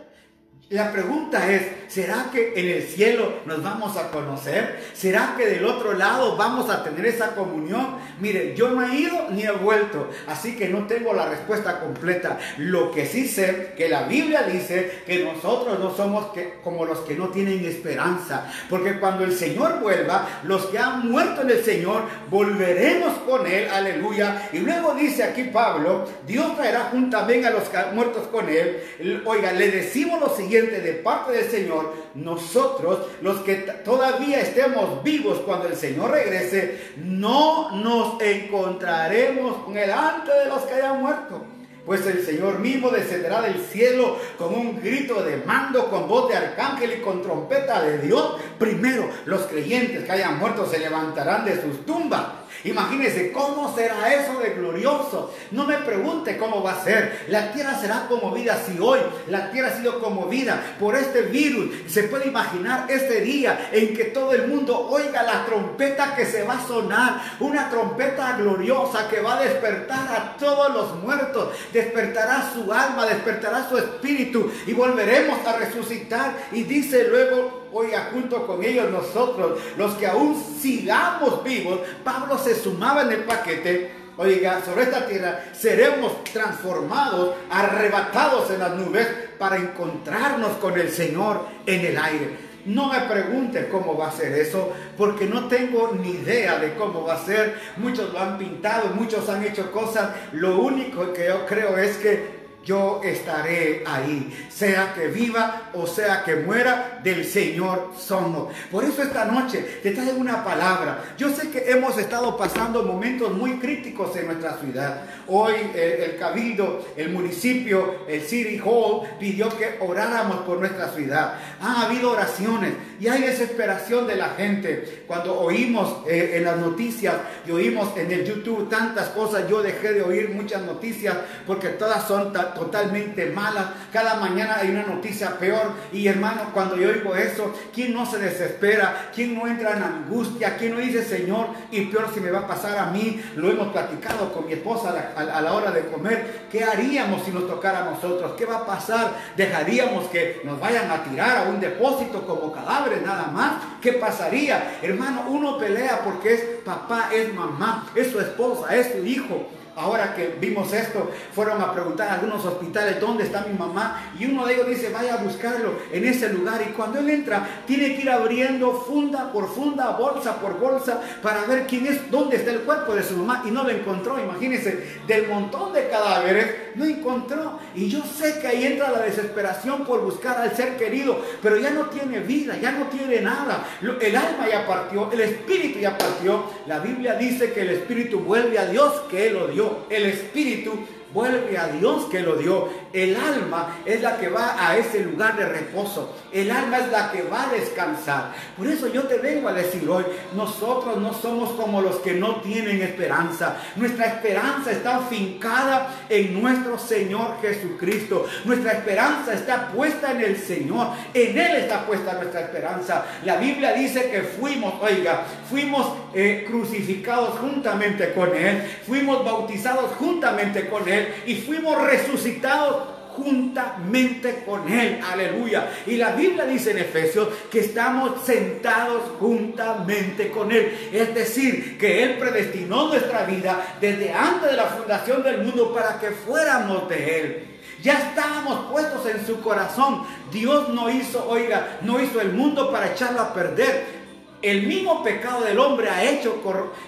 [0.73, 4.79] La pregunta es, ¿será que en el cielo nos vamos a conocer?
[4.95, 7.97] ¿Será que del otro lado vamos a tener esa comunión?
[8.19, 12.39] Mire, yo no he ido ni he vuelto, así que no tengo la respuesta completa.
[12.57, 16.31] Lo que sí sé, que la Biblia dice que nosotros no somos
[16.63, 21.43] como los que no tienen esperanza, porque cuando el Señor vuelva, los que han muerto
[21.43, 22.01] en el Señor,
[22.31, 24.49] volveremos con Él, aleluya.
[24.51, 29.21] Y luego dice aquí Pablo, Dios traerá juntamente a los muertos con Él.
[29.23, 35.39] Oiga, le decimos lo siguiente de parte del Señor, nosotros, los que todavía estemos vivos
[35.39, 41.41] cuando el Señor regrese, no nos encontraremos con el antes de los que hayan muerto.
[41.85, 46.37] Pues el Señor mismo descenderá del cielo con un grito de mando, con voz de
[46.37, 48.37] arcángel y con trompeta de Dios.
[48.57, 52.23] Primero, los creyentes que hayan muerto se levantarán de sus tumbas
[52.63, 55.33] Imagínense cómo será eso de glorioso.
[55.51, 57.25] No me pregunte cómo va a ser.
[57.27, 61.69] La tierra será conmovida si hoy la tierra ha sido conmovida por este virus.
[61.87, 66.43] Se puede imaginar este día en que todo el mundo oiga la trompeta que se
[66.43, 67.21] va a sonar.
[67.39, 71.49] Una trompeta gloriosa que va a despertar a todos los muertos.
[71.71, 76.33] Despertará su alma, despertará su espíritu y volveremos a resucitar.
[76.51, 82.55] Y dice luego oiga, junto con ellos nosotros, los que aún sigamos vivos, Pablo se
[82.55, 84.03] sumaba en el paquete.
[84.15, 89.07] Oiga, sobre esta tierra seremos transformados, arrebatados en las nubes
[89.39, 92.53] para encontrarnos con el Señor en el aire.
[92.65, 97.03] No me pregunte cómo va a ser eso, porque no tengo ni idea de cómo
[97.03, 97.59] va a ser.
[97.75, 100.11] Muchos lo han pintado, muchos han hecho cosas.
[100.31, 102.32] Lo único que yo creo es que
[102.63, 108.53] yo estaré ahí, sea que viva o sea que muera, del Señor somos.
[108.71, 111.13] Por eso esta noche te traigo una palabra.
[111.17, 115.01] Yo sé que hemos estado pasando momentos muy críticos en nuestra ciudad.
[115.27, 121.35] Hoy eh, el cabildo, el municipio, el City Hall pidió que oráramos por nuestra ciudad.
[121.61, 125.03] Han habido oraciones y hay desesperación de la gente.
[125.07, 127.15] Cuando oímos eh, en las noticias
[127.45, 132.07] y oímos en el YouTube tantas cosas, yo dejé de oír muchas noticias porque todas
[132.07, 133.65] son totalmente malas.
[133.91, 135.71] Cada mañana hay una noticia peor.
[135.91, 139.09] Y hermano, cuando yo oigo eso, ¿quién no se desespera?
[139.13, 140.57] ¿Quién no entra en angustia?
[140.57, 143.21] ¿Quién no dice, Señor, y peor si me va a pasar a mí?
[143.35, 146.47] Lo hemos platicado con mi esposa a la, hora de comer.
[146.51, 148.33] ¿Qué haríamos si nos tocara a nosotros?
[148.37, 149.13] ¿Qué va a pasar?
[149.35, 153.53] ¿Dejaríamos que nos vayan a tirar a un depósito como cadáveres nada más?
[153.81, 154.79] ¿Qué pasaría?
[154.81, 159.47] Hermano, uno pelea porque es papá, es mamá, es su esposa, es su hijo.
[159.75, 164.25] Ahora que vimos esto, fueron a preguntar a algunos hospitales dónde está mi mamá y
[164.25, 166.61] uno de ellos dice, vaya a buscarlo en ese lugar.
[166.67, 171.45] Y cuando él entra tiene que ir abriendo funda por funda, bolsa por bolsa para
[171.45, 173.43] ver quién es, dónde está el cuerpo de su mamá.
[173.45, 177.59] Y no lo encontró, imagínense, del montón de cadáveres no encontró.
[177.75, 181.71] Y yo sé que ahí entra la desesperación por buscar al ser querido, pero ya
[181.71, 186.43] no tiene vida, ya no tiene nada, el alma ya partió, el espíritu ya partió,
[186.67, 190.79] la Biblia dice que el espíritu vuelve a Dios que él lo dio, el espíritu
[191.13, 192.69] vuelve a Dios que lo dio.
[192.91, 196.15] El alma es la que va a ese lugar de reposo.
[196.31, 198.33] El alma es la que va a descansar.
[198.57, 200.03] Por eso yo te vengo a decir hoy,
[200.35, 203.57] nosotros no somos como los que no tienen esperanza.
[203.75, 208.25] Nuestra esperanza está afincada en nuestro Señor Jesucristo.
[208.45, 210.87] Nuestra esperanza está puesta en el Señor.
[211.13, 213.05] En Él está puesta nuestra esperanza.
[213.23, 218.63] La Biblia dice que fuimos, oiga, fuimos eh, crucificados juntamente con Él.
[218.85, 224.99] Fuimos bautizados juntamente con Él y fuimos resucitados juntamente con Él.
[225.03, 225.69] Aleluya.
[225.85, 230.89] Y la Biblia dice en Efesios que estamos sentados juntamente con Él.
[230.91, 235.99] Es decir, que Él predestinó nuestra vida desde antes de la fundación del mundo para
[235.99, 237.47] que fuéramos de Él.
[237.81, 240.03] Ya estábamos puestos en su corazón.
[240.31, 244.02] Dios no hizo, oiga, no hizo el mundo para echarlo a perder.
[244.43, 246.41] El mismo pecado del hombre ha hecho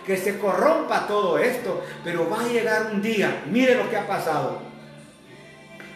[0.06, 4.06] que se corrompa todo esto, pero va a llegar un día, mire lo que ha
[4.06, 4.60] pasado.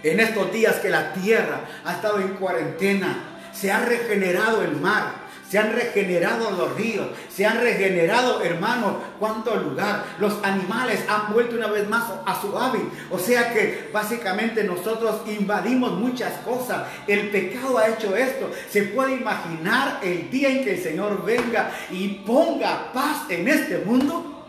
[0.01, 5.11] En estos días que la tierra ha estado en cuarentena, se ha regenerado el mar,
[5.49, 10.05] se han regenerado los ríos, se han regenerado, hermanos, cuánto lugar.
[10.19, 12.87] Los animales han vuelto una vez más a su hábitat.
[13.09, 16.83] O sea que básicamente nosotros invadimos muchas cosas.
[17.07, 18.51] El pecado ha hecho esto.
[18.69, 23.79] Se puede imaginar el día en que el Señor venga y ponga paz en este
[23.79, 24.45] mundo.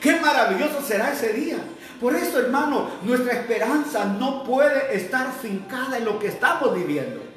[0.00, 1.58] Qué maravilloso será ese día.
[2.00, 7.31] Por eso, hermano, nuestra esperanza no puede estar fincada en lo que estamos viviendo.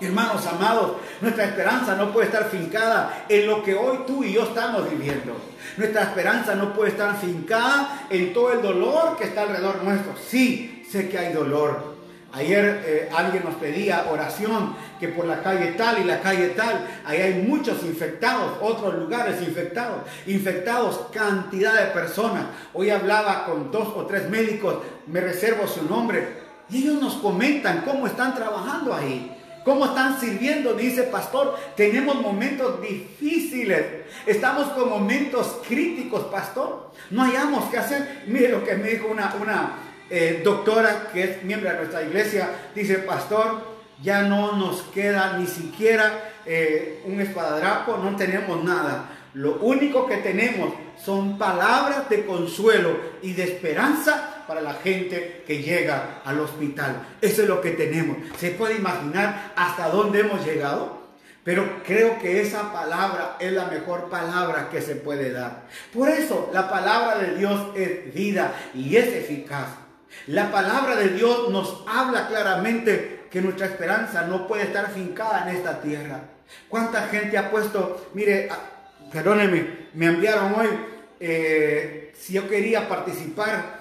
[0.00, 4.44] Hermanos amados, nuestra esperanza no puede estar fincada en lo que hoy tú y yo
[4.44, 5.36] estamos viviendo.
[5.76, 10.14] Nuestra esperanza no puede estar fincada en todo el dolor que está alrededor nuestro.
[10.16, 12.00] Sí, sé que hay dolor.
[12.32, 16.86] Ayer eh, alguien nos pedía oración que por la calle tal y la calle tal,
[17.04, 22.44] ahí hay muchos infectados, otros lugares infectados, infectados cantidad de personas.
[22.72, 24.76] Hoy hablaba con dos o tres médicos,
[25.08, 26.38] me reservo su nombre,
[26.70, 29.36] y ellos nos comentan cómo están trabajando ahí.
[29.64, 30.74] ¿Cómo están sirviendo?
[30.74, 33.84] Dice pastor, tenemos momentos difíciles.
[34.26, 36.90] Estamos con momentos críticos, pastor.
[37.10, 38.22] No hayamos que hacer.
[38.26, 39.78] Mire lo que me dijo una, una
[40.08, 42.50] eh, doctora que es miembro de nuestra iglesia.
[42.74, 43.70] Dice, pastor,
[44.02, 49.10] ya no nos queda ni siquiera eh, un espadadrapo, no tenemos nada.
[49.34, 55.62] Lo único que tenemos son palabras de consuelo y de esperanza para la gente que
[55.62, 57.06] llega al hospital.
[57.20, 58.16] Eso es lo que tenemos.
[58.36, 61.02] ¿Se puede imaginar hasta dónde hemos llegado?
[61.44, 65.68] Pero creo que esa palabra es la mejor palabra que se puede dar.
[65.94, 69.68] Por eso la palabra de Dios es vida y es eficaz.
[70.26, 75.58] La palabra de Dios nos habla claramente que nuestra esperanza no puede estar fincada en
[75.58, 76.22] esta tierra.
[76.68, 78.48] ¿Cuánta gente ha puesto, mire,
[79.12, 80.68] perdónenme, me enviaron hoy
[81.20, 83.78] eh, si yo quería participar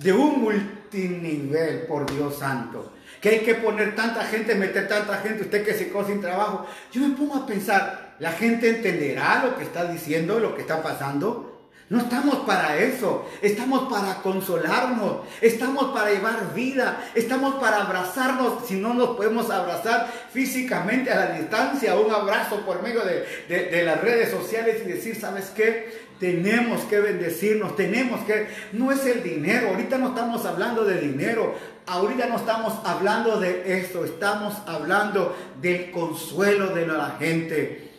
[0.00, 5.42] de un multinivel, por Dios santo, que hay que poner tanta gente, meter tanta gente,
[5.42, 9.56] usted que se quedó sin trabajo, yo me pongo a pensar, ¿la gente entenderá lo
[9.56, 11.48] que está diciendo, lo que está pasando?
[11.90, 18.76] No estamos para eso, estamos para consolarnos, estamos para llevar vida, estamos para abrazarnos, si
[18.76, 24.00] no nos podemos abrazar físicamente a la distancia, un abrazo por medio de, de las
[24.00, 26.09] redes sociales y decir, ¿sabes qué?
[26.20, 31.54] Tenemos que bendecirnos, tenemos que, no es el dinero, ahorita no estamos hablando de dinero,
[31.86, 37.90] ahorita no estamos hablando de esto, estamos hablando del consuelo de la gente.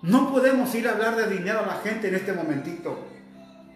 [0.00, 3.06] No podemos ir a hablar de dinero a la gente en este momentito.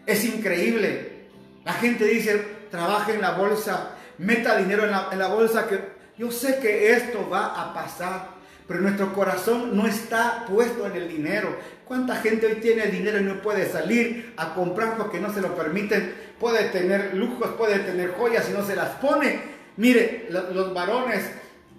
[0.07, 1.27] Es increíble.
[1.67, 5.81] La gente dice, trabaja en la bolsa, meta dinero en la, en la bolsa, que
[6.17, 8.36] yo sé que esto va a pasar,
[8.67, 11.57] pero nuestro corazón no está puesto en el dinero.
[11.85, 15.55] ¿Cuánta gente hoy tiene dinero y no puede salir a comprar porque no se lo
[15.55, 16.15] permiten?
[16.41, 19.41] Puede tener lujos, puede tener joyas y no se las pone.
[19.77, 21.31] Mire, los varones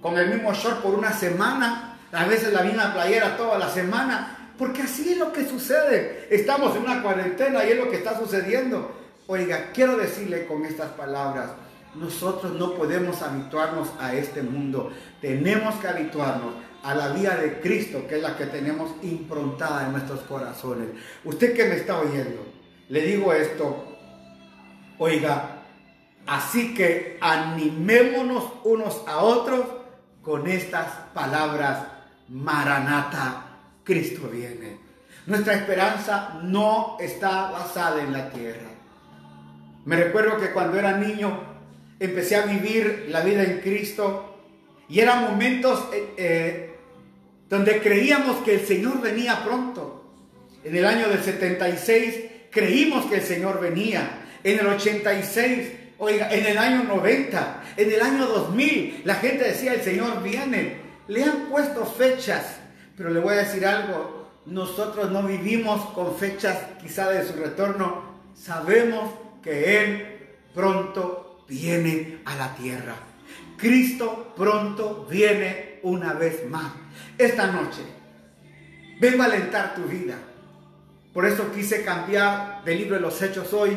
[0.02, 4.52] con el mismo short por una semana, a veces la misma playera toda la semana,
[4.58, 6.28] porque así es lo que sucede.
[6.30, 8.96] Estamos en una cuarentena y es lo que está sucediendo.
[9.28, 11.50] Oiga, quiero decirle con estas palabras,
[11.96, 14.92] nosotros no podemos habituarnos a este mundo.
[15.20, 16.54] Tenemos que habituarnos
[16.84, 20.90] a la vida de Cristo, que es la que tenemos improntada en nuestros corazones.
[21.24, 22.46] Usted que me está oyendo,
[22.90, 23.98] le digo esto,
[24.98, 25.64] oiga,
[26.26, 29.66] así que animémonos unos a otros
[30.22, 31.88] con estas palabras,
[32.30, 33.46] Maranata,
[33.84, 34.80] Cristo viene.
[35.26, 38.70] Nuestra esperanza no está basada en la tierra.
[39.86, 41.40] Me recuerdo que cuando era niño
[42.00, 44.37] empecé a vivir la vida en Cristo
[44.90, 46.76] y eran momentos eh, eh,
[47.50, 50.14] donde creíamos que el Señor venía pronto.
[50.64, 52.16] En el año del 76
[52.52, 54.26] creímos que el Señor venía.
[54.44, 59.74] En el 86, oiga, en el año 90, en el año 2000, la gente decía
[59.74, 60.88] el Señor viene.
[61.08, 62.58] Le han puesto fechas,
[62.96, 68.04] pero le voy a decir algo, nosotros no vivimos con fechas quizá de su retorno,
[68.34, 70.18] sabemos que Él
[70.54, 73.07] pronto viene a la tierra.
[73.58, 76.72] Cristo pronto viene una vez más.
[77.18, 77.82] Esta noche,
[79.00, 80.16] vengo a alentar tu vida.
[81.14, 83.76] Por eso quise cambiar del libro de los hechos hoy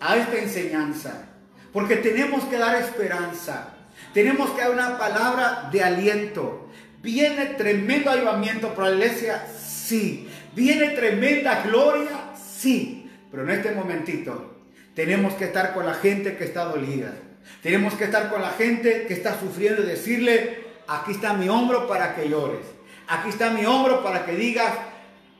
[0.00, 1.28] a esta enseñanza.
[1.72, 3.74] Porque tenemos que dar esperanza.
[4.12, 6.68] Tenemos que dar una palabra de aliento.
[7.00, 9.46] ¿Viene tremendo ayudamiento para la iglesia?
[9.56, 10.28] Sí.
[10.54, 12.32] ¿Viene tremenda gloria?
[12.36, 13.10] Sí.
[13.30, 14.56] Pero en este momentito
[14.94, 17.14] tenemos que estar con la gente que está dolida.
[17.62, 21.86] Tenemos que estar con la gente que está sufriendo y decirle, aquí está mi hombro
[21.86, 22.66] para que llores.
[23.08, 24.72] Aquí está mi hombro para que digas,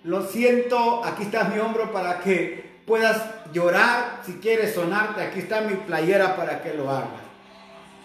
[0.04, 3.22] lo siento, aquí está mi hombro para que puedas
[3.52, 7.22] llorar, si quieres sonarte, aquí está mi playera para que lo hagas.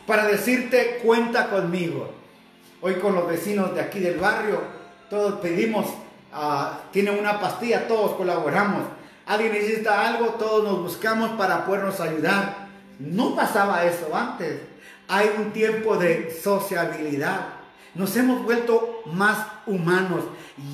[0.05, 2.13] Para decirte, cuenta conmigo.
[2.81, 4.61] Hoy con los vecinos de aquí del barrio,
[5.09, 5.87] todos pedimos,
[6.33, 8.83] uh, tienen una pastilla, todos colaboramos.
[9.25, 12.66] Alguien necesita algo, todos nos buscamos para podernos ayudar.
[12.99, 14.61] No pasaba eso antes.
[15.07, 17.47] Hay un tiempo de sociabilidad.
[17.95, 20.23] Nos hemos vuelto más humanos.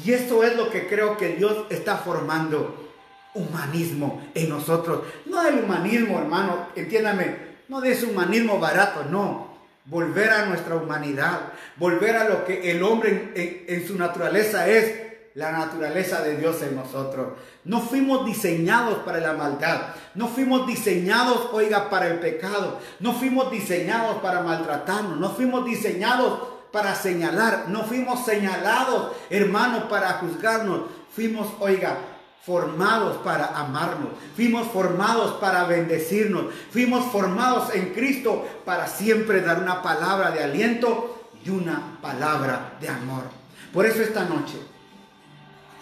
[0.04, 2.92] Y eso es lo que creo que Dios está formando.
[3.34, 5.04] Humanismo en nosotros.
[5.26, 9.54] No el humanismo, hermano, entiéndame, no de ese humanismo barato, no.
[9.86, 13.34] Volver a nuestra humanidad, volver a lo que el hombre
[13.68, 15.03] en, su naturaleza es,
[15.36, 17.34] la naturaleza de Dios en nosotros.
[17.64, 19.82] No fuimos diseñados para la maldad.
[20.16, 22.80] No fuimos diseñados, oiga, para el pecado.
[23.00, 25.18] No fuimos diseñados para maltratarnos.
[25.18, 30.82] No fuimos diseñados para señalar, no fuimos señalados, hermanos, para juzgarnos.
[31.16, 31.98] Fuimos, oiga,
[32.44, 39.84] formados para amarnos, fuimos formados para bendecirnos, fuimos formados en Cristo para siempre dar una
[39.84, 43.24] palabra de aliento y una palabra de amor.
[43.72, 44.58] Por eso esta noche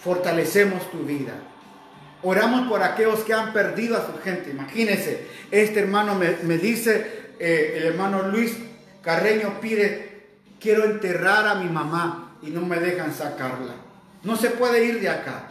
[0.02, 1.32] fortalecemos tu vida.
[2.22, 4.50] Oramos por aquellos que han perdido a su gente.
[4.50, 8.56] Imagínense, este hermano me, dice, eh, el hermano Luis
[9.02, 10.12] Carreño pide
[10.60, 13.74] quiero enterrar a mi mamá y no me dejan sacarla.
[14.22, 15.48] No se puede ir de acá.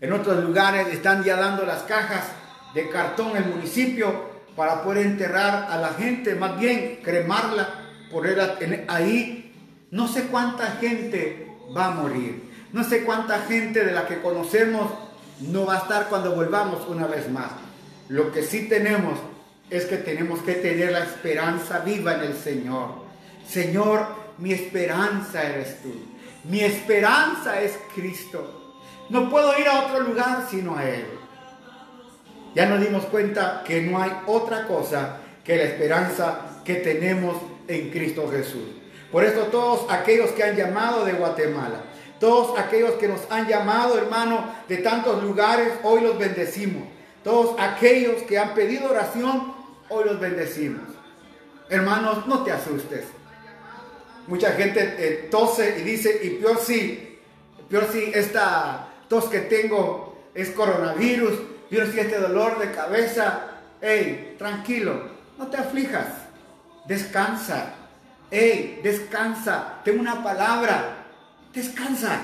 [0.00, 2.30] En otros lugares están ya dando las cajas
[2.74, 7.68] de cartón el municipio para poder enterrar a la gente, más bien cremarla,
[8.12, 9.52] poner ahí.
[9.90, 12.53] No sé cuánta gente va a morir.
[12.74, 14.90] No sé cuánta gente de la que conocemos
[15.38, 17.52] no va a estar cuando volvamos una vez más.
[18.08, 19.16] Lo que sí tenemos
[19.70, 23.04] es que tenemos que tener la esperanza viva en el Señor.
[23.48, 25.94] Señor, mi esperanza eres tú.
[26.50, 28.74] Mi esperanza es Cristo.
[29.08, 31.06] No puedo ir a otro lugar sino a Él.
[32.56, 37.36] Ya nos dimos cuenta que no hay otra cosa que la esperanza que tenemos
[37.68, 38.66] en Cristo Jesús.
[39.12, 43.98] Por eso todos aquellos que han llamado de Guatemala, todos aquellos que nos han llamado,
[43.98, 46.84] hermano, de tantos lugares, hoy los bendecimos.
[47.22, 49.54] Todos aquellos que han pedido oración,
[49.88, 50.82] hoy los bendecimos.
[51.68, 53.04] Hermanos, no te asustes.
[54.26, 57.18] Mucha gente eh, tose y dice, y peor si,
[57.68, 61.32] peor si esta tos que tengo es coronavirus,
[61.68, 63.50] peor si este dolor de cabeza.
[63.80, 66.06] Hey, tranquilo, no te aflijas,
[66.86, 67.74] descansa.
[68.30, 71.03] Hey, descansa, tengo una palabra,
[71.54, 72.20] descansa.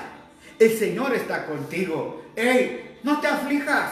[0.59, 2.25] El Señor está contigo.
[2.35, 3.91] Hey, no te aflijas,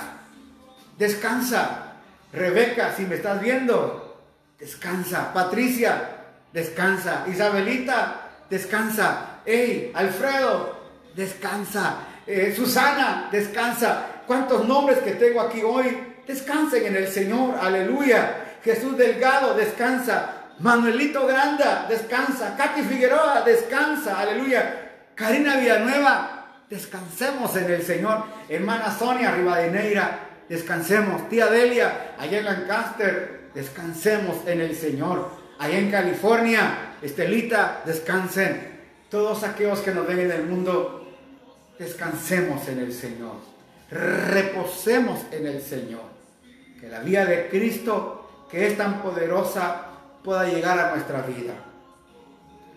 [0.98, 1.86] descansa.
[2.32, 4.22] Rebeca, si me estás viendo,
[4.60, 5.34] descansa.
[5.34, 6.10] Patricia,
[6.54, 7.26] descansa.
[7.28, 9.40] Isabelita, descansa.
[9.46, 10.80] Hey, Alfredo,
[11.16, 11.96] descansa.
[12.28, 14.06] Eh, Susana, descansa.
[14.28, 15.98] ¿Cuántos nombres que tengo aquí hoy?
[16.28, 18.58] Descansen en el Señor, aleluya.
[18.64, 20.36] Jesús Delgado, descansa.
[20.60, 22.56] Manuelito Granda, descansa.
[22.56, 24.89] Katy Figueroa, descansa, aleluya.
[25.20, 28.24] Karina Villanueva, descansemos en el Señor.
[28.48, 31.30] Hermana Sonia Rivadeneira, descansemos.
[31.30, 38.80] Tía Delia, allá en Lancaster, descansemos en el Señor allá en California, Estelita, descansen.
[39.10, 41.08] Todos aquellos que nos ven en el mundo,
[41.78, 43.36] descansemos en el Señor.
[43.92, 46.10] Reposemos en el Señor.
[46.80, 49.88] Que la vía de Cristo, que es tan poderosa,
[50.24, 51.54] pueda llegar a nuestra vida.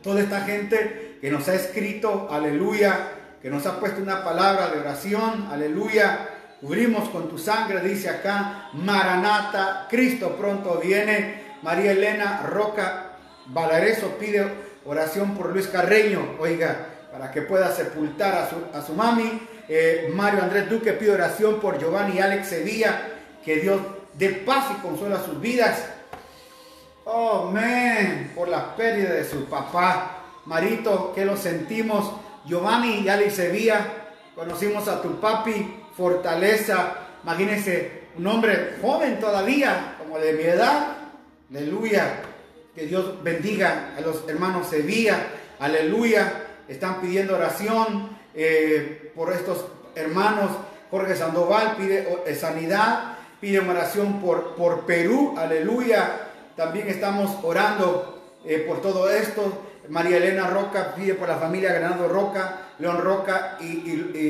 [0.02, 4.80] Toda esta gente que nos ha escrito, aleluya, que nos ha puesto una palabra de
[4.80, 6.28] oración, aleluya,
[6.60, 11.52] cubrimos con tu sangre, dice acá, Maranata, Cristo pronto viene.
[11.62, 13.12] María Elena Roca
[13.46, 14.44] Valareso pide
[14.84, 19.46] oración por Luis Carreño, oiga, para que pueda sepultar a su, a su mami.
[19.68, 23.00] Eh, Mario Andrés Duque pide oración por Giovanni Alex Sevilla,
[23.44, 23.80] que Dios
[24.14, 25.84] dé paz y consuela sus vidas.
[27.04, 30.18] Oh, man, por la pérdida de su papá.
[30.46, 32.12] Marito, que lo sentimos.
[32.44, 33.86] Giovanni y Alex Sevilla,
[34.34, 36.94] conocimos a tu papi, fortaleza.
[37.22, 40.96] Imagínense, un hombre joven todavía, como de mi edad.
[41.50, 42.22] Aleluya.
[42.74, 45.18] Que Dios bendiga a los hermanos Sevilla.
[45.58, 46.46] Aleluya.
[46.68, 50.50] Están pidiendo oración eh, por estos hermanos.
[50.90, 53.18] Jorge Sandoval pide eh, sanidad.
[53.40, 55.34] Pide oración por, por Perú.
[55.36, 56.28] Aleluya.
[56.56, 59.52] También estamos orando eh, por todo esto.
[59.88, 63.66] María Elena Roca pide por la familia Granado Roca, León Roca y,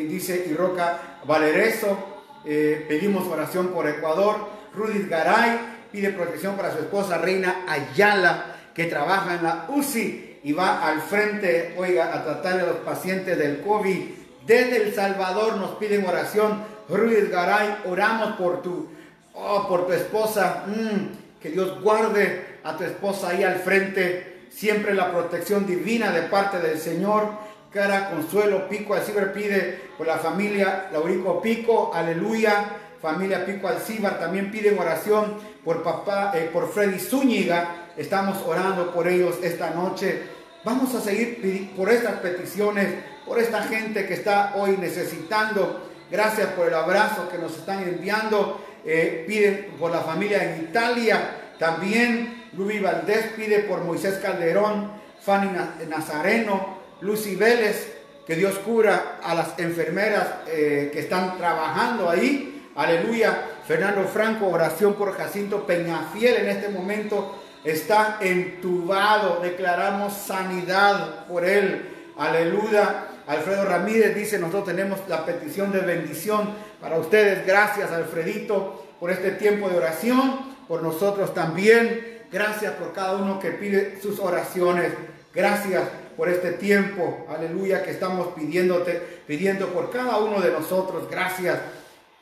[0.09, 2.23] dice y Roca Valereso.
[2.45, 4.37] pedimos oración por Ecuador.
[4.75, 5.59] Rudith Garay
[5.93, 11.03] pide protección para su esposa Reina Ayala, que trabaja en la UCI y va al
[11.03, 13.99] frente, oiga, a tratar a los pacientes del COVID.
[14.47, 16.65] Desde El Salvador nos piden oración.
[16.89, 18.89] Ruiz Garay, oramos por tu,
[19.35, 20.65] oh, por tu esposa.
[20.67, 24.32] Mm, que Dios guarde a tu esposa ahí al frente.
[24.55, 27.53] Siempre la protección divina de parte del Señor.
[27.73, 32.65] Cara Consuelo Pico Alcibar pide por la familia Laurico Pico, aleluya.
[33.01, 39.07] Familia Pico Alcibar también piden oración por papá, eh, por Freddy Zúñiga Estamos orando por
[39.07, 40.23] ellos esta noche.
[40.65, 42.89] Vamos a seguir por estas peticiones,
[43.27, 45.91] por esta gente que está hoy necesitando.
[46.11, 48.65] Gracias por el abrazo que nos están enviando.
[48.85, 51.55] Eh, piden por la familia en Italia.
[51.59, 55.51] También Luis Valdés pide por Moisés Calderón, Fanny
[55.89, 58.01] Nazareno, Lucy Vélez.
[58.27, 62.71] Que Dios cura a las enfermeras eh, que están trabajando ahí.
[62.77, 63.49] Aleluya.
[63.67, 71.89] Fernando Franco, oración por Jacinto Peñafiel en este momento está entubado, declaramos sanidad por él.
[72.17, 73.07] Aleluya.
[73.27, 76.51] Alfredo Ramírez dice, nosotros tenemos la petición de bendición
[76.81, 77.47] para ustedes.
[77.47, 82.12] Gracias, Alfredito, por este tiempo de oración, por nosotros también.
[82.33, 84.91] Gracias por cada uno que pide sus oraciones.
[85.35, 85.83] Gracias
[86.17, 91.11] por este tiempo, aleluya, que estamos pidiéndote, pidiendo por cada uno de nosotros.
[91.11, 91.59] Gracias.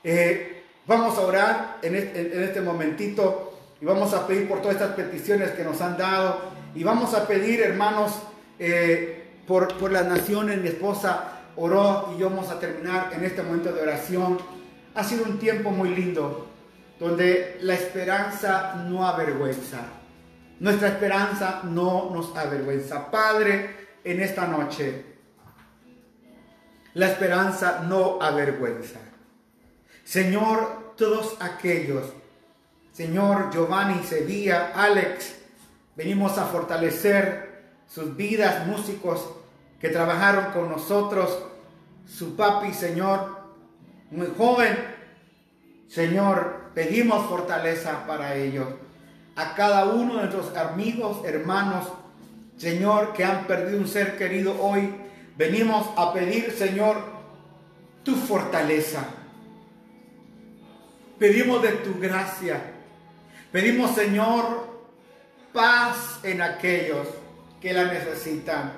[0.02, 4.76] Eh, vamos a orar en este, en este momentito y vamos a pedir por todas
[4.76, 6.40] estas peticiones que nos han dado.
[6.74, 8.12] Y vamos a pedir, hermanos,
[8.58, 10.60] eh, por, por las naciones.
[10.60, 14.38] Mi esposa oró y yo vamos a terminar en este momento de oración.
[14.96, 16.48] Ha sido un tiempo muy lindo,
[16.98, 19.99] donde la esperanza no avergüenza.
[20.60, 23.10] Nuestra esperanza no nos avergüenza.
[23.10, 25.04] Padre, en esta noche,
[26.94, 29.00] la esperanza no avergüenza.
[30.04, 32.04] Señor, todos aquellos
[33.00, 35.34] Señor Giovanni, Sevilla, Alex,
[35.96, 39.26] venimos a fortalecer sus vidas, músicos
[39.80, 41.38] que trabajaron con nosotros,
[42.06, 43.38] su papi, Señor,
[44.10, 44.76] muy joven.
[45.88, 48.66] Señor, pedimos fortaleza para ellos.
[49.36, 51.86] A cada uno de nuestros amigos, hermanos,
[52.56, 54.94] Señor, que han perdido un ser querido hoy,
[55.36, 57.02] venimos a pedir, Señor,
[58.02, 59.04] tu fortaleza.
[61.18, 62.60] Pedimos de tu gracia.
[63.52, 64.68] Pedimos, Señor,
[65.52, 67.06] paz en aquellos
[67.60, 68.72] que la necesitan.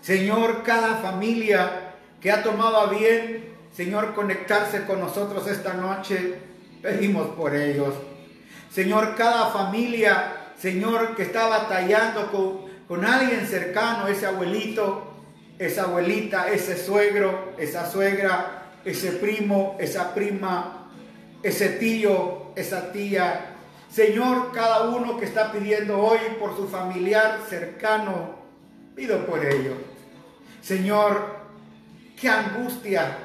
[0.00, 6.34] Señor, cada familia que ha tomado a bien, Señor, conectarse con nosotros esta noche,
[6.80, 7.94] pedimos por ellos.
[8.76, 15.14] Señor, cada familia, Señor, que está batallando con, con alguien cercano, ese abuelito,
[15.58, 20.90] esa abuelita, ese suegro, esa suegra, ese primo, esa prima,
[21.42, 23.46] ese tío, esa tía.
[23.90, 28.34] Señor, cada uno que está pidiendo hoy por su familiar cercano,
[28.94, 29.72] pido por ello.
[30.60, 31.34] Señor,
[32.20, 33.16] qué angustia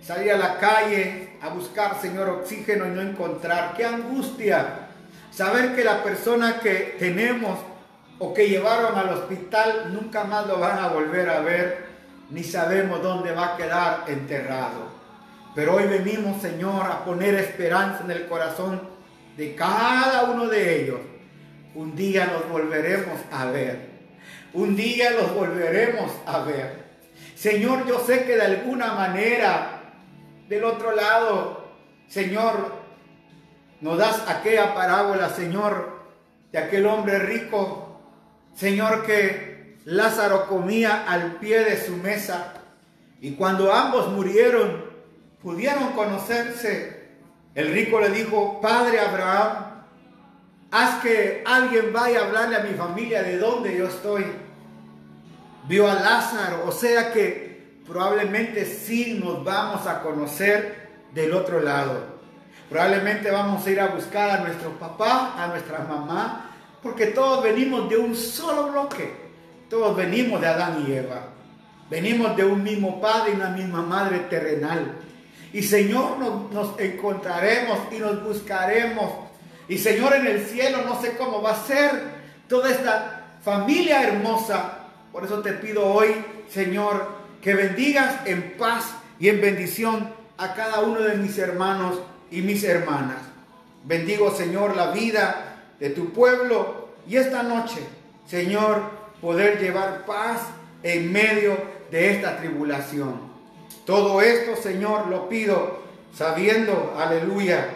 [0.00, 3.74] salir a la calle a buscar, Señor, oxígeno y no encontrar.
[3.76, 4.83] Qué angustia
[5.34, 7.58] saber que la persona que tenemos
[8.18, 11.86] o que llevaron al hospital nunca más lo van a volver a ver,
[12.30, 14.94] ni sabemos dónde va a quedar enterrado.
[15.54, 18.80] Pero hoy venimos, Señor, a poner esperanza en el corazón
[19.36, 21.00] de cada uno de ellos.
[21.74, 23.94] Un día los volveremos a ver.
[24.52, 26.84] Un día los volveremos a ver.
[27.34, 29.82] Señor, yo sé que de alguna manera,
[30.48, 31.64] del otro lado,
[32.08, 32.73] Señor,
[33.84, 36.00] nos das aquella parábola, Señor,
[36.50, 38.00] de aquel hombre rico,
[38.56, 42.54] Señor, que Lázaro comía al pie de su mesa.
[43.20, 44.86] Y cuando ambos murieron,
[45.42, 47.10] pudieron conocerse.
[47.54, 49.84] El rico le dijo, Padre Abraham,
[50.70, 54.24] haz que alguien vaya a hablarle a mi familia de dónde yo estoy.
[55.68, 62.13] Vio a Lázaro, o sea que probablemente sí nos vamos a conocer del otro lado.
[62.68, 66.50] Probablemente vamos a ir a buscar a nuestro papá, a nuestra mamá,
[66.82, 69.24] porque todos venimos de un solo bloque.
[69.68, 71.28] Todos venimos de Adán y Eva.
[71.90, 74.92] Venimos de un mismo padre y una misma madre terrenal.
[75.52, 79.10] Y Señor, nos, nos encontraremos y nos buscaremos.
[79.68, 81.90] Y Señor, en el cielo no sé cómo va a ser
[82.48, 84.78] toda esta familia hermosa.
[85.12, 86.14] Por eso te pido hoy,
[86.50, 87.08] Señor,
[87.40, 92.00] que bendigas en paz y en bendición a cada uno de mis hermanos
[92.34, 93.18] y mis hermanas.
[93.84, 97.78] Bendigo, Señor, la vida de tu pueblo y esta noche,
[98.26, 98.82] Señor,
[99.20, 100.40] poder llevar paz
[100.82, 101.56] en medio
[101.92, 103.20] de esta tribulación.
[103.86, 107.68] Todo esto, Señor, lo pido sabiendo, aleluya,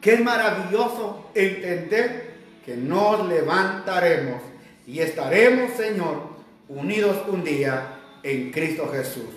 [0.00, 4.40] que es maravilloso entender que nos levantaremos
[4.86, 6.22] y estaremos, Señor,
[6.68, 9.28] unidos un día en Cristo Jesús.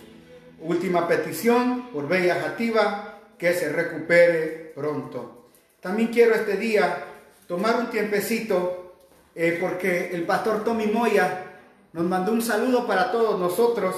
[0.61, 3.08] Última petición por Bella Jativa
[3.39, 5.47] que se recupere pronto.
[5.79, 7.05] También quiero este día
[7.47, 8.95] tomar un tiempecito
[9.33, 11.45] eh, porque el pastor Tommy Moya
[11.93, 13.95] nos mandó un saludo para todos nosotros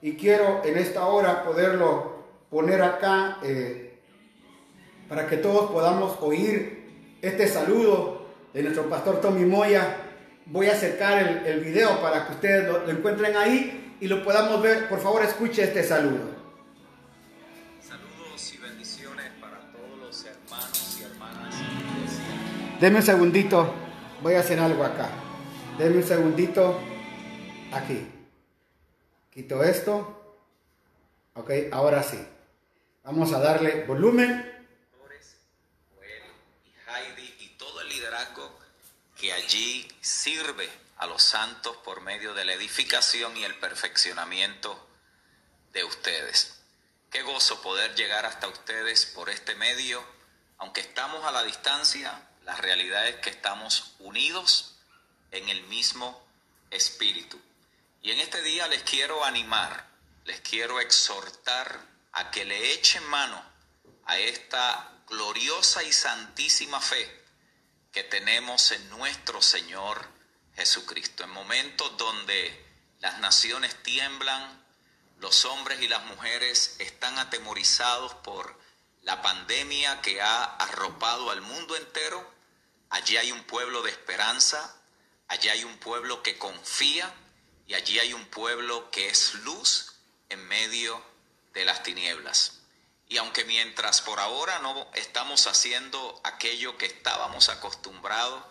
[0.00, 3.98] y quiero en esta hora poderlo poner acá eh,
[5.08, 9.96] para que todos podamos oír este saludo de nuestro pastor Tommy Moya.
[10.46, 14.62] Voy a acercar el, el video para que ustedes lo encuentren ahí y lo podamos
[14.62, 14.88] ver.
[14.88, 16.35] Por favor, escuche este saludo.
[22.80, 23.72] Deme un segundito,
[24.20, 25.08] voy a hacer algo acá.
[25.78, 26.78] Deme un segundito
[27.72, 28.06] aquí.
[29.32, 30.36] Quito esto.
[31.32, 32.22] Ok, ahora sí.
[33.02, 34.52] Vamos a darle volumen.
[36.86, 38.58] Heidi y todo el liderazgo
[39.16, 44.86] que allí sirve a los santos por medio de la edificación y el perfeccionamiento
[45.72, 46.60] de ustedes.
[47.10, 50.04] Qué gozo poder llegar hasta ustedes por este medio,
[50.58, 52.12] aunque estamos a la distancia,
[52.46, 54.76] la realidad es que estamos unidos
[55.32, 56.24] en el mismo
[56.70, 57.38] espíritu.
[58.02, 59.88] Y en este día les quiero animar,
[60.24, 61.80] les quiero exhortar
[62.12, 63.42] a que le echen mano
[64.06, 67.24] a esta gloriosa y santísima fe
[67.92, 70.08] que tenemos en nuestro Señor
[70.54, 71.24] Jesucristo.
[71.24, 72.64] En momentos donde
[73.00, 74.64] las naciones tiemblan,
[75.18, 78.56] los hombres y las mujeres están atemorizados por
[79.02, 82.35] la pandemia que ha arropado al mundo entero,
[82.96, 84.74] Allí hay un pueblo de esperanza,
[85.28, 87.14] allí hay un pueblo que confía
[87.66, 89.92] y allí hay un pueblo que es luz
[90.30, 91.04] en medio
[91.52, 92.60] de las tinieblas.
[93.06, 98.42] Y aunque mientras por ahora no estamos haciendo aquello que estábamos acostumbrados,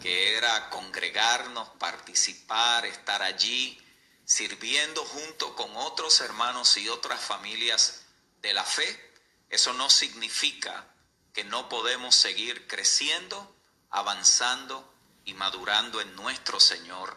[0.00, 3.78] que era congregarnos, participar, estar allí,
[4.24, 8.06] sirviendo junto con otros hermanos y otras familias
[8.40, 9.12] de la fe,
[9.50, 10.86] eso no significa
[11.34, 13.51] que no podemos seguir creciendo
[13.92, 14.92] avanzando
[15.24, 17.16] y madurando en nuestro Señor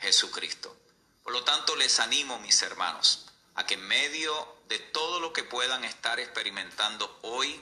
[0.00, 0.76] Jesucristo.
[1.22, 5.44] Por lo tanto, les animo, mis hermanos, a que en medio de todo lo que
[5.44, 7.60] puedan estar experimentando hoy,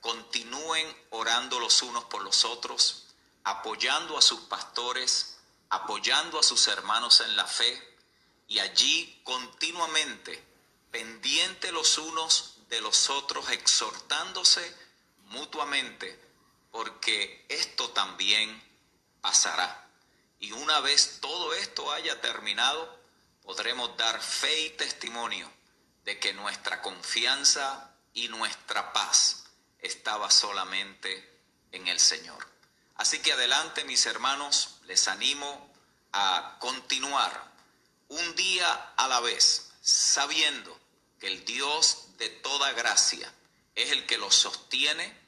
[0.00, 3.06] continúen orando los unos por los otros,
[3.44, 5.38] apoyando a sus pastores,
[5.70, 7.96] apoyando a sus hermanos en la fe
[8.48, 10.42] y allí continuamente
[10.90, 14.76] pendiente los unos de los otros, exhortándose
[15.26, 16.21] mutuamente
[16.72, 18.60] porque esto también
[19.20, 19.88] pasará.
[20.40, 22.98] Y una vez todo esto haya terminado,
[23.42, 25.48] podremos dar fe y testimonio
[26.04, 29.44] de que nuestra confianza y nuestra paz
[29.78, 31.40] estaba solamente
[31.70, 32.48] en el Señor.
[32.96, 35.72] Así que adelante mis hermanos, les animo
[36.12, 37.52] a continuar
[38.08, 40.78] un día a la vez, sabiendo
[41.20, 43.32] que el Dios de toda gracia
[43.74, 45.21] es el que los sostiene,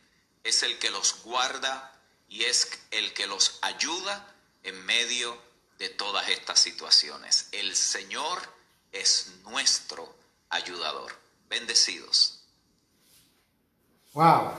[0.44, 1.92] es el que los guarda
[2.28, 5.36] y es el que los ayuda en medio
[5.78, 7.48] de todas estas situaciones.
[7.52, 8.38] El Señor
[8.92, 10.14] es nuestro
[10.50, 11.12] ayudador.
[11.48, 12.42] Bendecidos.
[14.12, 14.52] Wow,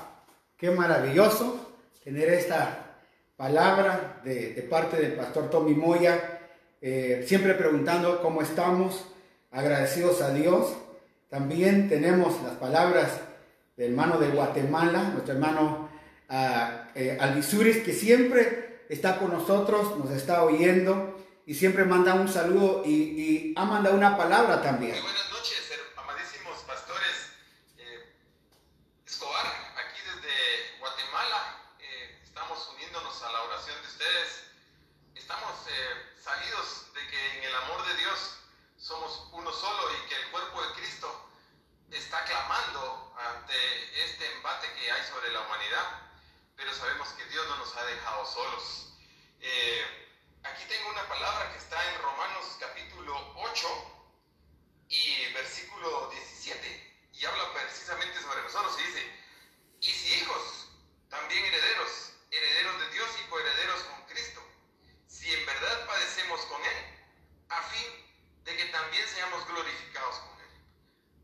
[0.57, 2.97] qué maravilloso tener esta
[3.35, 6.39] palabra de, parte del pastor Tommy Moya,
[6.81, 9.05] eh, siempre preguntando cómo estamos,
[9.51, 10.73] agradecidos a Dios.
[11.29, 13.19] También tenemos las palabras
[13.77, 15.89] hermano de Guatemala, nuestro hermano
[16.29, 21.15] eh, que siempre está con nosotros, nos está oyendo
[21.45, 25.01] y siempre manda un saludo y, ha mandado una palabra también.
[25.01, 25.61] buenas noches,
[25.95, 27.31] amadísimos pastores.
[27.77, 28.13] Eh,
[29.05, 34.43] Escobar, aquí desde Guatemala, eh, estamos uniéndonos a la oración de ustedes.
[35.13, 38.39] Estamos eh, salidos de que en el amor de Dios
[38.77, 41.29] somos uno solo y que el cuerpo de Cristo
[41.91, 43.53] está clamando ante
[44.03, 46.09] este embate que hay sobre la humanidad,
[46.55, 48.93] pero sabemos que Dios no nos ha dejado solos.
[49.39, 50.09] Eh,
[50.43, 53.67] aquí tengo una palabra que está en Romanos capítulo 8
[54.89, 59.19] y versículo 17, y habla precisamente sobre nosotros y dice,
[59.79, 60.67] y si hijos,
[61.09, 64.41] también herederos, herederos de Dios y coherederos con Cristo,
[65.07, 66.77] si en verdad padecemos con Él,
[67.49, 67.87] a fin
[68.43, 70.49] de que también seamos glorificados con Él.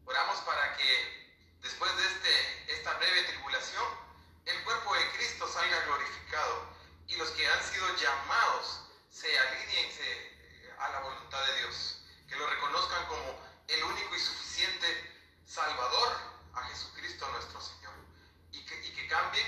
[0.06, 4.11] Oramos para que después de este, esta breve tribulación,
[4.46, 6.66] el cuerpo de Cristo salga glorificado
[7.08, 9.92] y los que han sido llamados se alineen
[10.80, 15.12] a la voluntad de Dios, que lo reconozcan como el único y suficiente
[15.46, 16.18] Salvador
[16.56, 17.94] a Jesucristo nuestro Señor
[18.52, 19.48] y que, y que cambien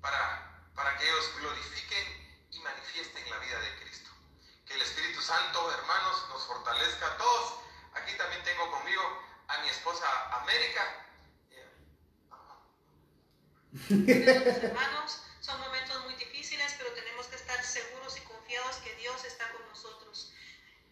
[0.00, 4.10] para, para que ellos glorifiquen y manifiesten la vida de Cristo.
[4.66, 7.60] Que el Espíritu Santo, hermanos, nos fortalezca a todos.
[7.94, 9.02] Aquí también tengo conmigo
[9.48, 10.06] a mi esposa
[10.40, 11.03] América.
[13.90, 19.50] hermanos, son momentos muy difíciles, pero tenemos que estar seguros y confiados que Dios está
[19.50, 20.32] con nosotros.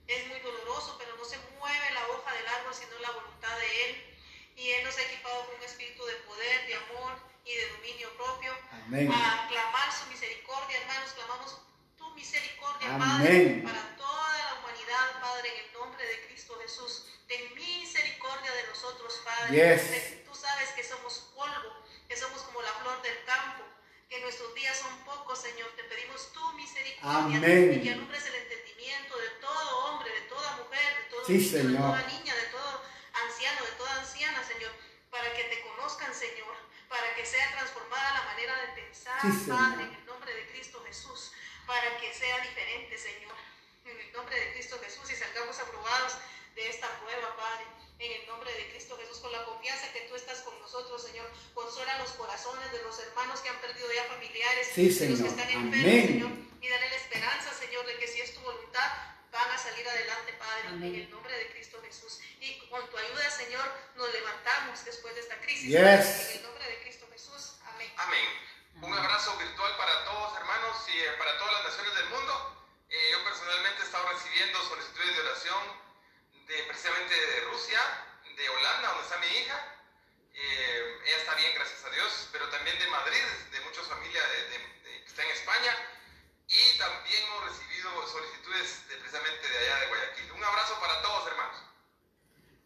[0.08, 3.84] Es muy doloroso, pero no se mueve la hoja del árbol sino la voluntad de
[3.86, 4.18] Él.
[4.56, 7.12] Y Él nos ha equipado con un espíritu de poder, de amor
[7.44, 8.52] y de dominio propio.
[8.52, 11.58] A clamar su misericordia, hermanos, clamamos
[11.96, 17.06] tu misericordia, Padre, para toda la humanidad, Padre, en el nombre de Cristo Jesús.
[17.28, 20.24] Ten misericordia de nosotros, Padre.
[20.26, 21.81] Tú sabes que somos polvo,
[22.12, 23.64] que somos como la flor del campo
[24.10, 25.70] que nuestros días son pocos, Señor.
[25.76, 27.72] Te pedimos tu misericordia Amén.
[27.72, 31.70] y que alumbres el entendimiento de todo hombre, de toda mujer, de todo sí, niño,
[31.70, 32.82] de toda niña, de todo
[33.24, 34.72] anciano, de toda anciana, Señor,
[35.08, 36.54] para que te conozcan, Señor,
[36.90, 39.16] para que sea transformada la manera de pensar,
[39.48, 41.32] Padre, en el nombre de Cristo Jesús,
[41.66, 43.32] para que sea diferente, Señor,
[43.86, 46.18] en el nombre de Cristo Jesús y salgamos aprobados
[46.56, 50.16] de esta prueba, Padre en el nombre de Cristo Jesús, con la confianza que tú
[50.16, 51.30] estás con nosotros, Señor.
[51.54, 55.50] Consuela los corazones de los hermanos que han perdido ya familiares, de los que están
[55.50, 56.30] enfermos, Señor.
[56.60, 58.90] Y dale la esperanza, Señor, de que si es tu voluntad,
[59.30, 62.20] van a salir adelante, Padre, en el nombre de Cristo Jesús.
[62.40, 63.64] Y con tu ayuda, Señor,
[63.96, 65.74] nos levantamos después de esta crisis.
[65.74, 67.56] En el nombre de Cristo Jesús.
[67.64, 67.92] Amén.
[67.96, 68.28] Amén.
[68.82, 72.66] Un abrazo virtual para todos, hermanos, y eh, para todas las naciones del mundo.
[72.88, 75.81] Eh, yo personalmente he estado recibiendo solicitudes de oración
[76.66, 77.80] precisamente de Rusia,
[78.36, 79.56] de Holanda, donde está mi hija.
[80.32, 84.56] Eh, ella está bien, gracias a Dios, pero también de Madrid, de muchas familias de,
[84.56, 85.72] que está en España.
[86.48, 90.28] Y también hemos recibido solicitudes de, precisamente de allá de Guayaquil.
[90.32, 91.58] Un abrazo para todos, hermanos.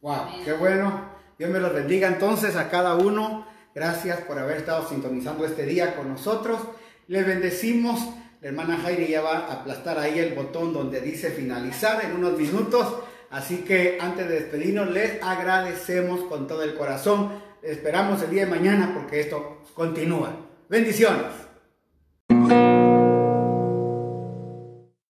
[0.02, 1.16] Wow, qué bueno.
[1.38, 3.46] Dios me los bendiga entonces a cada uno.
[3.74, 6.60] Gracias por haber estado sintonizando este día con nosotros.
[7.08, 8.00] Les bendecimos.
[8.40, 12.38] La hermana Jaire ya va a aplastar ahí el botón donde dice finalizar en unos
[12.38, 13.04] minutos.
[13.30, 17.32] Así que antes de despedirnos, les agradecemos con todo el corazón.
[17.62, 20.36] Esperamos el día de mañana porque esto continúa.
[20.68, 21.45] Bendiciones.